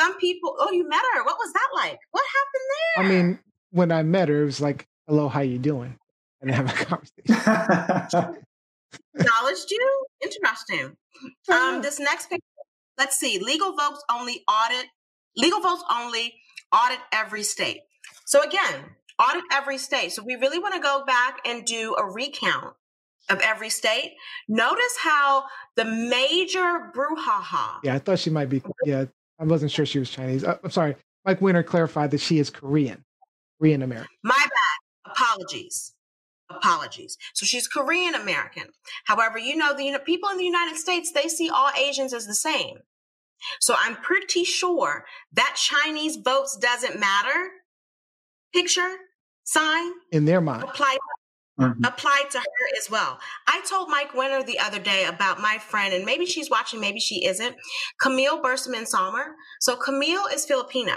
some 0.00 0.18
people, 0.18 0.56
oh, 0.58 0.72
you 0.72 0.88
met 0.88 1.02
her. 1.14 1.24
What 1.24 1.36
was 1.38 1.52
that 1.52 1.68
like? 1.74 1.98
What 2.10 2.24
happened 2.38 2.64
there? 2.72 3.04
I 3.04 3.08
mean, 3.22 3.38
when 3.70 3.92
I 3.92 4.02
met 4.02 4.28
her, 4.28 4.42
it 4.42 4.46
was 4.46 4.60
like, 4.60 4.86
"Hello, 5.06 5.28
how 5.28 5.40
you 5.40 5.58
doing?" 5.58 5.96
And 6.40 6.50
have 6.50 6.68
a 6.70 6.84
conversation. 6.84 8.44
acknowledged 9.14 9.70
you. 9.70 10.06
Interesting. 10.22 10.96
Um, 11.52 11.82
this 11.82 11.98
next 12.00 12.30
picture, 12.30 12.42
let's 12.98 13.18
see. 13.18 13.38
Legal 13.38 13.76
votes 13.76 14.02
only 14.10 14.42
audit. 14.48 14.86
Legal 15.36 15.60
votes 15.60 15.84
only 15.92 16.34
audit 16.72 16.98
every 17.12 17.42
state. 17.42 17.80
So 18.24 18.42
again, 18.42 18.96
audit 19.18 19.44
every 19.52 19.78
state. 19.78 20.12
So 20.12 20.22
we 20.24 20.34
really 20.36 20.58
want 20.58 20.74
to 20.74 20.80
go 20.80 21.04
back 21.06 21.38
and 21.44 21.64
do 21.64 21.94
a 21.98 22.04
recount 22.04 22.74
of 23.30 23.40
every 23.40 23.70
state. 23.70 24.14
Notice 24.48 24.96
how 25.00 25.44
the 25.76 25.84
major 25.84 26.90
brouhaha. 26.94 27.78
Yeah, 27.82 27.94
I 27.94 27.98
thought 27.98 28.18
she 28.18 28.30
might 28.30 28.48
be. 28.48 28.62
Yeah, 28.84 29.06
I 29.38 29.44
wasn't 29.44 29.70
sure 29.70 29.86
she 29.86 29.98
was 29.98 30.10
Chinese. 30.10 30.44
Uh, 30.44 30.58
I'm 30.62 30.70
sorry. 30.70 30.96
Mike 31.24 31.40
Winter 31.40 31.62
clarified 31.62 32.10
that 32.10 32.20
she 32.20 32.38
is 32.38 32.50
Korean, 32.50 33.04
Korean 33.58 33.82
American. 33.82 34.08
My 34.22 34.36
bad. 34.36 35.12
Apologies. 35.12 35.94
Apologies. 36.50 37.16
So 37.34 37.46
she's 37.46 37.68
Korean 37.68 38.14
American. 38.14 38.64
However, 39.04 39.38
you 39.38 39.56
know 39.56 39.74
the 39.74 39.84
you 39.84 39.92
know, 39.92 39.98
people 39.98 40.28
in 40.30 40.38
the 40.38 40.44
United 40.44 40.76
States 40.76 41.12
they 41.12 41.28
see 41.28 41.48
all 41.48 41.70
Asians 41.78 42.12
as 42.12 42.26
the 42.26 42.34
same. 42.34 42.78
So 43.60 43.74
I'm 43.78 43.96
pretty 43.96 44.44
sure 44.44 45.04
that 45.32 45.56
Chinese 45.56 46.16
votes 46.16 46.56
doesn't 46.60 46.98
matter. 46.98 47.50
Picture, 48.52 48.96
sign, 49.44 49.92
In 50.12 50.24
their 50.24 50.40
mind, 50.40 50.64
apply. 50.64 50.96
Mhm. 51.60 51.86
applied 51.86 52.30
to 52.30 52.38
her 52.38 52.68
as 52.78 52.88
well. 52.90 53.20
I 53.46 53.60
told 53.68 53.88
Mike 53.90 54.14
Winter 54.14 54.42
the 54.42 54.58
other 54.58 54.78
day 54.78 55.04
about 55.04 55.40
my 55.40 55.58
friend, 55.58 55.92
and 55.94 56.04
maybe 56.04 56.26
she's 56.26 56.48
watching, 56.50 56.80
maybe 56.80 57.00
she 57.00 57.24
isn't, 57.26 57.56
Camille 58.00 58.40
Berseman 58.42 58.86
Salmer. 58.86 59.34
So 59.60 59.76
Camille 59.76 60.26
is 60.32 60.46
Filipino. 60.46 60.96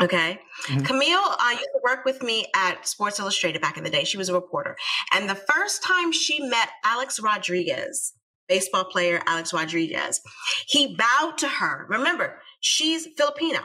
Okay. 0.00 0.40
Mhm. 0.64 0.86
Camille 0.86 1.22
uh, 1.38 1.50
used 1.50 1.62
to 1.74 1.80
work 1.84 2.04
with 2.04 2.22
me 2.22 2.46
at 2.54 2.88
Sports 2.88 3.20
Illustrated 3.20 3.60
back 3.60 3.76
in 3.76 3.84
the 3.84 3.90
day. 3.90 4.04
She 4.04 4.16
was 4.16 4.28
a 4.28 4.34
reporter. 4.34 4.76
And 5.12 5.28
the 5.28 5.34
first 5.34 5.82
time 5.82 6.12
she 6.12 6.40
met 6.40 6.70
Alex 6.84 7.20
Rodriguez, 7.20 8.14
baseball 8.48 8.84
player 8.84 9.22
Alex 9.26 9.52
Rodriguez, 9.52 10.20
he 10.66 10.96
bowed 10.96 11.36
to 11.38 11.48
her. 11.48 11.86
Remember, 11.88 12.40
she's 12.60 13.06
Filipino. 13.16 13.60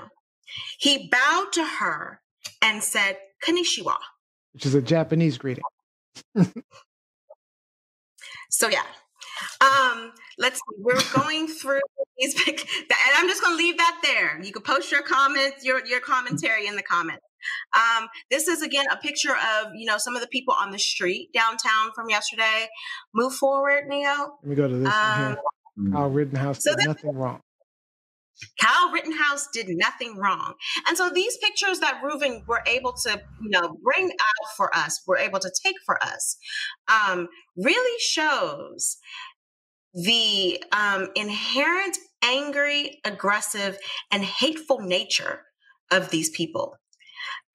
He 0.79 1.07
bowed 1.09 1.51
to 1.53 1.63
her 1.63 2.21
and 2.61 2.83
said, 2.83 3.17
Konnichiwa. 3.43 3.97
Which 4.53 4.65
is 4.65 4.75
a 4.75 4.81
Japanese 4.81 5.37
greeting. 5.37 5.63
So 8.49 8.69
yeah. 8.69 8.83
Um, 9.61 10.13
let's 10.39 10.55
see. 10.57 10.77
We're 10.79 10.99
going 11.13 11.47
through 11.47 11.81
these 12.17 12.35
and 12.47 12.57
I'm 13.17 13.27
just 13.27 13.41
gonna 13.41 13.55
leave 13.55 13.77
that 13.77 13.99
there. 14.03 14.41
You 14.43 14.51
can 14.51 14.63
post 14.63 14.91
your 14.91 15.03
comments, 15.03 15.63
your 15.63 15.85
your 15.85 15.99
commentary 15.99 16.67
in 16.67 16.75
the 16.75 16.83
comments. 16.83 17.23
Um, 17.75 18.07
this 18.31 18.47
is 18.47 18.61
again 18.61 18.85
a 18.91 18.97
picture 18.97 19.33
of 19.33 19.73
you 19.75 19.85
know 19.85 19.97
some 19.97 20.15
of 20.15 20.21
the 20.21 20.27
people 20.27 20.55
on 20.59 20.71
the 20.71 20.79
street 20.79 21.29
downtown 21.33 21.91
from 21.95 22.09
yesterday. 22.09 22.67
Move 23.13 23.33
forward, 23.33 23.85
Nio. 23.89 24.29
Let 24.43 24.49
me 24.49 24.55
go 24.55 24.67
to 24.67 24.75
this 24.77 24.85
one 24.85 24.93
Um, 24.93 25.37
here. 25.77 25.91
Kyle 25.93 26.09
Rittenhouse 26.09 26.63
so 26.63 26.75
did 26.75 26.87
nothing 26.87 27.15
wrong. 27.15 27.41
Kyle 28.61 28.91
Rittenhouse 28.91 29.47
did 29.53 29.67
nothing 29.69 30.17
wrong. 30.17 30.53
And 30.87 30.97
so 30.97 31.09
these 31.09 31.37
pictures 31.37 31.79
that 31.79 32.01
Reuven 32.03 32.45
were 32.47 32.61
able 32.67 32.93
to, 33.03 33.21
you 33.41 33.49
know, 33.49 33.77
bring 33.83 34.05
out 34.11 34.49
for 34.55 34.75
us, 34.75 35.01
were 35.07 35.17
able 35.17 35.39
to 35.39 35.51
take 35.63 35.75
for 35.85 36.01
us, 36.03 36.37
um, 36.87 37.27
really 37.55 37.99
shows 37.99 38.97
the 39.93 40.63
um, 40.71 41.07
inherent 41.15 41.97
angry, 42.23 42.99
aggressive, 43.05 43.77
and 44.11 44.23
hateful 44.23 44.79
nature 44.79 45.41
of 45.91 46.09
these 46.09 46.29
people. 46.29 46.75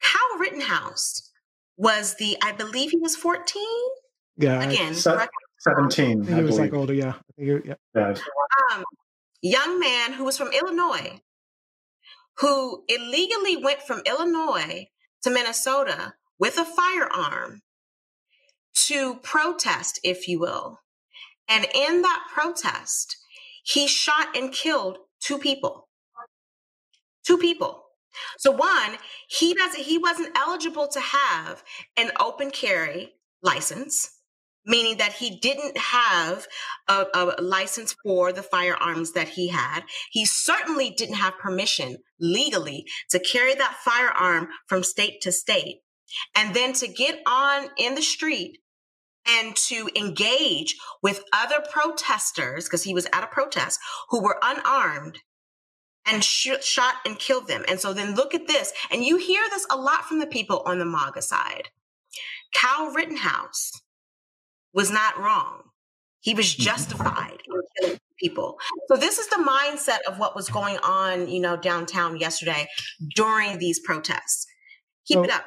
Kyle 0.01 0.39
Rittenhouse 0.39 1.31
was 1.77 2.17
the, 2.17 2.37
I 2.43 2.53
believe 2.53 2.91
he 2.91 2.99
was 2.99 3.17
14. 3.17 3.63
Yeah, 4.39 4.59
I 4.61 4.65
Again, 4.65 4.95
Se- 4.95 5.13
correct- 5.13 5.33
17, 5.61 6.25
think 6.25 6.37
I 6.39 6.43
was 6.43 6.59
like 6.59 6.73
older. 6.73 6.95
Yeah, 6.95 7.11
I 7.11 7.33
think 7.37 7.49
it, 7.49 7.63
yeah. 7.67 7.75
Yeah. 7.95 8.15
um, 8.75 8.85
young 9.43 9.79
man 9.79 10.13
who 10.15 10.25
was 10.25 10.39
from 10.39 10.53
Illinois, 10.53 11.21
who 12.39 12.85
illegally 12.89 13.57
went 13.57 13.83
from 13.83 14.03
Illinois 14.07 14.89
to 15.23 15.31
Minnesota 15.31 16.15
with 16.39 16.59
a 16.59 16.65
firearm 16.65 17.63
to 18.75 19.17
protest, 19.17 20.01
if 20.03 20.27
you 20.29 20.41
will. 20.41 20.79
And 21.49 21.67
in 21.75 22.03
that 22.03 22.27
protest, 22.33 23.17
he 23.65 23.87
shot 23.87 24.37
and 24.37 24.53
killed 24.53 24.99
two 25.21 25.39
people. 25.39 25.89
Two 27.25 27.39
people. 27.39 27.85
So 28.39 28.51
one, 28.51 28.97
he 29.29 29.55
doesn't 29.55 29.81
he 29.81 29.99
wasn't 29.99 30.37
eligible 30.37 30.89
to 30.89 31.01
have 31.01 31.63
an 31.97 32.11
open 32.21 32.51
carry 32.51 33.15
license, 33.43 34.11
meaning 34.65 34.99
that 34.99 35.13
he 35.13 35.39
didn't 35.41 35.77
have 35.77 36.47
a, 36.89 37.07
a 37.15 37.43
license 37.43 37.95
for 38.05 38.33
the 38.33 38.43
firearms 38.43 39.13
that 39.13 39.29
he 39.29 39.49
had. 39.49 39.83
He 40.11 40.25
certainly 40.25 40.91
didn't 40.91 41.17
have 41.17 41.39
permission 41.39 41.97
legally 42.21 42.85
to 43.11 43.19
carry 43.19 43.55
that 43.55 43.79
firearm 43.85 44.49
from 44.69 44.83
state 44.83 45.21
to 45.23 45.33
state. 45.33 45.79
And 46.37 46.55
then 46.55 46.75
to 46.75 46.89
get 46.89 47.21
on 47.27 47.69
in 47.79 47.95
the 47.95 48.03
street 48.03 48.59
and 49.27 49.57
to 49.57 49.89
engage 49.97 50.77
with 51.03 51.25
other 51.33 51.65
protesters, 51.71 52.65
because 52.65 52.83
he 52.83 52.95
was 52.95 53.07
at 53.13 53.25
a 53.25 53.29
protest, 53.29 53.81
who 54.11 54.23
were 54.23 54.39
unarmed 54.43 55.19
and 56.07 56.23
sh- 56.23 56.63
shot 56.63 56.95
and 57.07 57.19
killed 57.19 57.49
them. 57.49 57.65
And 57.69 57.81
so 57.81 57.93
then 57.93 58.15
look 58.15 58.35
at 58.35 58.49
this. 58.49 58.73
And 58.91 59.05
you 59.05 59.17
hear 59.17 59.43
this 59.51 59.67
a 59.71 59.77
lot 59.77 60.05
from 60.05 60.19
the 60.19 60.27
people 60.27 60.63
on 60.67 60.79
the 60.79 60.85
MAGA 60.85 61.23
side. 61.23 61.69
Kyle 62.55 62.91
Rittenhouse 62.91 63.73
was 64.75 64.91
not 64.91 65.19
wrong. 65.19 65.63
He 66.21 66.35
was 66.35 66.55
justified 66.55 67.39
in 67.47 67.61
killing 67.81 68.01
people. 68.19 68.59
So 68.89 68.97
this 68.97 69.19
is 69.19 69.27
the 69.29 69.37
mindset 69.37 69.99
of 70.07 70.19
what 70.19 70.37
was 70.37 70.49
going 70.49 70.79
on, 70.79 71.29
you 71.29 71.41
know, 71.41 71.57
downtown 71.57 72.17
yesterday 72.19 72.69
during 73.17 73.59
these 73.59 73.81
protests. 73.81 74.47
Keep 75.07 75.17
So- 75.17 75.25
it 75.25 75.31
up. 75.31 75.45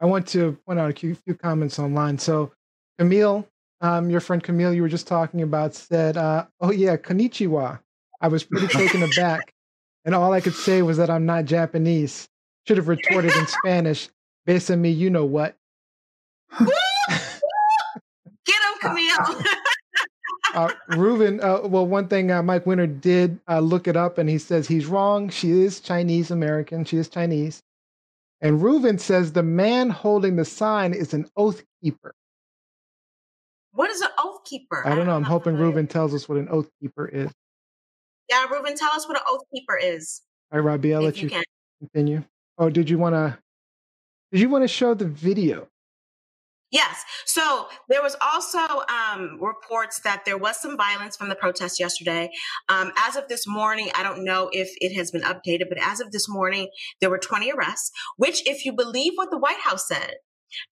I 0.00 0.06
want 0.06 0.26
to 0.28 0.58
point 0.66 0.78
out 0.78 0.90
a 0.90 0.94
few, 0.94 1.14
few 1.14 1.34
comments 1.34 1.78
online. 1.78 2.18
So, 2.18 2.52
Camille, 2.98 3.48
um, 3.80 4.10
your 4.10 4.20
friend 4.20 4.42
Camille, 4.42 4.74
you 4.74 4.82
were 4.82 4.88
just 4.88 5.06
talking 5.06 5.40
about, 5.40 5.74
said, 5.74 6.18
uh, 6.18 6.46
"Oh 6.60 6.70
yeah, 6.70 6.96
konnichiwa." 6.98 7.80
I 8.20 8.28
was 8.28 8.44
pretty 8.44 8.66
taken 8.68 9.02
aback, 9.02 9.54
and 10.04 10.14
all 10.14 10.34
I 10.34 10.42
could 10.42 10.54
say 10.54 10.82
was 10.82 10.98
that 10.98 11.08
I'm 11.08 11.24
not 11.24 11.46
Japanese. 11.46 12.28
Should 12.66 12.76
have 12.76 12.88
retorted 12.88 13.34
in 13.36 13.46
Spanish. 13.64 14.10
Based 14.44 14.70
on 14.70 14.82
me, 14.82 14.90
you 14.90 15.08
know 15.08 15.24
what? 15.24 15.56
Camille. 18.88 19.42
Uh, 20.54 20.70
Reuven, 20.92 21.42
uh, 21.42 21.66
well, 21.68 21.86
one 21.86 22.08
thing 22.08 22.30
uh, 22.30 22.42
Mike 22.42 22.64
Winter 22.64 22.86
did 22.86 23.38
uh, 23.46 23.58
look 23.60 23.86
it 23.86 23.96
up, 23.96 24.16
and 24.16 24.26
he 24.30 24.38
says 24.38 24.66
he's 24.66 24.86
wrong. 24.86 25.28
She 25.28 25.50
is 25.50 25.80
Chinese 25.80 26.30
American. 26.30 26.84
She 26.84 26.96
is 26.96 27.08
Chinese. 27.10 27.60
And 28.40 28.60
Reuven 28.60 28.98
says 28.98 29.32
the 29.32 29.42
man 29.42 29.90
holding 29.90 30.36
the 30.36 30.46
sign 30.46 30.94
is 30.94 31.12
an 31.12 31.28
oath 31.36 31.62
keeper. 31.82 32.14
what 33.72 33.90
is 33.90 34.00
an 34.00 34.08
oath 34.18 34.44
keeper? 34.44 34.86
I 34.86 34.94
don't 34.94 35.06
know. 35.06 35.16
I'm 35.16 35.24
hoping. 35.24 35.56
Reuven 35.56 35.90
tells 35.90 36.14
us 36.14 36.26
what 36.26 36.38
an 36.38 36.48
oath 36.48 36.68
keeper 36.80 37.06
is. 37.06 37.30
Yeah, 38.30 38.46
Reuven, 38.46 38.76
tell 38.76 38.92
us 38.92 39.06
what 39.06 39.18
an 39.18 39.24
oath 39.28 39.42
keeper 39.52 39.76
is. 39.76 40.22
All 40.52 40.60
right, 40.60 40.64
Robbie, 40.64 40.94
I'll 40.94 41.00
if 41.00 41.04
let 41.06 41.16
you 41.18 41.22
you 41.24 41.30
can. 41.30 41.44
continue. 41.80 42.24
Oh, 42.56 42.70
did 42.70 42.88
you 42.88 42.96
want 42.98 43.14
to? 43.14 43.36
Did 44.32 44.40
you 44.40 44.48
want 44.48 44.64
to 44.64 44.68
show 44.68 44.94
the 44.94 45.06
video? 45.06 45.68
Yes. 46.76 47.04
So 47.24 47.68
there 47.88 48.02
was 48.02 48.16
also 48.20 48.58
um, 48.58 49.38
reports 49.40 50.00
that 50.00 50.26
there 50.26 50.36
was 50.36 50.60
some 50.60 50.76
violence 50.76 51.16
from 51.16 51.30
the 51.30 51.34
protest 51.34 51.80
yesterday. 51.80 52.28
Um, 52.68 52.92
as 52.98 53.16
of 53.16 53.28
this 53.28 53.46
morning, 53.46 53.88
I 53.94 54.02
don't 54.02 54.26
know 54.26 54.50
if 54.52 54.68
it 54.76 54.94
has 54.94 55.10
been 55.10 55.22
updated, 55.22 55.70
but 55.70 55.78
as 55.80 56.00
of 56.00 56.12
this 56.12 56.28
morning, 56.28 56.68
there 57.00 57.08
were 57.08 57.18
20 57.18 57.50
arrests, 57.50 57.92
which, 58.18 58.46
if 58.46 58.66
you 58.66 58.74
believe 58.74 59.14
what 59.14 59.30
the 59.30 59.38
White 59.38 59.60
House 59.60 59.88
said, 59.88 60.16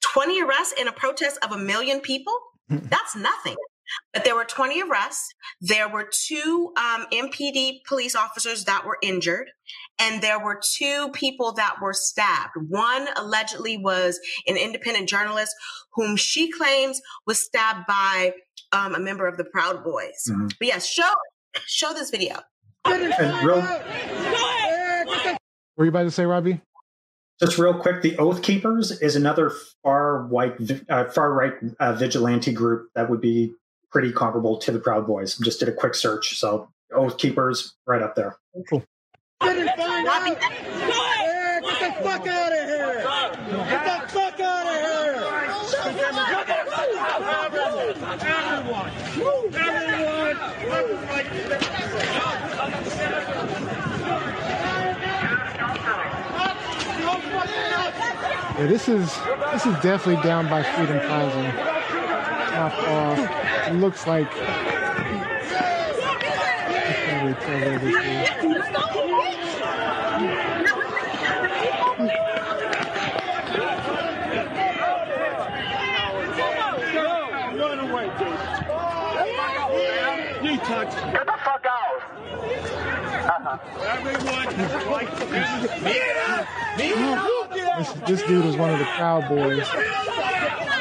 20 0.03 0.43
arrests 0.43 0.75
in 0.79 0.89
a 0.89 0.93
protest 0.93 1.39
of 1.43 1.53
a 1.53 1.59
million 1.59 2.01
people, 2.01 2.35
that's 2.69 3.17
nothing. 3.17 3.57
But 4.13 4.25
there 4.25 4.35
were 4.35 4.45
20 4.45 4.83
arrests. 4.83 5.29
There 5.61 5.89
were 5.89 6.09
two 6.11 6.73
um, 6.77 7.07
MPD 7.13 7.85
police 7.87 8.15
officers 8.17 8.65
that 8.65 8.85
were 8.85 8.99
injured, 9.03 9.51
and 9.99 10.23
there 10.23 10.39
were 10.43 10.61
two 10.77 11.11
people 11.13 11.53
that 11.53 11.77
were 11.83 11.93
stabbed. 11.93 12.53
One 12.69 13.09
allegedly 13.17 13.77
was 13.77 14.19
an 14.47 14.57
independent 14.57 15.09
journalist 15.09 15.53
whom 15.95 16.17
she 16.17 16.51
claims 16.51 17.01
was 17.27 17.41
stabbed 17.45 17.87
by 17.87 18.33
um, 18.73 18.95
a 18.95 19.01
member 19.01 19.27
of 19.27 19.37
the 19.37 19.45
Proud 19.45 19.85
Boys. 19.85 20.29
Mhm. 20.29 20.53
But 20.59 20.69
yes, 20.69 20.87
show 20.87 21.13
show 21.67 21.93
this 21.93 22.11
video. 22.11 22.41
Real, 22.87 23.61
What 23.61 25.39
were 25.77 25.85
you 25.85 25.89
about 25.91 26.03
to 26.05 26.11
say, 26.11 26.27
Robbie? 26.27 26.61
just 27.41 27.59
real 27.59 27.75
quick, 27.75 28.03
the 28.03 28.17
Oath 28.19 28.43
Keepers 28.43 28.93
is 29.01 29.17
another 29.17 29.51
far 29.83 30.27
white, 30.29 30.55
uh, 30.89 31.05
far 31.11 31.33
right 31.33 31.55
uh, 31.81 31.93
vigilante 31.95 32.53
group 32.53 32.91
that 32.95 33.11
would 33.11 33.21
be 33.21 33.53
pretty 33.95 34.13
comparable 34.13 34.59
to 34.59 34.73
the 34.73 34.81
Proud 34.81 35.07
Boys. 35.07 35.39
Just 35.39 35.61
did 35.61 35.69
a 35.69 35.73
quick 35.73 35.95
search, 35.95 36.37
so 36.37 36.69
Oath 36.93 37.17
Keepers 37.17 37.77
right 37.87 38.03
up 38.03 38.17
there. 38.17 38.37
Robbie, 38.57 38.75
Get 39.41 39.63
the 41.79 42.03
fuck 42.03 42.27
out 42.27 42.53
of 42.53 42.59
here! 42.69 43.05
Get 43.71 43.85
the 43.85 44.03
fuck 44.13 44.41
out 44.41 44.67
of 44.67 44.75
here! 44.75 45.15
Everyone! 48.67 48.91
Everyone! 49.55 50.37
Yeah, 58.57 58.67
this 58.67 58.89
is 58.89 59.17
this 59.53 59.67
is 59.67 59.75
definitely 59.83 60.23
down 60.23 60.49
by 60.49 60.63
Freedom 60.65 60.99
Plaza. 61.01 61.94
Top 62.55 62.73
off. 62.89 63.19
It 63.69 63.75
looks 63.75 64.07
like. 64.07 64.31
Is. 67.83 68.05
Get 80.65 81.27
the 81.27 81.39
fuck 81.45 81.67
out. 81.67 82.01
Right 84.87 85.09
This, 87.79 87.93
this 88.07 88.23
dude 88.23 88.45
was 88.45 88.57
one 88.57 88.71
of 88.71 88.79
the 88.79 88.85
Proud 88.85 89.29
Boys. 89.29 90.74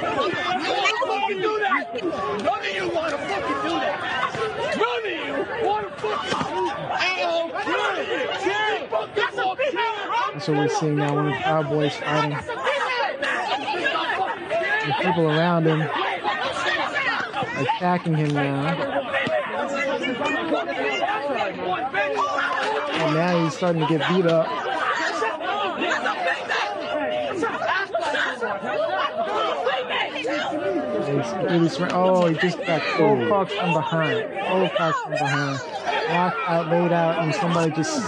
Fucking 0.00 1.40
do 1.40 1.58
that. 1.58 1.84
None 2.02 2.60
of 2.60 2.74
you 2.74 2.88
want 2.88 3.10
to 3.10 3.18
fucking 3.18 3.60
do 3.62 3.74
that. 3.80 3.98
None 4.78 5.04
of 5.04 5.12
you 5.26 5.66
want 5.66 5.84
to 5.88 5.92
fucking. 6.00 6.66
Oh, 7.24 7.50
chill. 8.42 8.78
That's 10.34 10.48
what 10.48 10.56
we're 10.56 10.68
seeing 10.68 10.96
now. 10.96 11.14
One 11.14 11.28
of 11.32 11.40
Proud 11.42 11.68
Boys 11.68 11.94
fighting. 11.96 12.38
The 14.86 14.94
people 15.00 15.26
around 15.30 15.66
him 15.66 15.82
attacking 17.62 18.14
him 18.14 18.34
now. 18.34 18.66
And 22.92 23.14
now 23.14 23.44
he's 23.44 23.54
starting 23.56 23.82
to 23.82 23.88
get 23.88 24.08
beat 24.08 24.26
up. 24.26 24.61
Really 31.22 31.70
oh, 31.92 32.26
he 32.26 32.34
just 32.36 32.58
got 32.66 32.82
cold 32.82 33.28
cocked 33.28 33.52
from 33.52 33.72
behind. 33.72 34.28
Cold 34.48 34.70
cocked 34.76 34.98
from 35.02 35.12
behind. 35.12 35.60
Locked 36.10 36.36
out, 36.48 36.68
laid 36.68 36.92
out, 36.92 37.22
and 37.22 37.34
somebody 37.34 37.70
just 37.72 38.06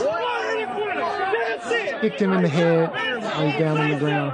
kicked 2.00 2.20
him 2.20 2.32
in 2.32 2.42
the 2.42 2.48
head 2.48 2.90
while 2.90 3.46
he's 3.48 3.58
down 3.58 3.78
on 3.78 3.90
the 3.90 3.98
ground. 3.98 4.32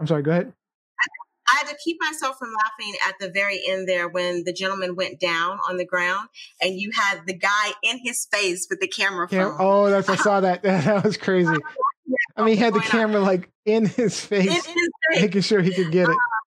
I'm 0.00 0.06
sorry, 0.06 0.22
go 0.22 0.30
ahead. 0.30 0.52
I 1.78 1.80
had 1.80 1.84
to 1.84 1.84
keep 1.84 1.98
myself 2.00 2.38
from 2.38 2.52
laughing 2.52 2.94
at 3.08 3.14
the 3.20 3.30
very 3.30 3.60
end 3.68 3.88
there 3.88 4.08
when 4.08 4.44
the 4.44 4.52
gentleman 4.52 4.96
went 4.96 5.20
down 5.20 5.58
on 5.68 5.76
the 5.76 5.84
ground 5.84 6.28
and 6.60 6.78
you 6.78 6.90
had 6.94 7.26
the 7.26 7.34
guy 7.34 7.70
in 7.82 7.98
his 8.02 8.26
face 8.32 8.66
with 8.70 8.80
the 8.80 8.88
camera 8.88 9.28
Cam- 9.28 9.50
phone. 9.50 9.56
oh, 9.60 9.90
that's 9.90 10.08
I 10.08 10.16
saw 10.22 10.40
that. 10.40 10.62
That 10.88 11.04
was 11.04 11.16
crazy. 11.16 11.50
I 12.36 12.44
mean, 12.44 12.56
he 12.56 12.62
had 12.62 12.72
the 12.74 12.80
camera 12.80 13.20
like 13.20 13.50
in 13.66 13.84
his 13.84 14.22
In 14.30 14.42
face, 14.44 14.54
his 14.54 14.66
face. 14.66 15.20
making 15.22 15.42
sure 15.42 15.60
he 15.60 15.72
could 15.74 15.90
get 15.92 16.08
it. 16.08 16.12
I, 16.12 16.37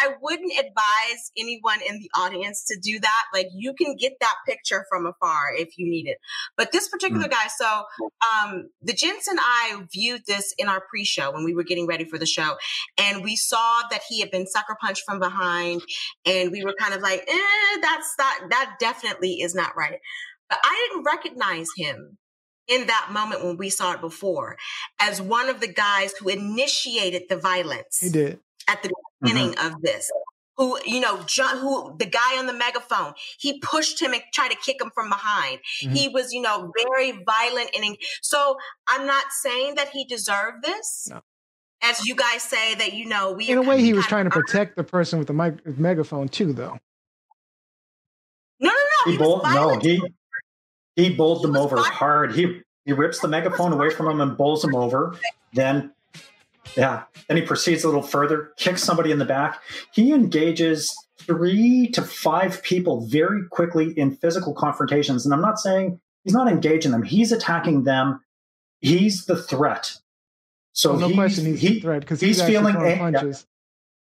I, 0.00 0.14
wouldn't 0.20 0.52
advise 0.52 1.32
anyone 1.36 1.78
in 1.88 1.98
the 1.98 2.10
audience 2.18 2.64
to 2.66 2.78
do 2.80 2.98
that. 3.00 3.24
Like 3.32 3.48
you 3.54 3.72
can 3.74 3.96
get 3.96 4.14
that 4.20 4.34
picture 4.46 4.84
from 4.88 5.06
afar 5.06 5.54
if 5.54 5.78
you 5.78 5.88
need 5.90 6.06
it. 6.06 6.18
But 6.56 6.72
this 6.72 6.88
particular 6.88 7.28
guy, 7.28 7.46
so 7.58 7.84
um 8.32 8.68
the 8.82 8.92
gents 8.92 9.28
and 9.28 9.38
I 9.40 9.82
viewed 9.92 10.22
this 10.26 10.54
in 10.58 10.68
our 10.68 10.82
pre-show 10.88 11.32
when 11.32 11.44
we 11.44 11.54
were 11.54 11.64
getting 11.64 11.86
ready 11.86 12.04
for 12.04 12.18
the 12.18 12.26
show. 12.26 12.56
And 12.98 13.22
we 13.24 13.36
saw 13.36 13.82
that 13.90 14.02
he 14.08 14.20
had 14.20 14.30
been 14.30 14.46
sucker 14.46 14.76
punched 14.80 15.02
from 15.06 15.18
behind. 15.18 15.82
And 16.24 16.50
we 16.50 16.64
were 16.64 16.74
kind 16.78 16.94
of 16.94 17.00
like, 17.00 17.24
eh, 17.26 17.76
that's 17.80 18.14
that 18.18 18.40
that 18.50 18.76
definitely 18.80 19.40
is 19.40 19.54
not 19.54 19.76
right. 19.76 19.98
But 20.48 20.58
I 20.64 20.88
didn't 20.90 21.04
recognize 21.04 21.68
him 21.76 22.18
in 22.70 22.86
that 22.86 23.08
moment 23.12 23.44
when 23.44 23.56
we 23.56 23.68
saw 23.68 23.92
it 23.92 24.00
before 24.00 24.56
as 25.00 25.20
one 25.20 25.48
of 25.48 25.60
the 25.60 25.72
guys 25.72 26.12
who 26.18 26.28
initiated 26.28 27.22
the 27.28 27.36
violence 27.36 27.98
He 28.00 28.10
did. 28.10 28.38
at 28.68 28.82
the 28.82 28.90
beginning 29.20 29.58
of 29.58 29.80
this. 29.82 30.10
Who, 30.56 30.78
you 30.84 31.00
know, 31.00 31.22
John, 31.26 31.56
who 31.58 31.96
the 31.98 32.04
guy 32.04 32.38
on 32.38 32.44
the 32.46 32.52
megaphone, 32.52 33.14
he 33.38 33.58
pushed 33.60 34.00
him 34.00 34.12
and 34.12 34.22
tried 34.34 34.50
to 34.50 34.56
kick 34.56 34.80
him 34.80 34.90
from 34.94 35.08
behind. 35.08 35.60
Mhm. 35.82 35.96
He 35.96 36.08
was, 36.08 36.32
you 36.34 36.42
know, 36.42 36.70
very 36.86 37.12
violent. 37.12 37.70
And 37.74 37.96
so 38.20 38.58
I'm 38.88 39.06
not 39.06 39.24
saying 39.30 39.76
that 39.76 39.88
he 39.88 40.04
deserved 40.04 40.62
this. 40.62 41.08
No. 41.10 41.22
As 41.82 42.04
you 42.06 42.14
guys 42.14 42.42
say 42.42 42.74
that, 42.74 42.92
you 42.92 43.06
know, 43.06 43.32
we 43.32 43.48
In 43.48 43.56
a 43.56 43.62
way, 43.62 43.80
he 43.80 43.94
was 43.94 44.04
trying 44.04 44.24
to 44.24 44.30
protect 44.30 44.76
the 44.76 44.84
person 44.84 45.18
with 45.18 45.28
the 45.28 45.32
mic- 45.32 45.64
megaphone 45.78 46.28
too, 46.28 46.52
though. 46.52 46.78
No, 48.60 48.68
no, 48.68 48.74
no. 48.74 49.04
He 49.06 49.12
He, 49.12 49.16
bowled, 49.18 49.42
no, 49.44 49.78
he 49.78 50.02
he 50.96 51.14
bowled 51.14 51.42
them 51.42 51.56
over 51.56 51.76
violent. 51.76 51.94
hard. 51.94 52.34
He 52.34 52.60
he 52.84 52.92
rips 52.92 53.20
the 53.20 53.28
megaphone 53.28 53.72
away 53.72 53.88
from 53.88 54.08
him 54.08 54.20
and 54.20 54.36
bowls 54.36 54.62
him 54.62 54.74
over. 54.74 55.16
Then, 55.54 55.94
yeah, 56.76 57.04
then 57.28 57.36
he 57.36 57.42
proceeds 57.42 57.84
a 57.84 57.88
little 57.88 58.02
further, 58.02 58.52
kicks 58.56 58.82
somebody 58.82 59.10
in 59.10 59.18
the 59.18 59.24
back. 59.24 59.60
He 59.92 60.12
engages 60.12 60.94
three 61.18 61.88
to 61.88 62.02
five 62.02 62.62
people 62.62 63.06
very 63.06 63.46
quickly 63.48 63.92
in 63.98 64.16
physical 64.16 64.54
confrontations. 64.54 65.24
And 65.24 65.34
I'm 65.34 65.40
not 65.40 65.58
saying 65.58 66.00
he's 66.24 66.32
not 66.34 66.48
engaging 66.48 66.92
them; 66.92 67.02
he's 67.02 67.32
attacking 67.32 67.84
them. 67.84 68.20
He's 68.80 69.26
the 69.26 69.36
threat. 69.40 69.92
So 70.72 70.92
Oh, 70.92 70.96
no 70.96 71.08
he's, 71.08 71.16
question, 71.16 71.44
he's 71.46 71.60
he, 71.60 71.78
a 71.78 71.80
threat 71.80 72.00
because 72.00 72.20
he's 72.20 72.38
he's, 72.40 72.46
feeling 72.46 72.74
throwing 72.74 73.14
ang- 73.16 73.26
yeah. 73.26 73.32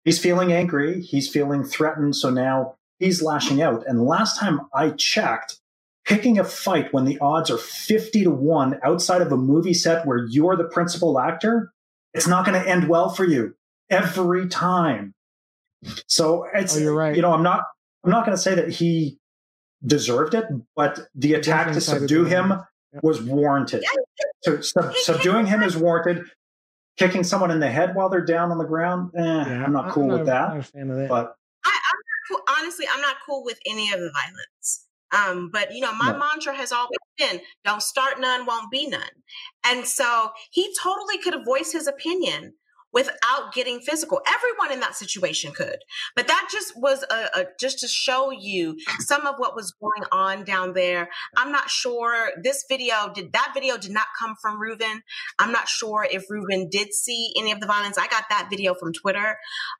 he's 0.03 0.19
feeling 0.19 0.51
angry 0.51 1.01
he's 1.01 1.29
feeling 1.29 1.63
threatened 1.63 2.15
so 2.15 2.31
now 2.31 2.75
he's 2.99 3.21
lashing 3.21 3.61
out 3.61 3.85
and 3.85 4.03
last 4.03 4.39
time 4.39 4.61
i 4.73 4.89
checked 4.89 5.59
picking 6.03 6.39
a 6.39 6.43
fight 6.43 6.91
when 6.91 7.05
the 7.05 7.19
odds 7.19 7.51
are 7.51 7.59
50 7.59 8.23
to 8.23 8.31
1 8.31 8.79
outside 8.83 9.21
of 9.21 9.31
a 9.31 9.37
movie 9.37 9.73
set 9.75 10.05
where 10.07 10.25
you're 10.25 10.55
the 10.57 10.63
principal 10.63 11.19
actor 11.19 11.71
it's 12.17 12.27
not 12.27 12.45
going 12.45 12.61
to 12.61 12.69
end 12.69 12.89
well 12.89 13.09
for 13.09 13.23
you 13.25 13.55
every 13.89 14.47
time 14.47 15.13
so 16.07 16.45
it's 16.53 16.75
Oh, 16.75 16.79
you're 16.79 16.93
right. 16.95 17.15
you 17.15 17.21
know 17.21 17.31
i'm 17.31 17.43
not 17.43 17.61
i'm 18.03 18.11
not 18.11 18.25
going 18.25 18.35
to 18.35 18.41
say 18.41 18.55
that 18.55 18.69
he 18.69 19.17
deserved 19.85 20.33
it 20.33 20.45
but 20.75 20.99
the 21.15 21.33
attack 21.35 21.71
to 21.73 21.79
subdue 21.81 22.25
him 22.25 22.51
him. 22.51 22.59
Yep. 22.93 23.03
was 23.03 23.21
warranted 23.21 23.83
so 24.43 24.59
sub- 24.61 24.93
subduing 24.95 25.45
him 25.45 25.61
is 25.61 25.77
warranted 25.77 26.25
kicking 26.97 27.23
someone 27.23 27.51
in 27.51 27.59
the 27.59 27.69
head 27.69 27.93
while 27.95 28.09
they're 28.09 28.25
down 28.25 28.51
on 28.51 28.57
the 28.57 28.65
ground 28.65 29.11
eh, 29.15 29.21
Yeah, 29.23 29.63
i'm 29.65 29.71
not 29.73 29.91
cool 29.91 30.07
not, 30.07 30.17
with 30.19 30.25
that 30.27 30.49
Not 30.49 30.57
a 30.57 30.63
fan 30.63 30.89
of 30.89 30.97
that. 30.97 31.09
but 31.09 31.35
I, 31.65 31.69
I'm 31.69 31.73
not 31.73 32.27
cool. 32.29 32.55
honestly, 32.59 32.85
I'm 32.91 33.01
not 33.01 33.17
cool 33.25 33.43
with 33.43 33.59
any 33.65 33.91
of 33.93 33.99
the 33.99 34.09
violence. 34.11 34.86
Um, 35.11 35.49
but 35.51 35.73
you 35.73 35.81
know, 35.81 35.93
my 35.93 36.11
No. 36.11 36.19
mantra 36.19 36.53
has 36.55 36.71
always 36.71 36.99
been 37.17 37.41
don't 37.63 37.81
start 37.81 38.19
none, 38.19 38.45
won't 38.45 38.71
be 38.71 38.87
none. 38.87 39.01
And 39.65 39.87
so 39.87 40.31
he 40.51 40.73
totally 40.81 41.17
could 41.17 41.33
have 41.33 41.45
voiced 41.45 41.73
his 41.73 41.87
opinion 41.87 42.53
without 42.93 43.53
getting 43.53 43.79
physical. 43.81 44.21
Everyone 44.27 44.71
in 44.71 44.79
that 44.79 44.95
situation 44.95 45.51
could. 45.51 45.77
But 46.15 46.27
that 46.27 46.47
just 46.51 46.73
was 46.75 47.03
a, 47.11 47.39
a 47.41 47.45
just 47.59 47.79
to 47.79 47.87
show 47.87 48.31
you 48.31 48.77
some 48.99 49.27
of 49.27 49.35
what 49.37 49.55
was 49.55 49.73
going 49.79 50.07
on 50.11 50.43
down 50.45 50.73
there. 50.73 51.09
I'm 51.35 51.51
not 51.51 51.69
sure 51.69 52.31
this 52.41 52.65
video 52.69 53.11
did 53.13 53.33
that 53.33 53.51
video 53.53 53.77
did 53.77 53.91
not 53.91 54.07
come 54.19 54.35
from 54.41 54.59
Reuven. 54.59 55.01
I'm 55.37 55.51
not 55.51 55.67
sure 55.67 56.07
if 56.09 56.23
Reuven 56.31 56.69
did 56.71 56.93
see 56.93 57.33
any 57.37 57.51
of 57.51 57.59
the 57.59 57.67
violence. 57.67 57.97
I 57.97 58.07
got 58.07 58.23
that 58.29 58.47
video 58.49 58.73
from 58.73 58.93
Twitter. 58.93 59.37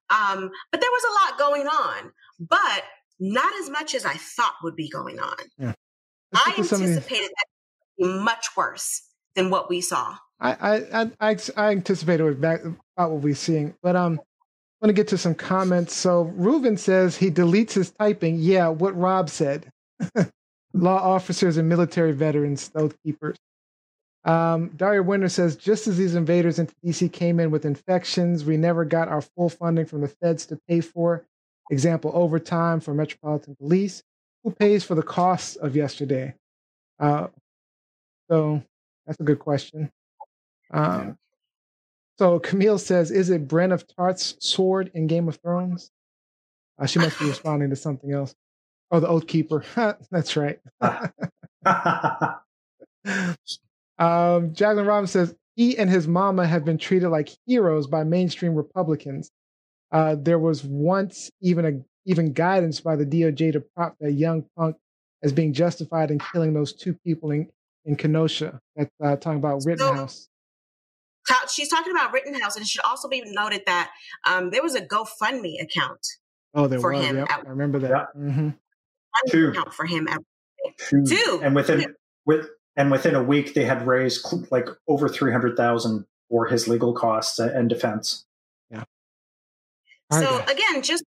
Um, 0.10 0.50
but 0.72 0.82
there 0.82 0.92
was 0.92 1.04
a 1.04 1.32
lot 1.32 1.40
going 1.40 1.68
on, 1.68 2.12
but 2.40 2.84
not 3.20 3.52
as 3.62 3.70
much 3.70 3.96
as 3.96 4.06
I 4.06 4.14
thought 4.14 4.56
would 4.64 4.76
be 4.76 4.90
going 4.90 5.20
on. 5.20 5.36
Let's 5.58 5.78
I 6.34 6.50
get 6.52 6.56
to 6.58 6.64
some 6.64 6.82
of 6.82 6.88
these- 6.88 6.98
anticipated 6.98 7.30
that 7.30 7.46
be 7.98 8.20
much 8.20 8.48
worse 8.56 9.02
than 9.36 9.50
what 9.50 9.70
we 9.70 9.82
saw. 9.82 10.18
I, 10.40 10.52
I, 10.52 11.12
I, 11.32 11.38
I, 11.56 11.72
anticipated 11.72 12.40
back 12.40 12.62
about 12.62 13.12
what 13.12 13.22
we're 13.22 13.34
seeing, 13.34 13.74
but 13.82 13.96
um, 13.96 14.20
I 14.20 14.86
want 14.86 14.90
to 14.90 14.94
get 14.94 15.08
to 15.10 15.18
some 15.18 15.34
comments. 15.34 15.96
So 15.96 16.32
Reuven 16.38 16.78
says 16.78 17.18
he 17.18 17.32
deletes 17.32 17.72
his 17.72 17.90
typing. 17.92 18.38
Yeah, 18.38 18.68
what 18.68 18.96
Rob 18.96 19.30
said. 19.30 19.72
Law 20.74 20.98
officers 20.98 21.58
and 21.58 21.68
military 21.68 22.12
veterans, 22.12 22.70
oath 22.76 22.96
keepers. 23.04 23.38
Um, 24.26 24.70
Daria 24.76 25.02
Winter 25.02 25.30
says 25.30 25.56
just 25.56 25.88
as 25.88 25.98
these 25.98 26.14
invaders 26.14 26.60
into 26.60 26.76
DC 26.86 27.12
came 27.12 27.40
in 27.40 27.50
with 27.50 27.66
infections, 27.66 28.46
we 28.46 28.58
never 28.58 28.86
got 28.86 29.08
our 29.08 29.22
full 29.22 29.50
funding 29.50 29.86
from 29.86 30.02
the 30.02 30.10
feds 30.10 30.46
to 30.48 30.60
pay 30.68 30.82
for. 30.82 31.26
Example, 31.70 32.12
overtime 32.14 32.80
for 32.80 32.94
Metropolitan 32.94 33.56
Police. 33.56 34.04
Who 34.44 34.52
pays 34.52 34.84
for 34.84 34.96
the 34.96 35.04
costs 35.04 35.56
of 35.58 35.76
yesterday? 35.76 36.34
Uh, 37.00 37.28
so 38.30 38.64
that's 39.06 39.20
a 39.20 39.24
good 39.24 39.40
question. 39.40 39.92
Um, 40.72 41.18
so 42.18 42.40
Camille 42.40 42.80
says, 42.80 43.12
"Is 43.12 43.30
it 43.30 43.48
Brienne 43.48 43.72
of 43.72 43.86
Tarth's 43.88 44.36
sword 44.40 44.92
in 44.94 45.08
Game 45.08 45.28
of 45.28 45.38
Thrones?" 45.38 45.92
Uh, 46.80 46.86
she 46.86 47.00
must 47.00 47.20
be 47.20 47.26
responding 47.26 47.70
to 47.70 47.76
something 47.76 48.12
else. 48.12 48.36
Oh, 48.92 49.00
the 49.00 49.08
Oath 49.08 49.28
Keeper. 49.28 49.64
That's 50.12 50.38
right. 50.38 50.60
um, 54.00 54.54
Jacqueline 54.54 54.86
Robbins 54.86 55.12
says 55.12 55.36
he 55.56 55.78
and 55.78 55.90
his 55.90 56.08
mama 56.08 56.46
have 56.46 56.64
been 56.64 56.78
treated 56.78 57.10
like 57.10 57.30
heroes 57.46 57.88
by 57.88 58.04
mainstream 58.04 58.56
Republicans. 58.56 59.32
Uh, 59.92 60.16
there 60.20 60.40
was 60.40 60.64
once 60.64 61.30
even 61.42 61.66
a 61.66 61.72
even 62.06 62.34
guidance 62.34 62.80
by 62.80 62.96
the 62.96 63.06
DOJ 63.06 63.54
to 63.54 63.62
prop 63.76 63.96
that 64.00 64.14
young 64.14 64.46
punk 64.58 64.76
as 65.24 65.34
being 65.34 65.54
justified 65.54 66.12
in 66.12 66.20
killing 66.20 66.54
those 66.54 66.74
two 66.74 66.94
people 67.06 67.32
in 67.32 67.48
in 67.86 67.96
Kenosha. 67.96 68.60
That's 68.76 68.90
uh, 69.04 69.16
talking 69.16 69.40
about 69.40 69.64
Rittenhouse. 69.66 70.28
Ta- 71.28 71.48
She's 71.50 71.70
talking 71.70 71.92
about 71.92 72.14
Rittenhouse, 72.14 72.56
and 72.56 72.64
it 72.64 72.68
should 72.70 72.84
also 72.86 73.08
be 73.10 73.22
noted 73.26 73.64
that 73.66 73.90
um, 74.26 74.50
there 74.52 74.62
was 74.64 74.76
a 74.76 74.82
GoFundMe 74.82 75.62
account, 75.62 76.00
Oh, 76.54 76.68
there 76.68 76.80
for 76.80 76.94
was. 76.94 77.06
him 77.06 77.18
Yep, 77.18 77.30
at- 77.30 77.46
I 77.46 77.50
remember 77.50 77.80
that. 77.80 77.92
Yeah. 78.16 78.32
hmm 78.32 78.50
Two. 79.30 79.50
account 79.50 79.74
for 79.74 79.86
him. 79.86 80.08
At, 80.08 80.20
Two. 80.90 81.04
Two. 81.06 81.40
and 81.44 81.56
within 81.56 81.96
with 82.26 82.48
and 82.76 82.92
within 82.92 83.16
a 83.16 83.24
week 83.24 83.54
they 83.56 83.64
had 83.66 83.88
raised 83.88 84.22
cl- 84.22 84.46
like 84.52 84.68
over 84.88 85.10
300,000 85.10 86.06
for 86.30 86.46
his 86.46 86.68
legal 86.68 86.94
costs 86.94 87.40
and 87.40 87.68
defense 87.70 88.26
All 90.12 90.22
so 90.22 90.44
again, 90.46 90.82
just 90.82 91.04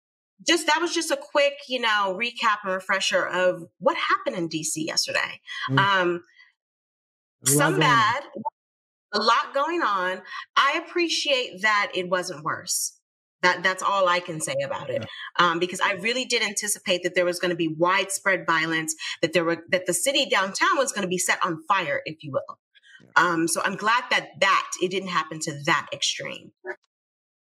just 0.46 0.66
that 0.66 0.78
was 0.80 0.94
just 0.94 1.10
a 1.10 1.16
quick, 1.16 1.54
you 1.68 1.80
know, 1.80 2.18
recap 2.18 2.58
and 2.64 2.72
refresher 2.72 3.26
of 3.26 3.64
what 3.78 3.96
happened 3.96 4.36
in 4.36 4.48
DC 4.48 4.86
yesterday. 4.86 5.40
Mm. 5.70 5.78
Um, 5.78 6.22
There's 7.42 7.56
a 7.56 7.58
lot 7.58 7.70
some 7.70 7.80
bad, 7.80 8.22
a 9.12 9.20
lot 9.20 9.54
going 9.54 9.82
on. 9.82 10.22
I 10.56 10.82
appreciate 10.84 11.62
that 11.62 11.92
it 11.94 12.08
wasn't 12.08 12.44
worse. 12.44 12.96
That 13.42 13.62
that's 13.62 13.82
all 13.82 14.06
I 14.06 14.20
can 14.20 14.40
say 14.40 14.54
about 14.64 14.90
it. 14.90 15.06
Um, 15.38 15.58
because 15.58 15.80
I 15.80 15.92
really 15.94 16.26
did 16.26 16.42
anticipate 16.42 17.02
that 17.04 17.14
there 17.14 17.24
was 17.24 17.38
going 17.38 17.50
to 17.50 17.56
be 17.56 17.68
widespread 17.68 18.44
violence, 18.46 18.94
that 19.22 19.32
there 19.32 19.44
were 19.44 19.64
that 19.70 19.86
the 19.86 19.94
city 19.94 20.26
downtown 20.26 20.76
was 20.76 20.92
going 20.92 21.02
to 21.02 21.08
be 21.08 21.18
set 21.18 21.38
on 21.42 21.62
fire, 21.66 22.02
if 22.04 22.22
you 22.22 22.32
will. 22.32 22.58
Um, 23.16 23.48
so 23.48 23.62
I'm 23.64 23.76
glad 23.76 24.04
that 24.10 24.28
that 24.40 24.70
it 24.82 24.90
didn't 24.90 25.08
happen 25.08 25.40
to 25.40 25.62
that 25.64 25.88
extreme. 25.92 26.52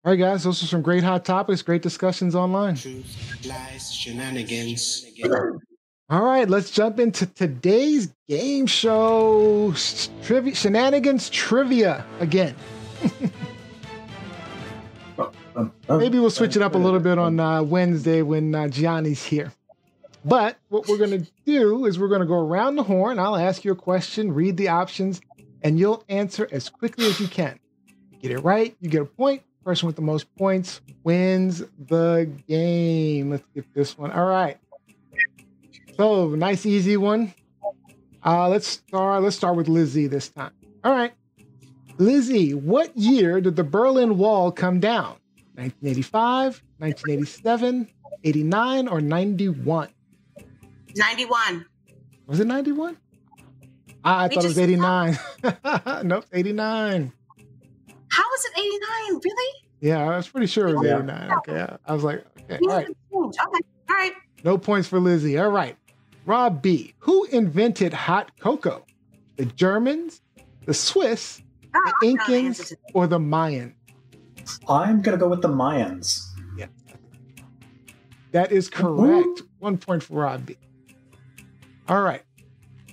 All 0.08 0.12
right, 0.14 0.20
guys, 0.20 0.42
those 0.44 0.62
are 0.62 0.66
some 0.66 0.80
great 0.80 1.04
hot 1.04 1.26
topics, 1.26 1.60
great 1.60 1.82
discussions 1.82 2.34
online. 2.34 2.76
Truth, 2.76 3.44
lies, 3.46 3.92
shenanigans. 3.92 5.04
All 6.08 6.22
right, 6.22 6.48
let's 6.48 6.70
jump 6.70 6.98
into 6.98 7.26
today's 7.26 8.14
game 8.26 8.66
show 8.66 9.74
trivia, 10.22 10.54
shenanigans 10.54 11.28
trivia 11.28 12.06
again. 12.20 12.54
Maybe 15.90 16.18
we'll 16.18 16.30
switch 16.30 16.56
it 16.56 16.62
up 16.62 16.74
a 16.74 16.78
little 16.78 17.00
bit 17.00 17.18
on 17.18 17.38
uh, 17.38 17.62
Wednesday 17.62 18.22
when 18.22 18.54
uh, 18.54 18.68
Gianni's 18.68 19.22
here. 19.22 19.52
But 20.24 20.56
what 20.70 20.88
we're 20.88 20.96
going 20.96 21.22
to 21.22 21.30
do 21.44 21.84
is 21.84 21.98
we're 21.98 22.08
going 22.08 22.22
to 22.22 22.26
go 22.26 22.38
around 22.40 22.76
the 22.76 22.82
horn. 22.82 23.18
I'll 23.18 23.36
ask 23.36 23.62
you 23.62 23.72
a 23.72 23.76
question, 23.76 24.32
read 24.32 24.56
the 24.56 24.68
options, 24.68 25.20
and 25.60 25.78
you'll 25.78 26.02
answer 26.08 26.48
as 26.50 26.70
quickly 26.70 27.04
as 27.08 27.20
you 27.20 27.28
can. 27.28 27.60
Get 28.22 28.30
it 28.30 28.38
right, 28.38 28.74
you 28.80 28.88
get 28.88 29.02
a 29.02 29.04
point. 29.04 29.42
Person 29.68 29.86
with 29.86 29.96
the 29.96 30.02
most 30.02 30.34
points 30.34 30.80
wins 31.04 31.62
the 31.78 32.32
game. 32.48 33.28
Let's 33.28 33.44
get 33.54 33.66
this 33.74 33.98
one. 33.98 34.10
All 34.10 34.24
right. 34.24 34.56
So 35.94 36.30
nice, 36.30 36.64
easy 36.64 36.96
one. 36.96 37.34
Uh, 38.24 38.48
let's 38.48 38.66
start. 38.66 39.22
Let's 39.22 39.36
start 39.36 39.56
with 39.56 39.68
Lizzie 39.68 40.06
this 40.06 40.30
time. 40.30 40.52
All 40.84 40.92
right, 40.92 41.12
Lizzie. 41.98 42.54
What 42.54 42.96
year 42.96 43.42
did 43.42 43.56
the 43.56 43.62
Berlin 43.62 44.16
Wall 44.16 44.50
come 44.50 44.80
down? 44.80 45.16
1985, 45.56 46.62
1987, 46.78 47.88
89, 48.24 48.88
or 48.88 49.02
91? 49.02 49.88
91. 50.96 51.66
Was 52.26 52.40
it 52.40 52.46
91? 52.46 52.96
I, 54.02 54.24
I 54.24 54.28
thought 54.28 54.44
it 54.44 54.48
was 54.48 54.58
89. 54.58 55.18
nope, 56.04 56.24
89. 56.32 57.12
How 58.10 58.24
is 58.34 58.44
it 58.46 58.52
89? 58.58 59.20
Really? 59.24 59.54
Yeah, 59.80 59.98
I 60.10 60.16
was 60.16 60.28
pretty 60.28 60.46
sure 60.46 60.68
it 60.68 60.76
was 60.76 60.86
89. 60.86 61.30
Okay, 61.38 61.60
I- 61.60 61.76
I 61.86 61.92
was 61.94 62.04
like, 62.04 62.24
okay, 62.44 62.58
All 62.62 62.68
right. 62.68 62.86
okay. 62.86 62.94
All 63.12 63.96
right. 63.96 64.12
No 64.44 64.56
points 64.58 64.88
for 64.88 64.98
Lizzie. 65.00 65.38
All 65.38 65.50
right. 65.50 65.76
Rob 66.26 66.60
B. 66.62 66.94
Who 67.00 67.24
invented 67.26 67.92
hot 67.92 68.32
cocoa? 68.40 68.84
The 69.36 69.46
Germans, 69.46 70.20
the 70.66 70.74
Swiss, 70.74 71.42
Oh, 71.74 71.80
the 72.00 72.08
I 72.08 72.12
know 72.12 72.24
the 72.26 72.34
answer 72.46 72.64
Incans, 72.64 72.74
or 72.94 73.06
the 73.06 73.18
Mayans? 73.18 73.72
I'm 74.68 75.00
gonna 75.02 75.16
go 75.16 75.28
with 75.28 75.42
the 75.42 75.48
Mayans. 75.48 76.24
Yeah. 76.56 76.66
That 78.32 78.52
is 78.52 78.68
correct. 78.68 79.42
One 79.58 79.76
point 79.78 80.02
for 80.02 80.14
Rob 80.14 80.46
B. 80.46 80.56
All 81.88 82.02
right. 82.02 82.22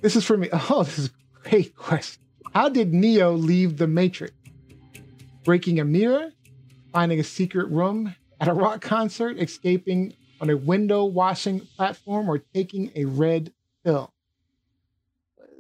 This 0.02 0.16
is 0.16 0.24
for 0.26 0.38
me. 0.38 0.50
Oh, 0.70 0.84
this 0.84 1.00
is 1.00 1.08
a 1.08 1.50
great 1.50 1.76
question. 1.76 2.22
How 2.54 2.70
did 2.70 2.94
Neo 2.94 3.34
leave 3.34 3.78
the 3.78 3.88
Matrix? 3.88 4.34
Breaking 5.46 5.80
a 5.80 5.86
mirror, 5.86 6.34
finding 6.92 7.20
a 7.20 7.24
secret 7.24 7.70
room 7.70 8.14
at 8.42 8.50
a 8.50 8.54
rock 8.54 8.82
concert, 8.82 9.40
escaping 9.40 10.14
on 10.42 10.50
a 10.50 10.58
window 10.58 11.06
washing 11.06 11.62
platform, 11.78 12.28
or 12.30 12.40
taking 12.40 12.92
a 12.96 13.06
red 13.06 13.54
pill? 13.86 14.12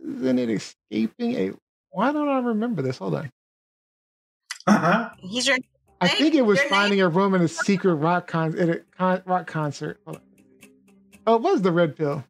Isn't 0.03 0.39
it 0.39 0.49
escaping 0.49 1.35
a? 1.35 1.51
Why 1.91 2.11
don't 2.11 2.27
I 2.27 2.39
remember 2.39 2.81
this? 2.81 2.97
Hold 2.97 3.15
on. 3.15 3.31
Uh-huh. 4.67 5.09
He's 5.19 5.47
your 5.47 5.57
I 6.01 6.07
think 6.09 6.35
it 6.35 6.41
was 6.41 6.57
Your 6.57 6.65
name? 6.65 6.69
finding 6.69 7.01
a 7.01 7.07
room 7.07 7.33
in 7.35 7.41
a 7.41 7.47
secret 7.47 7.95
rock 7.95 8.27
con 8.27 8.57
at 8.59 8.69
a 8.69 8.81
con- 8.97 9.23
rock 9.25 9.47
concert. 9.47 9.99
Hold 10.05 10.17
on. 10.17 10.23
Oh, 11.27 11.35
it 11.35 11.41
was 11.41 11.61
the 11.61 11.71
red 11.71 11.95
pill. 11.95 12.23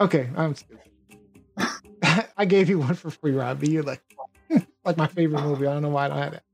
Okay, 0.00 0.28
I'm 0.36 0.54
stupid. 0.54 0.80
I 2.36 2.44
gave 2.46 2.68
you 2.68 2.80
one 2.80 2.94
for 2.94 3.10
free, 3.10 3.32
Robbie. 3.32 3.70
You're 3.70 3.84
like, 3.84 4.02
like 4.84 4.96
my 4.96 5.06
favorite 5.06 5.42
movie. 5.42 5.66
I 5.66 5.72
don't 5.72 5.82
know 5.82 5.88
why 5.88 6.06
I 6.06 6.08
don't 6.08 6.18
have 6.18 6.32
that. 6.32 6.44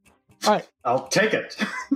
All 0.46 0.52
right, 0.54 0.68
I'll 0.84 1.08
take 1.08 1.34
it. 1.34 1.56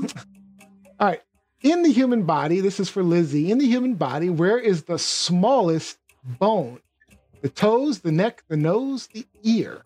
all 0.99 1.09
right. 1.09 1.22
In 1.62 1.83
the 1.83 1.93
human 1.93 2.24
body, 2.24 2.61
this 2.61 2.80
is 2.80 2.89
for 2.89 3.05
Lizzie. 3.05 3.53
In 3.53 3.59
the 3.59 3.66
human 3.66 3.95
body, 3.95 4.30
where 4.30 4.59
is 4.59 4.83
the 4.85 4.99
smallest 4.99 5.99
bone? 6.24 6.80
The 7.41 7.49
toes, 7.49 8.01
the 8.01 8.11
neck, 8.11 8.43
the 8.49 8.57
nose, 8.57 9.07
the 9.09 9.26
ear. 9.45 9.85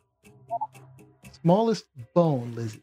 Smallest 1.42 1.84
bone, 2.14 2.54
Lizzie. 2.54 2.82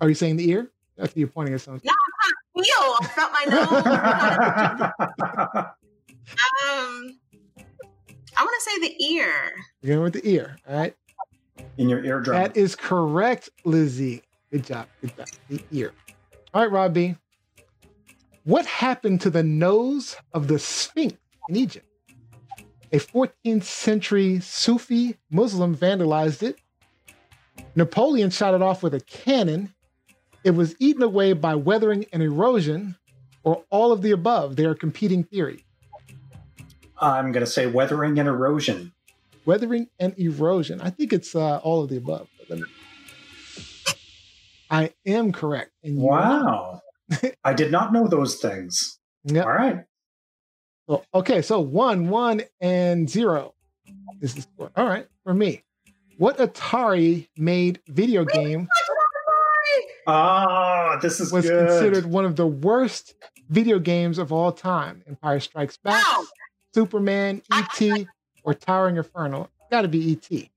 Are 0.00 0.08
you 0.08 0.14
saying 0.14 0.36
the 0.36 0.48
ear? 0.50 0.70
That's 0.96 1.16
you're 1.16 1.28
pointing 1.28 1.54
at 1.54 1.60
something. 1.60 1.88
No, 1.88 1.92
I 2.22 2.62
feel. 2.62 2.96
I 3.00 3.06
felt 3.06 3.32
my 3.32 3.44
nose. 5.56 5.64
um, 6.30 7.18
I 8.36 8.44
want 8.44 8.62
to 8.62 8.70
say 8.70 8.88
the 8.88 9.04
ear. 9.14 9.52
You're 9.82 9.96
going 9.96 10.04
with 10.04 10.14
the 10.14 10.28
ear. 10.28 10.56
All 10.68 10.76
right. 10.76 10.94
In 11.78 11.88
your 11.88 12.04
eardrum. 12.04 12.36
That 12.36 12.56
is 12.56 12.74
correct, 12.74 13.50
Lizzie. 13.64 14.22
Good 14.50 14.64
job. 14.64 14.86
Good 15.00 15.16
job. 15.16 15.26
The 15.48 15.62
ear. 15.72 15.92
All 16.54 16.62
right, 16.62 16.70
Robbie. 16.70 17.16
What 18.44 18.66
happened 18.66 19.20
to 19.22 19.30
the 19.30 19.42
nose 19.42 20.16
of 20.32 20.48
the 20.48 20.58
Sphinx 20.58 21.16
in 21.48 21.56
Egypt? 21.56 21.86
A 22.92 22.98
14th 22.98 23.62
century 23.62 24.40
Sufi 24.40 25.16
Muslim 25.30 25.76
vandalized 25.76 26.42
it. 26.42 26.60
Napoleon 27.76 28.30
shot 28.30 28.54
it 28.54 28.62
off 28.62 28.82
with 28.82 28.94
a 28.94 29.00
cannon. 29.00 29.72
It 30.42 30.52
was 30.52 30.74
eaten 30.78 31.02
away 31.02 31.34
by 31.34 31.54
weathering 31.54 32.06
and 32.12 32.22
erosion, 32.22 32.96
or 33.44 33.62
all 33.70 33.92
of 33.92 34.02
the 34.02 34.10
above. 34.10 34.56
They 34.56 34.64
are 34.64 34.74
competing 34.74 35.22
theories. 35.24 35.62
I'm 37.00 37.32
gonna 37.32 37.46
say 37.46 37.66
weathering 37.66 38.18
and 38.18 38.28
erosion. 38.28 38.92
Weathering 39.46 39.88
and 39.98 40.14
erosion. 40.18 40.80
I 40.80 40.90
think 40.90 41.12
it's 41.12 41.34
uh, 41.34 41.58
all 41.58 41.82
of 41.82 41.88
the 41.90 41.96
above. 41.96 42.28
but 42.38 42.58
let 42.58 42.68
I 44.70 44.92
am 45.06 45.32
correct. 45.32 45.72
And 45.82 45.98
you 45.98 46.08
are 46.08 46.20
not. 46.20 46.44
Wow. 46.44 46.80
I 47.44 47.54
did 47.54 47.72
not 47.72 47.92
know 47.92 48.06
those 48.06 48.36
things. 48.36 48.98
Yep. 49.24 49.44
All 49.44 49.52
right. 49.52 49.84
So, 50.88 51.04
okay, 51.14 51.42
so 51.42 51.60
one, 51.60 52.08
one, 52.08 52.42
and 52.60 53.08
zero 53.08 53.54
is 54.20 54.34
the 54.34 54.42
score. 54.42 54.70
All 54.76 54.86
right, 54.86 55.06
for 55.24 55.34
me. 55.34 55.62
What 56.18 56.36
Atari 56.38 57.28
made 57.36 57.80
video 57.88 58.24
game 58.26 58.68
Ah, 60.06 60.98
this 61.00 61.20
is 61.20 61.32
was 61.32 61.46
good. 61.48 61.68
considered 61.68 62.06
one 62.06 62.24
of 62.24 62.36
the 62.36 62.46
worst 62.46 63.14
video 63.48 63.78
games 63.78 64.18
of 64.18 64.32
all 64.32 64.52
time? 64.52 65.02
Empire 65.08 65.40
Strikes 65.40 65.76
Back, 65.78 66.04
Wow. 66.06 66.24
Superman, 66.74 67.42
E.T., 67.56 68.06
or 68.44 68.54
Towering 68.54 68.96
Inferno? 68.96 69.48
Got 69.70 69.82
to 69.82 69.88
be 69.88 69.98
E.T. 70.12 70.50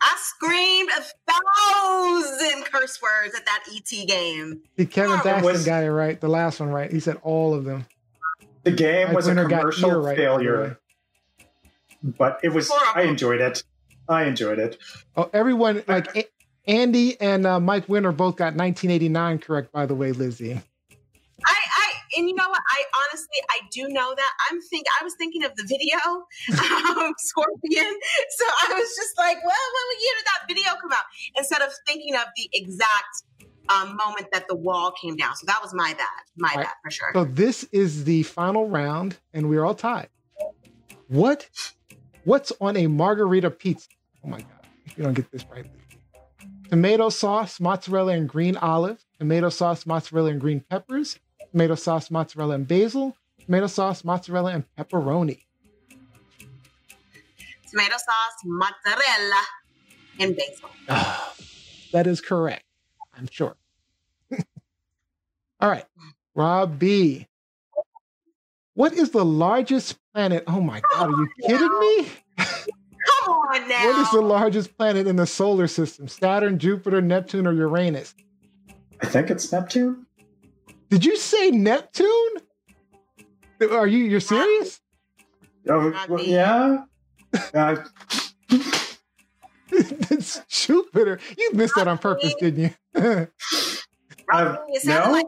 I 0.00 0.16
screamed 0.18 0.90
a 0.90 1.02
thousand 1.32 2.64
curse 2.66 3.00
words 3.00 3.34
at 3.34 3.44
that 3.46 3.64
ET 3.74 4.06
game. 4.06 4.60
See, 4.76 4.86
Kevin 4.86 5.16
It 5.18 5.22
Thaxton 5.22 5.44
was- 5.52 5.64
got 5.64 5.82
it 5.82 5.90
right. 5.92 6.20
The 6.20 6.28
last 6.28 6.60
one 6.60 6.68
right. 6.70 6.90
He 6.90 7.00
said 7.00 7.18
all 7.22 7.54
of 7.54 7.64
them. 7.64 7.86
the 8.64 8.70
game 8.70 9.08
Mike 9.08 9.16
was 9.16 9.28
a 9.28 9.34
commercial 9.34 9.90
ear 9.90 9.98
right, 9.98 10.02
by 10.02 10.14
the 10.14 10.20
way. 10.20 10.24
failure, 10.26 10.78
but 12.02 12.40
it 12.42 12.50
was. 12.50 12.68
Horrible. 12.68 13.00
I 13.00 13.04
enjoyed 13.10 13.40
it. 13.40 13.62
I 14.08 14.24
enjoyed 14.24 14.58
it. 14.58 14.76
Oh, 15.16 15.30
everyone 15.32 15.82
like 15.88 16.14
A- 16.16 16.28
Andy 16.66 17.18
and 17.20 17.46
uh, 17.46 17.58
Mike 17.60 17.88
Winter 17.88 18.12
both 18.12 18.36
got 18.36 18.54
1989 18.54 19.38
correct. 19.38 19.72
By 19.72 19.86
the 19.86 19.94
way, 19.94 20.12
Lizzie. 20.12 20.60
And 22.16 22.28
you 22.28 22.34
know 22.34 22.48
what? 22.48 22.60
I 22.70 22.84
honestly, 23.02 23.38
I 23.50 23.60
do 23.70 23.88
know 23.88 24.14
that. 24.14 24.32
I'm 24.50 24.60
think, 24.60 24.86
I 25.00 25.04
was 25.04 25.14
thinking 25.18 25.44
of 25.44 25.54
the 25.56 25.64
video, 25.64 25.98
um, 26.98 27.12
Scorpion. 27.18 27.94
So 28.30 28.44
I 28.44 28.74
was 28.74 28.88
just 28.96 29.18
like, 29.18 29.36
well, 29.44 29.64
what 29.74 30.02
year 30.02 30.14
did 30.18 30.26
that 30.26 30.48
video 30.48 30.80
come 30.80 30.92
out? 30.92 31.04
Instead 31.36 31.62
of 31.62 31.72
thinking 31.86 32.14
of 32.14 32.24
the 32.36 32.48
exact 32.52 33.22
um, 33.68 33.96
moment 33.96 34.28
that 34.32 34.46
the 34.48 34.54
wall 34.54 34.92
came 34.92 35.16
down. 35.16 35.36
So 35.36 35.46
that 35.46 35.60
was 35.62 35.72
my 35.74 35.94
bad, 35.94 36.08
my 36.36 36.54
bad 36.54 36.68
for 36.82 36.90
sure. 36.90 37.10
So 37.14 37.24
this 37.24 37.64
is 37.72 38.04
the 38.04 38.22
final 38.24 38.68
round, 38.68 39.16
and 39.32 39.48
we're 39.48 39.64
all 39.64 39.74
tied. 39.74 40.08
What? 41.08 41.48
What's 42.24 42.52
on 42.60 42.76
a 42.76 42.86
margarita 42.86 43.50
pizza? 43.50 43.88
Oh 44.24 44.28
my 44.28 44.38
god! 44.38 44.66
If 44.86 44.98
you 44.98 45.04
don't 45.04 45.14
get 45.14 45.30
this 45.30 45.44
right, 45.50 45.66
tomato 46.70 47.08
sauce, 47.08 47.60
mozzarella, 47.60 48.12
and 48.12 48.28
green 48.28 48.56
olive. 48.56 49.04
Tomato 49.18 49.48
sauce, 49.48 49.86
mozzarella, 49.86 50.30
and 50.30 50.40
green 50.40 50.60
peppers. 50.68 51.18
Tomato 51.54 51.76
sauce, 51.76 52.10
mozzarella, 52.10 52.56
and 52.56 52.66
basil. 52.66 53.16
Tomato 53.46 53.68
sauce, 53.68 54.02
mozzarella, 54.02 54.50
and 54.54 54.64
pepperoni. 54.76 55.38
Tomato 57.70 57.92
sauce, 57.92 58.42
mozzarella. 58.44 59.42
and 60.18 60.36
basil. 60.36 60.68
That 61.92 62.08
is 62.08 62.20
correct. 62.20 62.64
I'm 63.16 63.28
sure. 63.30 63.54
All 65.60 65.70
right. 65.70 65.84
Rob 66.34 66.76
B. 66.76 67.28
What 68.74 68.92
is 68.94 69.10
the 69.10 69.24
largest 69.24 69.96
planet? 70.12 70.42
Oh 70.48 70.60
my 70.60 70.82
God, 70.92 71.08
are 71.08 71.12
you 71.12 71.28
kidding 71.46 71.78
me? 71.78 72.08
Come 72.36 73.32
on 73.32 73.68
now. 73.68 73.86
What 73.92 73.98
is 74.00 74.10
the 74.10 74.22
largest 74.22 74.76
planet 74.76 75.06
in 75.06 75.14
the 75.14 75.26
solar 75.26 75.68
system? 75.68 76.08
Saturn, 76.08 76.58
Jupiter, 76.58 77.00
Neptune, 77.00 77.46
or 77.46 77.52
Uranus? 77.52 78.12
I 79.00 79.06
think 79.06 79.30
it's 79.30 79.52
Neptune. 79.52 80.03
Did 80.94 81.04
you 81.04 81.16
say 81.16 81.50
Neptune? 81.50 82.36
Are 83.68 83.88
you 83.88 84.04
you're 84.04 84.20
serious? 84.20 84.80
Not 85.64 86.08
well, 86.08 86.22
yeah. 86.22 86.84
Uh, 87.52 87.82
it's 89.72 90.40
Jupiter. 90.48 91.18
You 91.36 91.50
missed 91.54 91.74
that 91.74 91.88
on 91.88 91.98
purpose, 91.98 92.32
didn't 92.38 92.60
you? 92.60 92.70
Robin, 92.94 93.28
Uh, 94.32 94.56
you 94.68 94.78
sounded 94.78 95.06
no? 95.08 95.12
like 95.14 95.26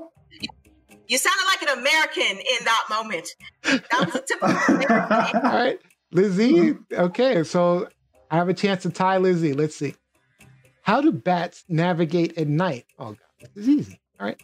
you 1.08 1.18
sounded 1.18 1.44
like 1.46 1.62
an 1.62 1.78
American 1.80 2.38
in 2.38 2.64
that 2.64 2.84
moment. 2.88 3.28
That 3.64 4.06
was 4.06 4.14
a 4.14 4.22
typical 4.24 4.76
American. 4.76 5.40
All 5.40 5.52
right. 5.52 5.80
Lizzie. 6.12 6.76
Okay, 6.92 7.42
so 7.42 7.88
I 8.30 8.36
have 8.36 8.48
a 8.48 8.54
chance 8.54 8.84
to 8.84 8.90
tie 8.90 9.16
Lizzie. 9.16 9.52
Let's 9.52 9.74
see. 9.74 9.96
How 10.82 11.00
do 11.00 11.10
bats 11.10 11.64
navigate 11.68 12.38
at 12.38 12.46
night? 12.46 12.86
Oh 13.00 13.16
god, 13.40 13.50
this 13.56 13.64
is 13.64 13.68
easy. 13.68 14.00
All 14.20 14.26
right. 14.26 14.40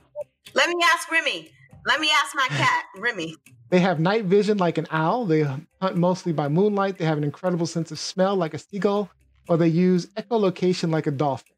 Let 0.55 0.69
me 0.69 0.77
ask 0.93 1.11
Remy. 1.11 1.51
Let 1.87 2.01
me 2.01 2.11
ask 2.13 2.35
my 2.35 2.47
cat, 2.49 2.85
Remy. 2.99 3.37
They 3.71 3.81
have 3.81 3.99
night 3.99 4.27
vision 4.27 4.59
like 4.59 4.79
an 4.79 4.87
owl. 4.91 5.25
They 5.25 5.43
hunt 5.43 5.97
mostly 5.97 6.33
by 6.33 6.49
moonlight. 6.49 6.99
They 6.99 7.05
have 7.05 7.19
an 7.19 7.25
incredible 7.25 7.67
sense 7.67 7.91
of 7.91 7.99
smell 7.99 8.37
like 8.37 8.55
a 8.55 8.59
seagull, 8.59 9.11
or 9.49 9.57
they 9.57 9.69
use 9.69 10.07
echolocation 10.17 10.91
like 10.91 11.07
a 11.07 11.11
dolphin. 11.11 11.55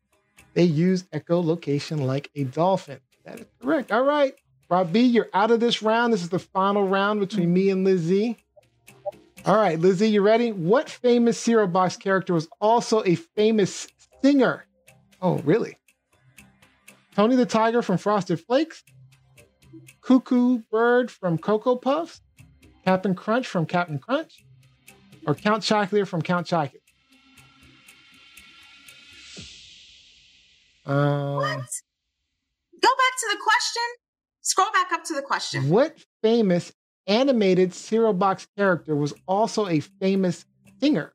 They 0.54 0.64
use 0.64 1.02
echolocation 1.04 2.06
like 2.06 2.30
a 2.36 2.44
dolphin. 2.44 3.00
That 3.24 3.40
is 3.40 3.46
correct. 3.60 3.90
All 3.90 4.04
right. 4.04 4.34
Rob 4.70 4.92
B, 4.92 5.00
you're 5.00 5.28
out 5.34 5.50
of 5.50 5.60
this 5.60 5.82
round. 5.82 6.12
This 6.12 6.22
is 6.22 6.30
the 6.30 6.38
final 6.38 6.86
round 6.88 7.20
between 7.20 7.52
me 7.52 7.70
and 7.70 7.84
Lizzie. 7.84 8.38
All 9.44 9.56
right, 9.56 9.78
Lizzie, 9.78 10.08
you 10.08 10.22
ready? 10.22 10.52
What 10.52 10.88
famous 10.88 11.38
cereal 11.38 11.68
box 11.68 11.96
character 11.96 12.32
was 12.32 12.48
also 12.62 13.02
a 13.04 13.14
famous 13.14 13.88
singer? 14.22 14.64
Oh, 15.20 15.38
really? 15.38 15.76
Tony 17.14 17.36
the 17.36 17.46
Tiger 17.46 17.80
from 17.82 17.96
Frosted 17.98 18.40
Flakes, 18.40 18.82
Cuckoo 20.00 20.58
Bird 20.70 21.10
from 21.10 21.38
Cocoa 21.38 21.76
Puffs, 21.76 22.20
Captain 22.84 23.14
Crunch 23.14 23.46
from 23.46 23.66
Captain 23.66 23.98
Crunch, 23.98 24.44
or 25.26 25.34
Count 25.34 25.62
Chocula 25.62 26.06
from 26.06 26.22
Count 26.22 26.46
Chocula? 26.46 26.80
Um, 30.86 31.36
What? 31.36 31.70
Go 32.82 32.90
back 32.90 33.14
to 33.18 33.28
the 33.30 33.38
question. 33.42 33.82
Scroll 34.42 34.72
back 34.72 34.92
up 34.92 35.04
to 35.04 35.14
the 35.14 35.22
question. 35.22 35.68
what 35.70 35.96
famous 36.22 36.72
animated 37.06 37.72
cereal 37.72 38.12
box 38.12 38.46
character 38.58 38.94
was 38.94 39.14
also 39.26 39.66
a 39.68 39.80
famous 39.80 40.44
singer? 40.80 41.12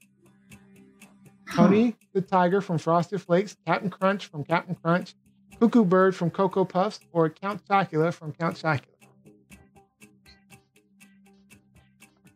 Tony 1.53 1.95
the 2.13 2.21
Tiger 2.21 2.61
from 2.61 2.77
Frosted 2.77 3.21
Flakes, 3.21 3.55
Captain 3.67 3.89
Crunch 3.89 4.25
from 4.27 4.43
Captain 4.43 4.75
Crunch, 4.75 5.13
Cuckoo 5.59 5.83
Bird 5.83 6.15
from 6.15 6.29
Cocoa 6.31 6.65
Puffs, 6.65 6.99
or 7.11 7.29
Count 7.29 7.61
Chocula 7.67 8.13
from 8.13 8.31
Count 8.33 8.55
Chocula. 8.55 8.81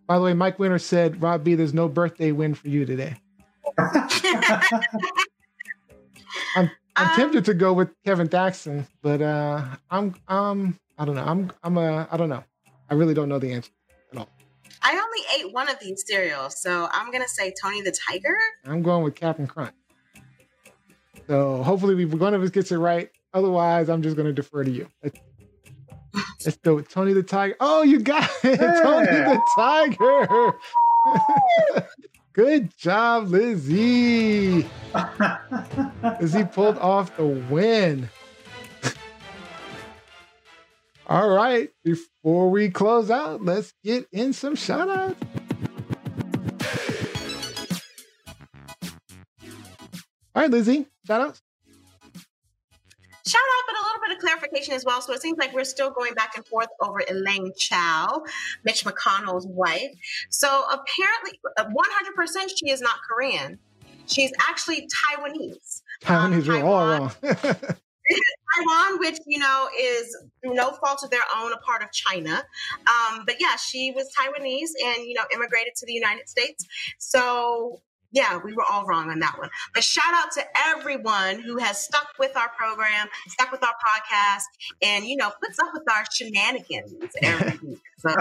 By 0.07 0.17
the 0.17 0.23
way, 0.23 0.33
Mike 0.33 0.59
Winter 0.59 0.79
said, 0.79 1.21
Rob 1.21 1.43
B, 1.43 1.55
there's 1.55 1.73
no 1.73 1.87
birthday 1.87 2.31
win 2.33 2.53
for 2.53 2.67
you 2.67 2.85
today. 2.85 3.15
I'm 6.55 6.69
Um, 6.95 7.09
tempted 7.15 7.45
to 7.45 7.53
go 7.55 7.73
with 7.73 7.89
Kevin 8.05 8.27
Thaxton, 8.27 8.85
but 9.01 9.19
uh 9.21 9.63
I'm 9.89 10.13
um 10.27 10.77
I 10.97 11.05
don't 11.05 11.15
know. 11.15 11.23
I'm 11.23 11.51
I'm 11.63 11.77
a 11.77 12.07
I 12.11 12.17
don't 12.17 12.29
know. 12.29 12.43
I 12.89 12.93
really 12.93 13.15
don't 13.15 13.29
know 13.29 13.39
the 13.39 13.51
answer. 13.53 13.71
At 14.11 14.19
all. 14.19 14.29
I 14.83 14.91
only 14.91 15.21
ate 15.47 15.51
one 15.53 15.69
of 15.69 15.79
these 15.79 16.03
cereals, 16.05 16.61
so 16.61 16.87
I'm 16.91 17.11
gonna 17.11 17.27
say 17.27 17.51
Tony 17.59 17.81
the 17.81 17.91
Tiger. 18.07 18.35
I'm 18.65 18.83
going 18.83 19.03
with 19.03 19.15
Captain 19.15 19.47
Crunch. 19.47 19.73
So 21.27 21.63
hopefully 21.63 21.95
we 21.95 22.05
one 22.05 22.33
of 22.33 22.41
us 22.43 22.49
gets 22.49 22.71
it 22.71 22.77
right. 22.77 23.09
Otherwise, 23.33 23.89
I'm 23.89 24.01
just 24.01 24.15
going 24.15 24.27
to 24.27 24.33
defer 24.33 24.63
to 24.63 24.71
you. 24.71 24.87
Let's, 25.01 25.19
let's 26.45 26.57
go 26.63 26.75
with 26.75 26.89
Tony 26.89 27.13
the 27.13 27.23
Tiger. 27.23 27.55
Oh, 27.59 27.83
you 27.83 27.99
got 27.99 28.29
it, 28.43 28.57
Tony 28.83 29.05
the 29.05 29.41
Tiger. 29.55 30.53
Good 32.33 32.75
job, 32.77 33.29
Lizzie. 33.29 34.67
Lizzie 36.19 36.45
pulled 36.45 36.77
off 36.79 37.15
the 37.15 37.25
win. 37.25 38.09
All 41.05 41.29
right, 41.29 41.69
before 41.83 42.49
we 42.49 42.69
close 42.69 43.11
out, 43.11 43.43
let's 43.43 43.73
get 43.83 44.07
in 44.11 44.33
some 44.33 44.55
shout 44.55 44.89
outs. 44.89 45.19
All 50.35 50.41
right, 50.41 50.49
Lizzie, 50.49 50.87
shout 51.05 51.21
outs. 51.21 51.41
Shout 53.25 53.39
out, 53.39 53.63
but 53.67 53.75
a 53.79 53.83
little 53.85 54.01
bit 54.01 54.17
of 54.17 54.21
clarification 54.21 54.73
as 54.73 54.83
well. 54.83 54.99
So 54.99 55.13
it 55.13 55.21
seems 55.21 55.37
like 55.37 55.53
we're 55.53 55.63
still 55.63 55.91
going 55.91 56.13
back 56.13 56.35
and 56.35 56.45
forth 56.45 56.67
over 56.81 57.01
Elaine 57.09 57.53
Chao, 57.57 58.23
Mitch 58.65 58.83
McConnell's 58.83 59.47
wife. 59.47 59.91
So 60.29 60.65
apparently, 60.65 61.39
uh, 61.57 61.65
100% 61.65 62.49
she 62.57 62.69
is 62.69 62.81
not 62.81 62.97
Korean. 63.09 63.59
She's 64.07 64.33
actually 64.41 64.87
Taiwanese. 64.87 65.83
Taiwanese 66.01 66.49
are 66.49 66.65
all 66.65 66.85
wrong. 66.85 67.11
Taiwan, 68.55 68.99
which 68.99 69.19
you 69.25 69.39
know 69.39 69.69
is 69.79 70.17
no 70.43 70.71
fault 70.71 71.03
of 71.03 71.09
their 71.09 71.23
own, 71.37 71.53
a 71.53 71.57
part 71.57 71.81
of 71.81 71.91
China. 71.93 72.43
Um, 72.87 73.23
but 73.25 73.35
yeah, 73.39 73.55
she 73.55 73.91
was 73.95 74.09
Taiwanese 74.13 74.71
and 74.85 75.05
you 75.05 75.13
know 75.13 75.23
immigrated 75.33 75.75
to 75.77 75.85
the 75.85 75.93
United 75.93 76.27
States. 76.27 76.65
So 76.97 77.81
yeah, 78.13 78.39
we 78.43 78.53
were 78.53 78.63
all 78.71 78.85
wrong 78.85 79.09
on 79.09 79.19
that 79.19 79.37
one. 79.37 79.49
But 79.73 79.83
shout 79.83 80.13
out 80.13 80.31
to 80.33 80.43
everyone 80.67 81.39
who 81.39 81.57
has 81.57 81.83
stuck 81.83 82.07
with 82.19 82.37
our 82.37 82.49
program, 82.57 83.07
stuck 83.27 83.51
with 83.51 83.63
our 83.63 83.73
podcast, 83.85 84.43
and 84.81 85.05
you 85.05 85.17
know 85.17 85.31
puts 85.43 85.59
up 85.59 85.69
with 85.73 85.83
our 85.91 86.05
shenanigans 86.13 86.93
every 87.21 87.57
week. 87.67 87.81
So 87.97 88.15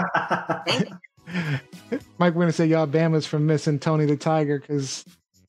thank 0.65 0.89
you. 0.89 1.99
Mike 2.17 2.35
Winter 2.35 2.51
said 2.51 2.69
y'all 2.69 2.87
Bama's 2.87 3.25
from 3.25 3.45
missing 3.45 3.79
Tony 3.79 4.05
the 4.05 4.17
Tiger 4.17 4.59
because 4.59 5.05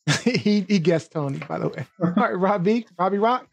he 0.23 0.61
he 0.69 0.79
guessed 0.79 1.13
Tony, 1.13 1.39
by 1.39 1.59
the 1.59 1.69
way. 1.69 1.87
All 2.03 2.11
right, 2.11 2.39
Robbie, 2.39 2.87
Robbie 2.99 3.19
Rock. 3.19 3.49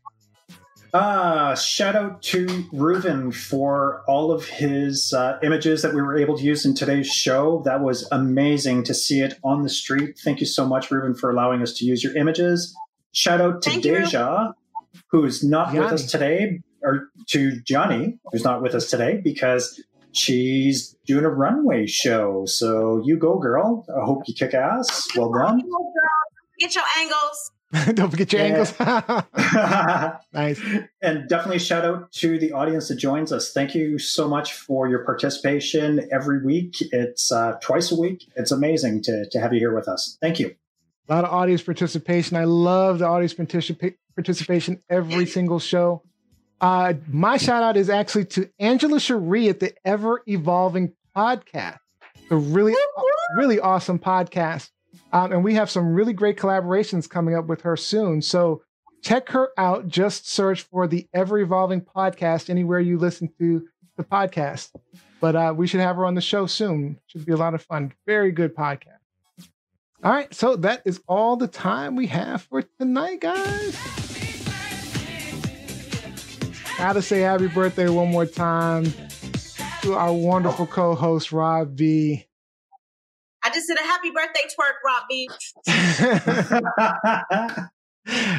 Uh, 0.94 1.56
shout 1.56 1.96
out 1.96 2.22
to 2.22 2.46
Reuven 2.74 3.34
for 3.34 4.04
all 4.08 4.32
of 4.32 4.46
his 4.46 5.14
uh, 5.14 5.40
images 5.42 5.82
that 5.84 5.94
we 5.94 6.02
were 6.02 6.18
able 6.18 6.38
to 6.38 6.44
use 6.44 6.66
in 6.66 6.76
today's 6.76 7.08
show. 7.08 7.62
That 7.64 7.82
was 7.82 8.08
amazing 8.12 8.84
to 8.86 8.94
see 8.94 9.22
it 9.22 9.36
on 9.44 9.64
the 9.64 9.70
street. 9.70 10.20
Thank 10.22 10.42
you 10.42 10.46
so 10.46 10.66
much, 10.66 10.90
Reuven, 10.90 11.18
for 11.18 11.30
allowing 11.32 11.62
us 11.62 11.74
to 11.76 11.86
use 11.86 12.04
your 12.04 12.16
images. 12.18 12.76
Shout 13.14 13.40
out 13.40 13.62
to 13.62 13.70
Thank 13.70 13.86
you. 13.86 14.00
Deja, 14.00 14.52
who's 15.08 15.44
not 15.44 15.74
with 15.74 15.92
us 15.92 16.12
today, 16.12 16.60
or 16.82 17.10
to 17.28 17.62
Johnny, 17.62 18.20
who's 18.32 18.44
not 18.44 18.62
with 18.62 18.76
us 18.76 18.90
today 18.90 19.22
because 19.24 19.82
she's 20.12 20.96
doing 21.06 21.24
a 21.24 21.30
runway 21.30 21.86
show. 21.88 22.46
So 22.46 23.02
you 23.06 23.18
go, 23.18 23.38
girl. 23.38 23.86
I 23.90 24.06
hope 24.06 24.24
you 24.28 24.34
kick 24.34 24.54
ass. 24.54 25.08
Well 25.16 25.32
done. 25.32 25.62
Get 26.60 26.76
your 26.76 26.84
angles. 27.00 27.52
Don't 27.94 28.10
forget 28.10 28.34
your 28.34 28.42
ankles. 28.42 28.74
nice. 30.34 30.62
And 31.02 31.30
definitely 31.30 31.60
shout 31.60 31.86
out 31.86 32.12
to 32.14 32.38
the 32.38 32.52
audience 32.52 32.90
that 32.90 32.96
joins 32.96 33.32
us. 33.32 33.54
Thank 33.54 33.76
you 33.76 33.98
so 33.98 34.28
much 34.28 34.54
for 34.54 34.90
your 34.90 35.06
participation 35.06 36.08
every 36.12 36.44
week. 36.44 36.76
It's 36.92 37.32
uh, 37.32 37.54
twice 37.62 37.92
a 37.92 38.00
week. 38.00 38.30
It's 38.36 38.52
amazing 38.52 39.04
to, 39.04 39.30
to 39.30 39.40
have 39.40 39.54
you 39.54 39.60
here 39.60 39.74
with 39.74 39.88
us. 39.88 40.18
Thank 40.22 40.40
you. 40.40 40.56
A 41.08 41.14
lot 41.14 41.24
of 41.24 41.32
audience 41.32 41.62
participation. 41.62 42.36
I 42.36 42.44
love 42.44 43.00
the 43.00 43.06
audience 43.06 43.34
participa- 43.34 43.96
participation 44.16 44.82
every 44.90 45.26
single 45.26 45.60
show. 45.60 46.04
Uh, 46.60 46.94
my 47.08 47.38
shout 47.38 47.64
out 47.64 47.78
is 47.78 47.90
actually 47.90 48.26
to 48.26 48.50
Angela 48.60 49.00
Cherie 49.00 49.50
at 49.50 49.60
the 49.60 49.74
Ever 49.84 50.22
Evolving 50.28 50.94
Podcast. 51.16 51.80
It's 52.16 52.32
a 52.32 52.36
really, 52.36 52.76
really 53.36 53.60
awesome 53.60 53.98
podcast. 53.98 54.70
Um, 55.14 55.32
and 55.32 55.44
we 55.44 55.56
have 55.56 55.70
some 55.70 55.94
really 55.94 56.14
great 56.14 56.38
collaborations 56.38 57.10
coming 57.10 57.36
up 57.36 57.48
with 57.48 57.62
her 57.62 57.76
soon. 57.76 58.22
So 58.22 58.64
check 59.02 59.30
her 59.30 59.50
out. 59.58 59.88
Just 59.88 60.30
search 60.30 60.64
for 60.64 60.88
the 60.88 61.08
Ever 61.14 61.40
Evolving 61.40 61.82
Podcast 61.82 62.50
anywhere 62.50 62.80
you 62.80 62.98
listen 62.98 63.30
to 63.40 63.68
the 63.98 64.04
podcast. 64.04 64.72
But 65.20 65.36
uh, 65.36 65.54
we 65.56 65.68
should 65.68 65.82
have 65.82 65.98
her 65.98 66.06
on 66.06 66.16
the 66.16 66.22
show 66.22 66.46
soon. 66.46 67.00
Should 67.08 67.26
be 67.26 67.34
a 67.34 67.38
lot 67.38 67.54
of 67.54 67.62
fun. 67.62 67.94
Very 68.08 68.32
good 68.32 68.56
podcast. 68.56 68.98
All 70.04 70.12
right, 70.12 70.34
so 70.34 70.56
that 70.56 70.82
is 70.84 71.00
all 71.08 71.36
the 71.36 71.48
time 71.48 71.96
we 71.96 72.08
have 72.08 72.42
for 72.44 72.64
tonight, 72.80 73.22
guys. 73.22 73.78
Gotta 76.76 77.04
say 77.04 77.20
happy 77.20 77.48
birthday 77.48 77.88
one 77.88 78.10
more 78.10 78.26
time 78.26 78.92
to 79.84 79.94
our 79.94 80.12
wonderful 80.12 80.66
co-host 80.66 81.32
Rob 81.32 81.76
B. 81.76 82.26
Just 83.62 83.70
did 83.70 83.78
a 83.78 83.84
happy 83.84 84.10
birthday 84.10 84.42
twerk, 84.58 84.82
Rob 84.84 85.04
B. 85.08 85.30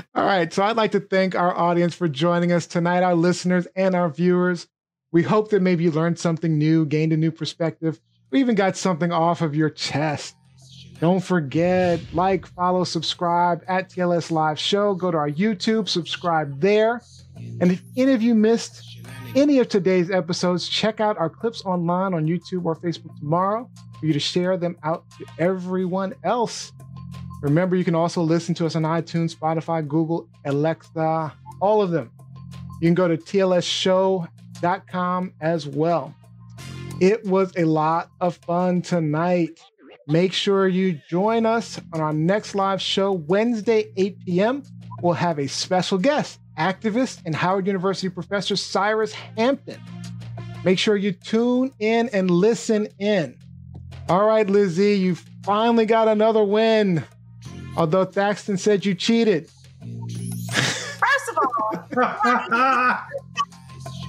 All 0.17 0.25
right. 0.25 0.53
So 0.53 0.65
I'd 0.65 0.77
like 0.77 0.91
to 0.93 1.01
thank 1.01 1.37
our 1.37 1.57
audience 1.57 1.95
for 1.95 2.09
joining 2.09 2.51
us 2.51 2.67
tonight, 2.67 3.05
our 3.05 3.15
listeners 3.15 3.69
and 3.77 3.95
our 3.95 4.09
viewers. 4.09 4.67
We 5.13 5.23
hope 5.23 5.51
that 5.51 5.63
maybe 5.63 5.85
you 5.85 5.93
learned 5.93 6.19
something 6.19 6.59
new, 6.59 6.85
gained 6.87 7.13
a 7.13 7.17
new 7.17 7.31
perspective, 7.31 8.01
or 8.33 8.39
even 8.39 8.57
got 8.57 8.77
something 8.77 9.13
off 9.13 9.43
of 9.43 9.55
your 9.55 9.71
chest. 9.71 10.35
Don't 10.99 11.23
forget, 11.23 12.01
like, 12.13 12.45
follow, 12.47 12.83
subscribe 12.83 13.63
at 13.69 13.91
TLS 13.91 14.33
Live 14.33 14.59
Show. 14.59 14.95
Go 14.95 15.13
to 15.13 15.19
our 15.19 15.31
YouTube, 15.31 15.89
subscribe 15.89 16.61
there. 16.61 17.01
And 17.61 17.71
if 17.71 17.81
any 17.97 18.13
of 18.13 18.23
you 18.23 18.35
missed 18.35 18.92
any 19.35 19.59
of 19.59 19.69
today's 19.69 20.11
episodes, 20.11 20.69
check 20.69 21.01
out 21.01 21.17
our 21.19 21.31
clips 21.31 21.65
online 21.65 22.15
on 22.15 22.27
YouTube 22.27 22.65
or 22.65 22.77
Facebook 22.77 23.19
tomorrow 23.19 23.71
for 23.99 24.07
you 24.07 24.13
to 24.13 24.21
share 24.21 24.57
them 24.57 24.77
out 24.83 25.05
to 25.19 25.25
everyone 25.39 26.15
else. 26.25 26.73
Remember, 27.43 27.77
you 27.77 27.85
can 27.85 27.95
also 27.95 28.23
listen 28.23 28.55
to 28.57 28.67
us 28.67 28.77
on 28.77 28.83
iTunes, 28.83 29.35
Spotify, 29.35 29.87
Google, 29.87 30.29
Alexa, 30.45 31.33
all 31.61 31.83
of 31.83 31.91
them. 31.91 32.11
You 32.81 32.89
can 32.89 32.95
go 32.95 33.09
to 33.09 33.17
tlsshow.com 33.17 34.29
as 35.41 35.67
well. 35.67 36.15
It 37.01 37.25
was 37.25 37.53
a 37.57 37.65
lot 37.65 38.11
of 38.21 38.37
fun 38.37 38.83
tonight. 38.83 39.61
Make 40.07 40.33
sure 40.33 40.69
you 40.69 41.01
join 41.09 41.47
us 41.47 41.81
on 41.93 42.01
our 42.01 42.13
next 42.13 42.55
live 42.55 42.83
show, 42.83 43.13
Wednesday, 43.13 43.93
8 43.97 44.25
p.m. 44.25 44.63
We'll 45.03 45.15
have 45.15 45.41
a 45.41 45.49
special 45.49 45.99
guest, 45.99 46.39
activist 46.57 47.23
and 47.27 47.35
Howard 47.35 47.67
University 47.67 48.09
professor 48.09 48.55
Cyrus 48.55 49.13
Hampton. 49.13 49.81
Make 50.65 50.79
sure 50.79 50.97
you 50.97 51.11
tune 51.11 51.73
in 51.81 52.09
and 52.11 52.31
listen 52.31 52.87
in. 53.01 53.37
All 54.09 54.25
right, 54.25 54.49
Lizzie, 54.49 54.95
you 54.95 55.17
finally 55.43 55.87
got 55.87 56.07
another 56.07 56.45
win. 56.45 57.05
Although 57.77 58.05
Thaxton 58.05 58.57
said 58.57 58.85
you 58.85 58.95
cheated. 58.95 59.51
First 60.53 61.29
of 61.31 61.39
all, 61.39 61.89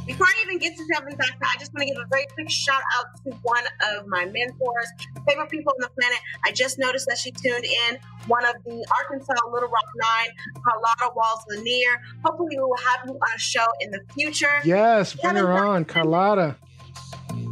before 0.05 0.27
I 0.27 0.33
even 0.43 0.57
get 0.59 0.75
to 0.75 0.83
Kevin 0.93 1.15
Thaxton, 1.15 1.39
I 1.41 1.59
just 1.59 1.73
want 1.73 1.87
to 1.87 1.93
give 1.93 2.01
a 2.03 2.07
very 2.09 2.25
quick 2.33 2.49
shout 2.49 2.81
out 2.97 3.05
to 3.23 3.31
one 3.43 3.63
of 3.95 4.07
my 4.07 4.25
mentors, 4.25 4.89
favorite 5.27 5.49
people 5.49 5.73
on 5.73 5.81
the 5.81 5.89
planet. 5.99 6.19
I 6.45 6.51
just 6.51 6.77
noticed 6.79 7.07
that 7.07 7.17
she 7.17 7.31
tuned 7.31 7.65
in, 7.65 7.97
one 8.27 8.45
of 8.45 8.55
the 8.65 8.85
Arkansas 8.99 9.33
Little 9.51 9.69
Rock 9.69 9.85
Nine, 9.95 10.29
Carlotta 10.63 11.13
Walls 11.15 11.45
Lanier. 11.49 12.01
Hopefully, 12.23 12.55
we 12.57 12.61
will 12.61 12.77
have 12.77 13.07
you 13.07 13.13
on 13.13 13.35
a 13.35 13.39
show 13.39 13.65
in 13.81 13.91
the 13.91 14.01
future. 14.13 14.59
Yes, 14.63 15.13
bring 15.13 15.35
Kevin 15.35 15.45
her 15.45 15.65
on, 15.65 15.85
Carlotta. 15.85 16.55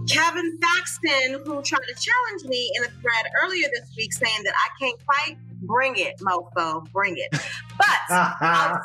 Kevin 0.09 0.57
Thaxton, 0.59 1.41
who 1.45 1.61
tried 1.61 1.85
to 1.87 1.95
challenge 1.95 2.43
me 2.45 2.71
in 2.75 2.83
a 2.83 2.87
thread 2.87 3.25
earlier 3.43 3.67
this 3.73 3.93
week, 3.95 4.13
saying 4.13 4.43
that 4.43 4.53
I 4.53 4.79
can't 4.79 5.01
fight. 5.03 5.37
Bring 5.63 5.95
it, 5.95 6.17
mofo, 6.19 6.91
bring 6.91 7.17
it. 7.17 7.29
But 7.77 7.99
I'll 8.09 8.81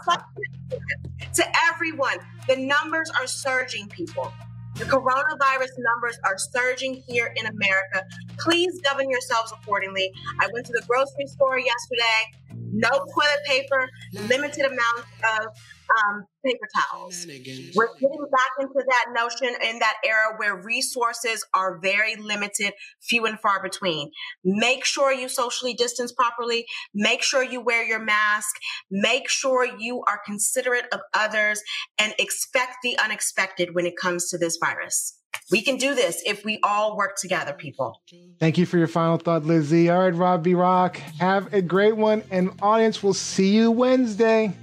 to 1.34 1.44
everyone, 1.70 2.18
the 2.49 2.57
numbers 2.57 3.11
are 3.18 3.26
surging, 3.26 3.88
people. 3.88 4.32
The 4.76 4.84
coronavirus 4.84 5.70
numbers 5.78 6.18
are 6.24 6.36
surging 6.36 7.03
here 7.09 7.32
in 7.36 7.47
America. 7.47 8.05
Please 8.38 8.78
govern 8.82 9.09
yourselves 9.09 9.53
accordingly. 9.53 10.12
I 10.40 10.49
went 10.53 10.66
to 10.66 10.72
the 10.72 10.82
grocery 10.86 11.26
store 11.26 11.59
yesterday. 11.59 12.61
No 12.72 12.90
toilet 12.90 13.40
paper, 13.47 13.88
limited 14.28 14.66
amount 14.66 15.07
of 15.40 15.47
um, 15.91 16.24
paper 16.45 16.66
towels. 16.74 17.26
We're 17.74 17.93
getting 17.95 18.26
back 18.30 18.51
into 18.61 18.84
that 18.89 19.07
notion 19.14 19.49
in 19.62 19.78
that 19.78 19.97
era 20.05 20.37
where 20.37 20.57
resources 20.57 21.45
are 21.55 21.78
very 21.78 22.16
limited, 22.16 22.72
few 23.03 23.26
and 23.26 23.39
far 23.41 23.62
between. 23.62 24.11
Make 24.45 24.84
sure 24.84 25.12
you 25.12 25.28
socially 25.28 25.74
distance 25.74 26.12
properly. 26.12 26.66
Make 26.95 27.22
sure 27.22 27.43
you 27.43 27.61
wear 27.61 27.84
your 27.84 28.01
mask. 28.01 28.57
Make 28.91 29.28
sure 29.28 29.66
you 29.78 30.03
are 30.07 30.20
considerate 30.24 30.87
of 30.93 31.01
others 31.14 31.62
and 31.99 32.14
expect 32.18 32.76
the 32.82 32.99
unexpected 32.99 33.74
when 33.74 33.87
it 33.87 33.95
comes 34.01 34.28
to 34.30 34.39
this 34.39 34.59
virus. 34.62 35.18
We 35.51 35.62
can 35.62 35.76
do 35.76 35.95
this 35.95 36.22
if 36.26 36.45
we 36.45 36.59
all 36.62 36.97
work 36.97 37.16
together, 37.16 37.53
people. 37.53 38.01
Thank 38.39 38.59
you 38.59 38.66
for 38.66 38.78
your 38.78 38.89
final 38.89 39.16
thought, 39.18 39.45
Lizzie. 39.45 39.91
All 39.91 40.01
right, 40.01 40.14
Rob 40.14 40.43
B. 40.43 40.55
Rock, 40.55 40.97
have 41.18 41.53
a 41.53 41.62
great 41.62 41.97
one. 41.97 42.22
And 42.30 42.51
audience, 42.61 43.03
we'll 43.03 43.14
see 43.14 43.55
you 43.55 43.70
Wednesday. 43.70 44.55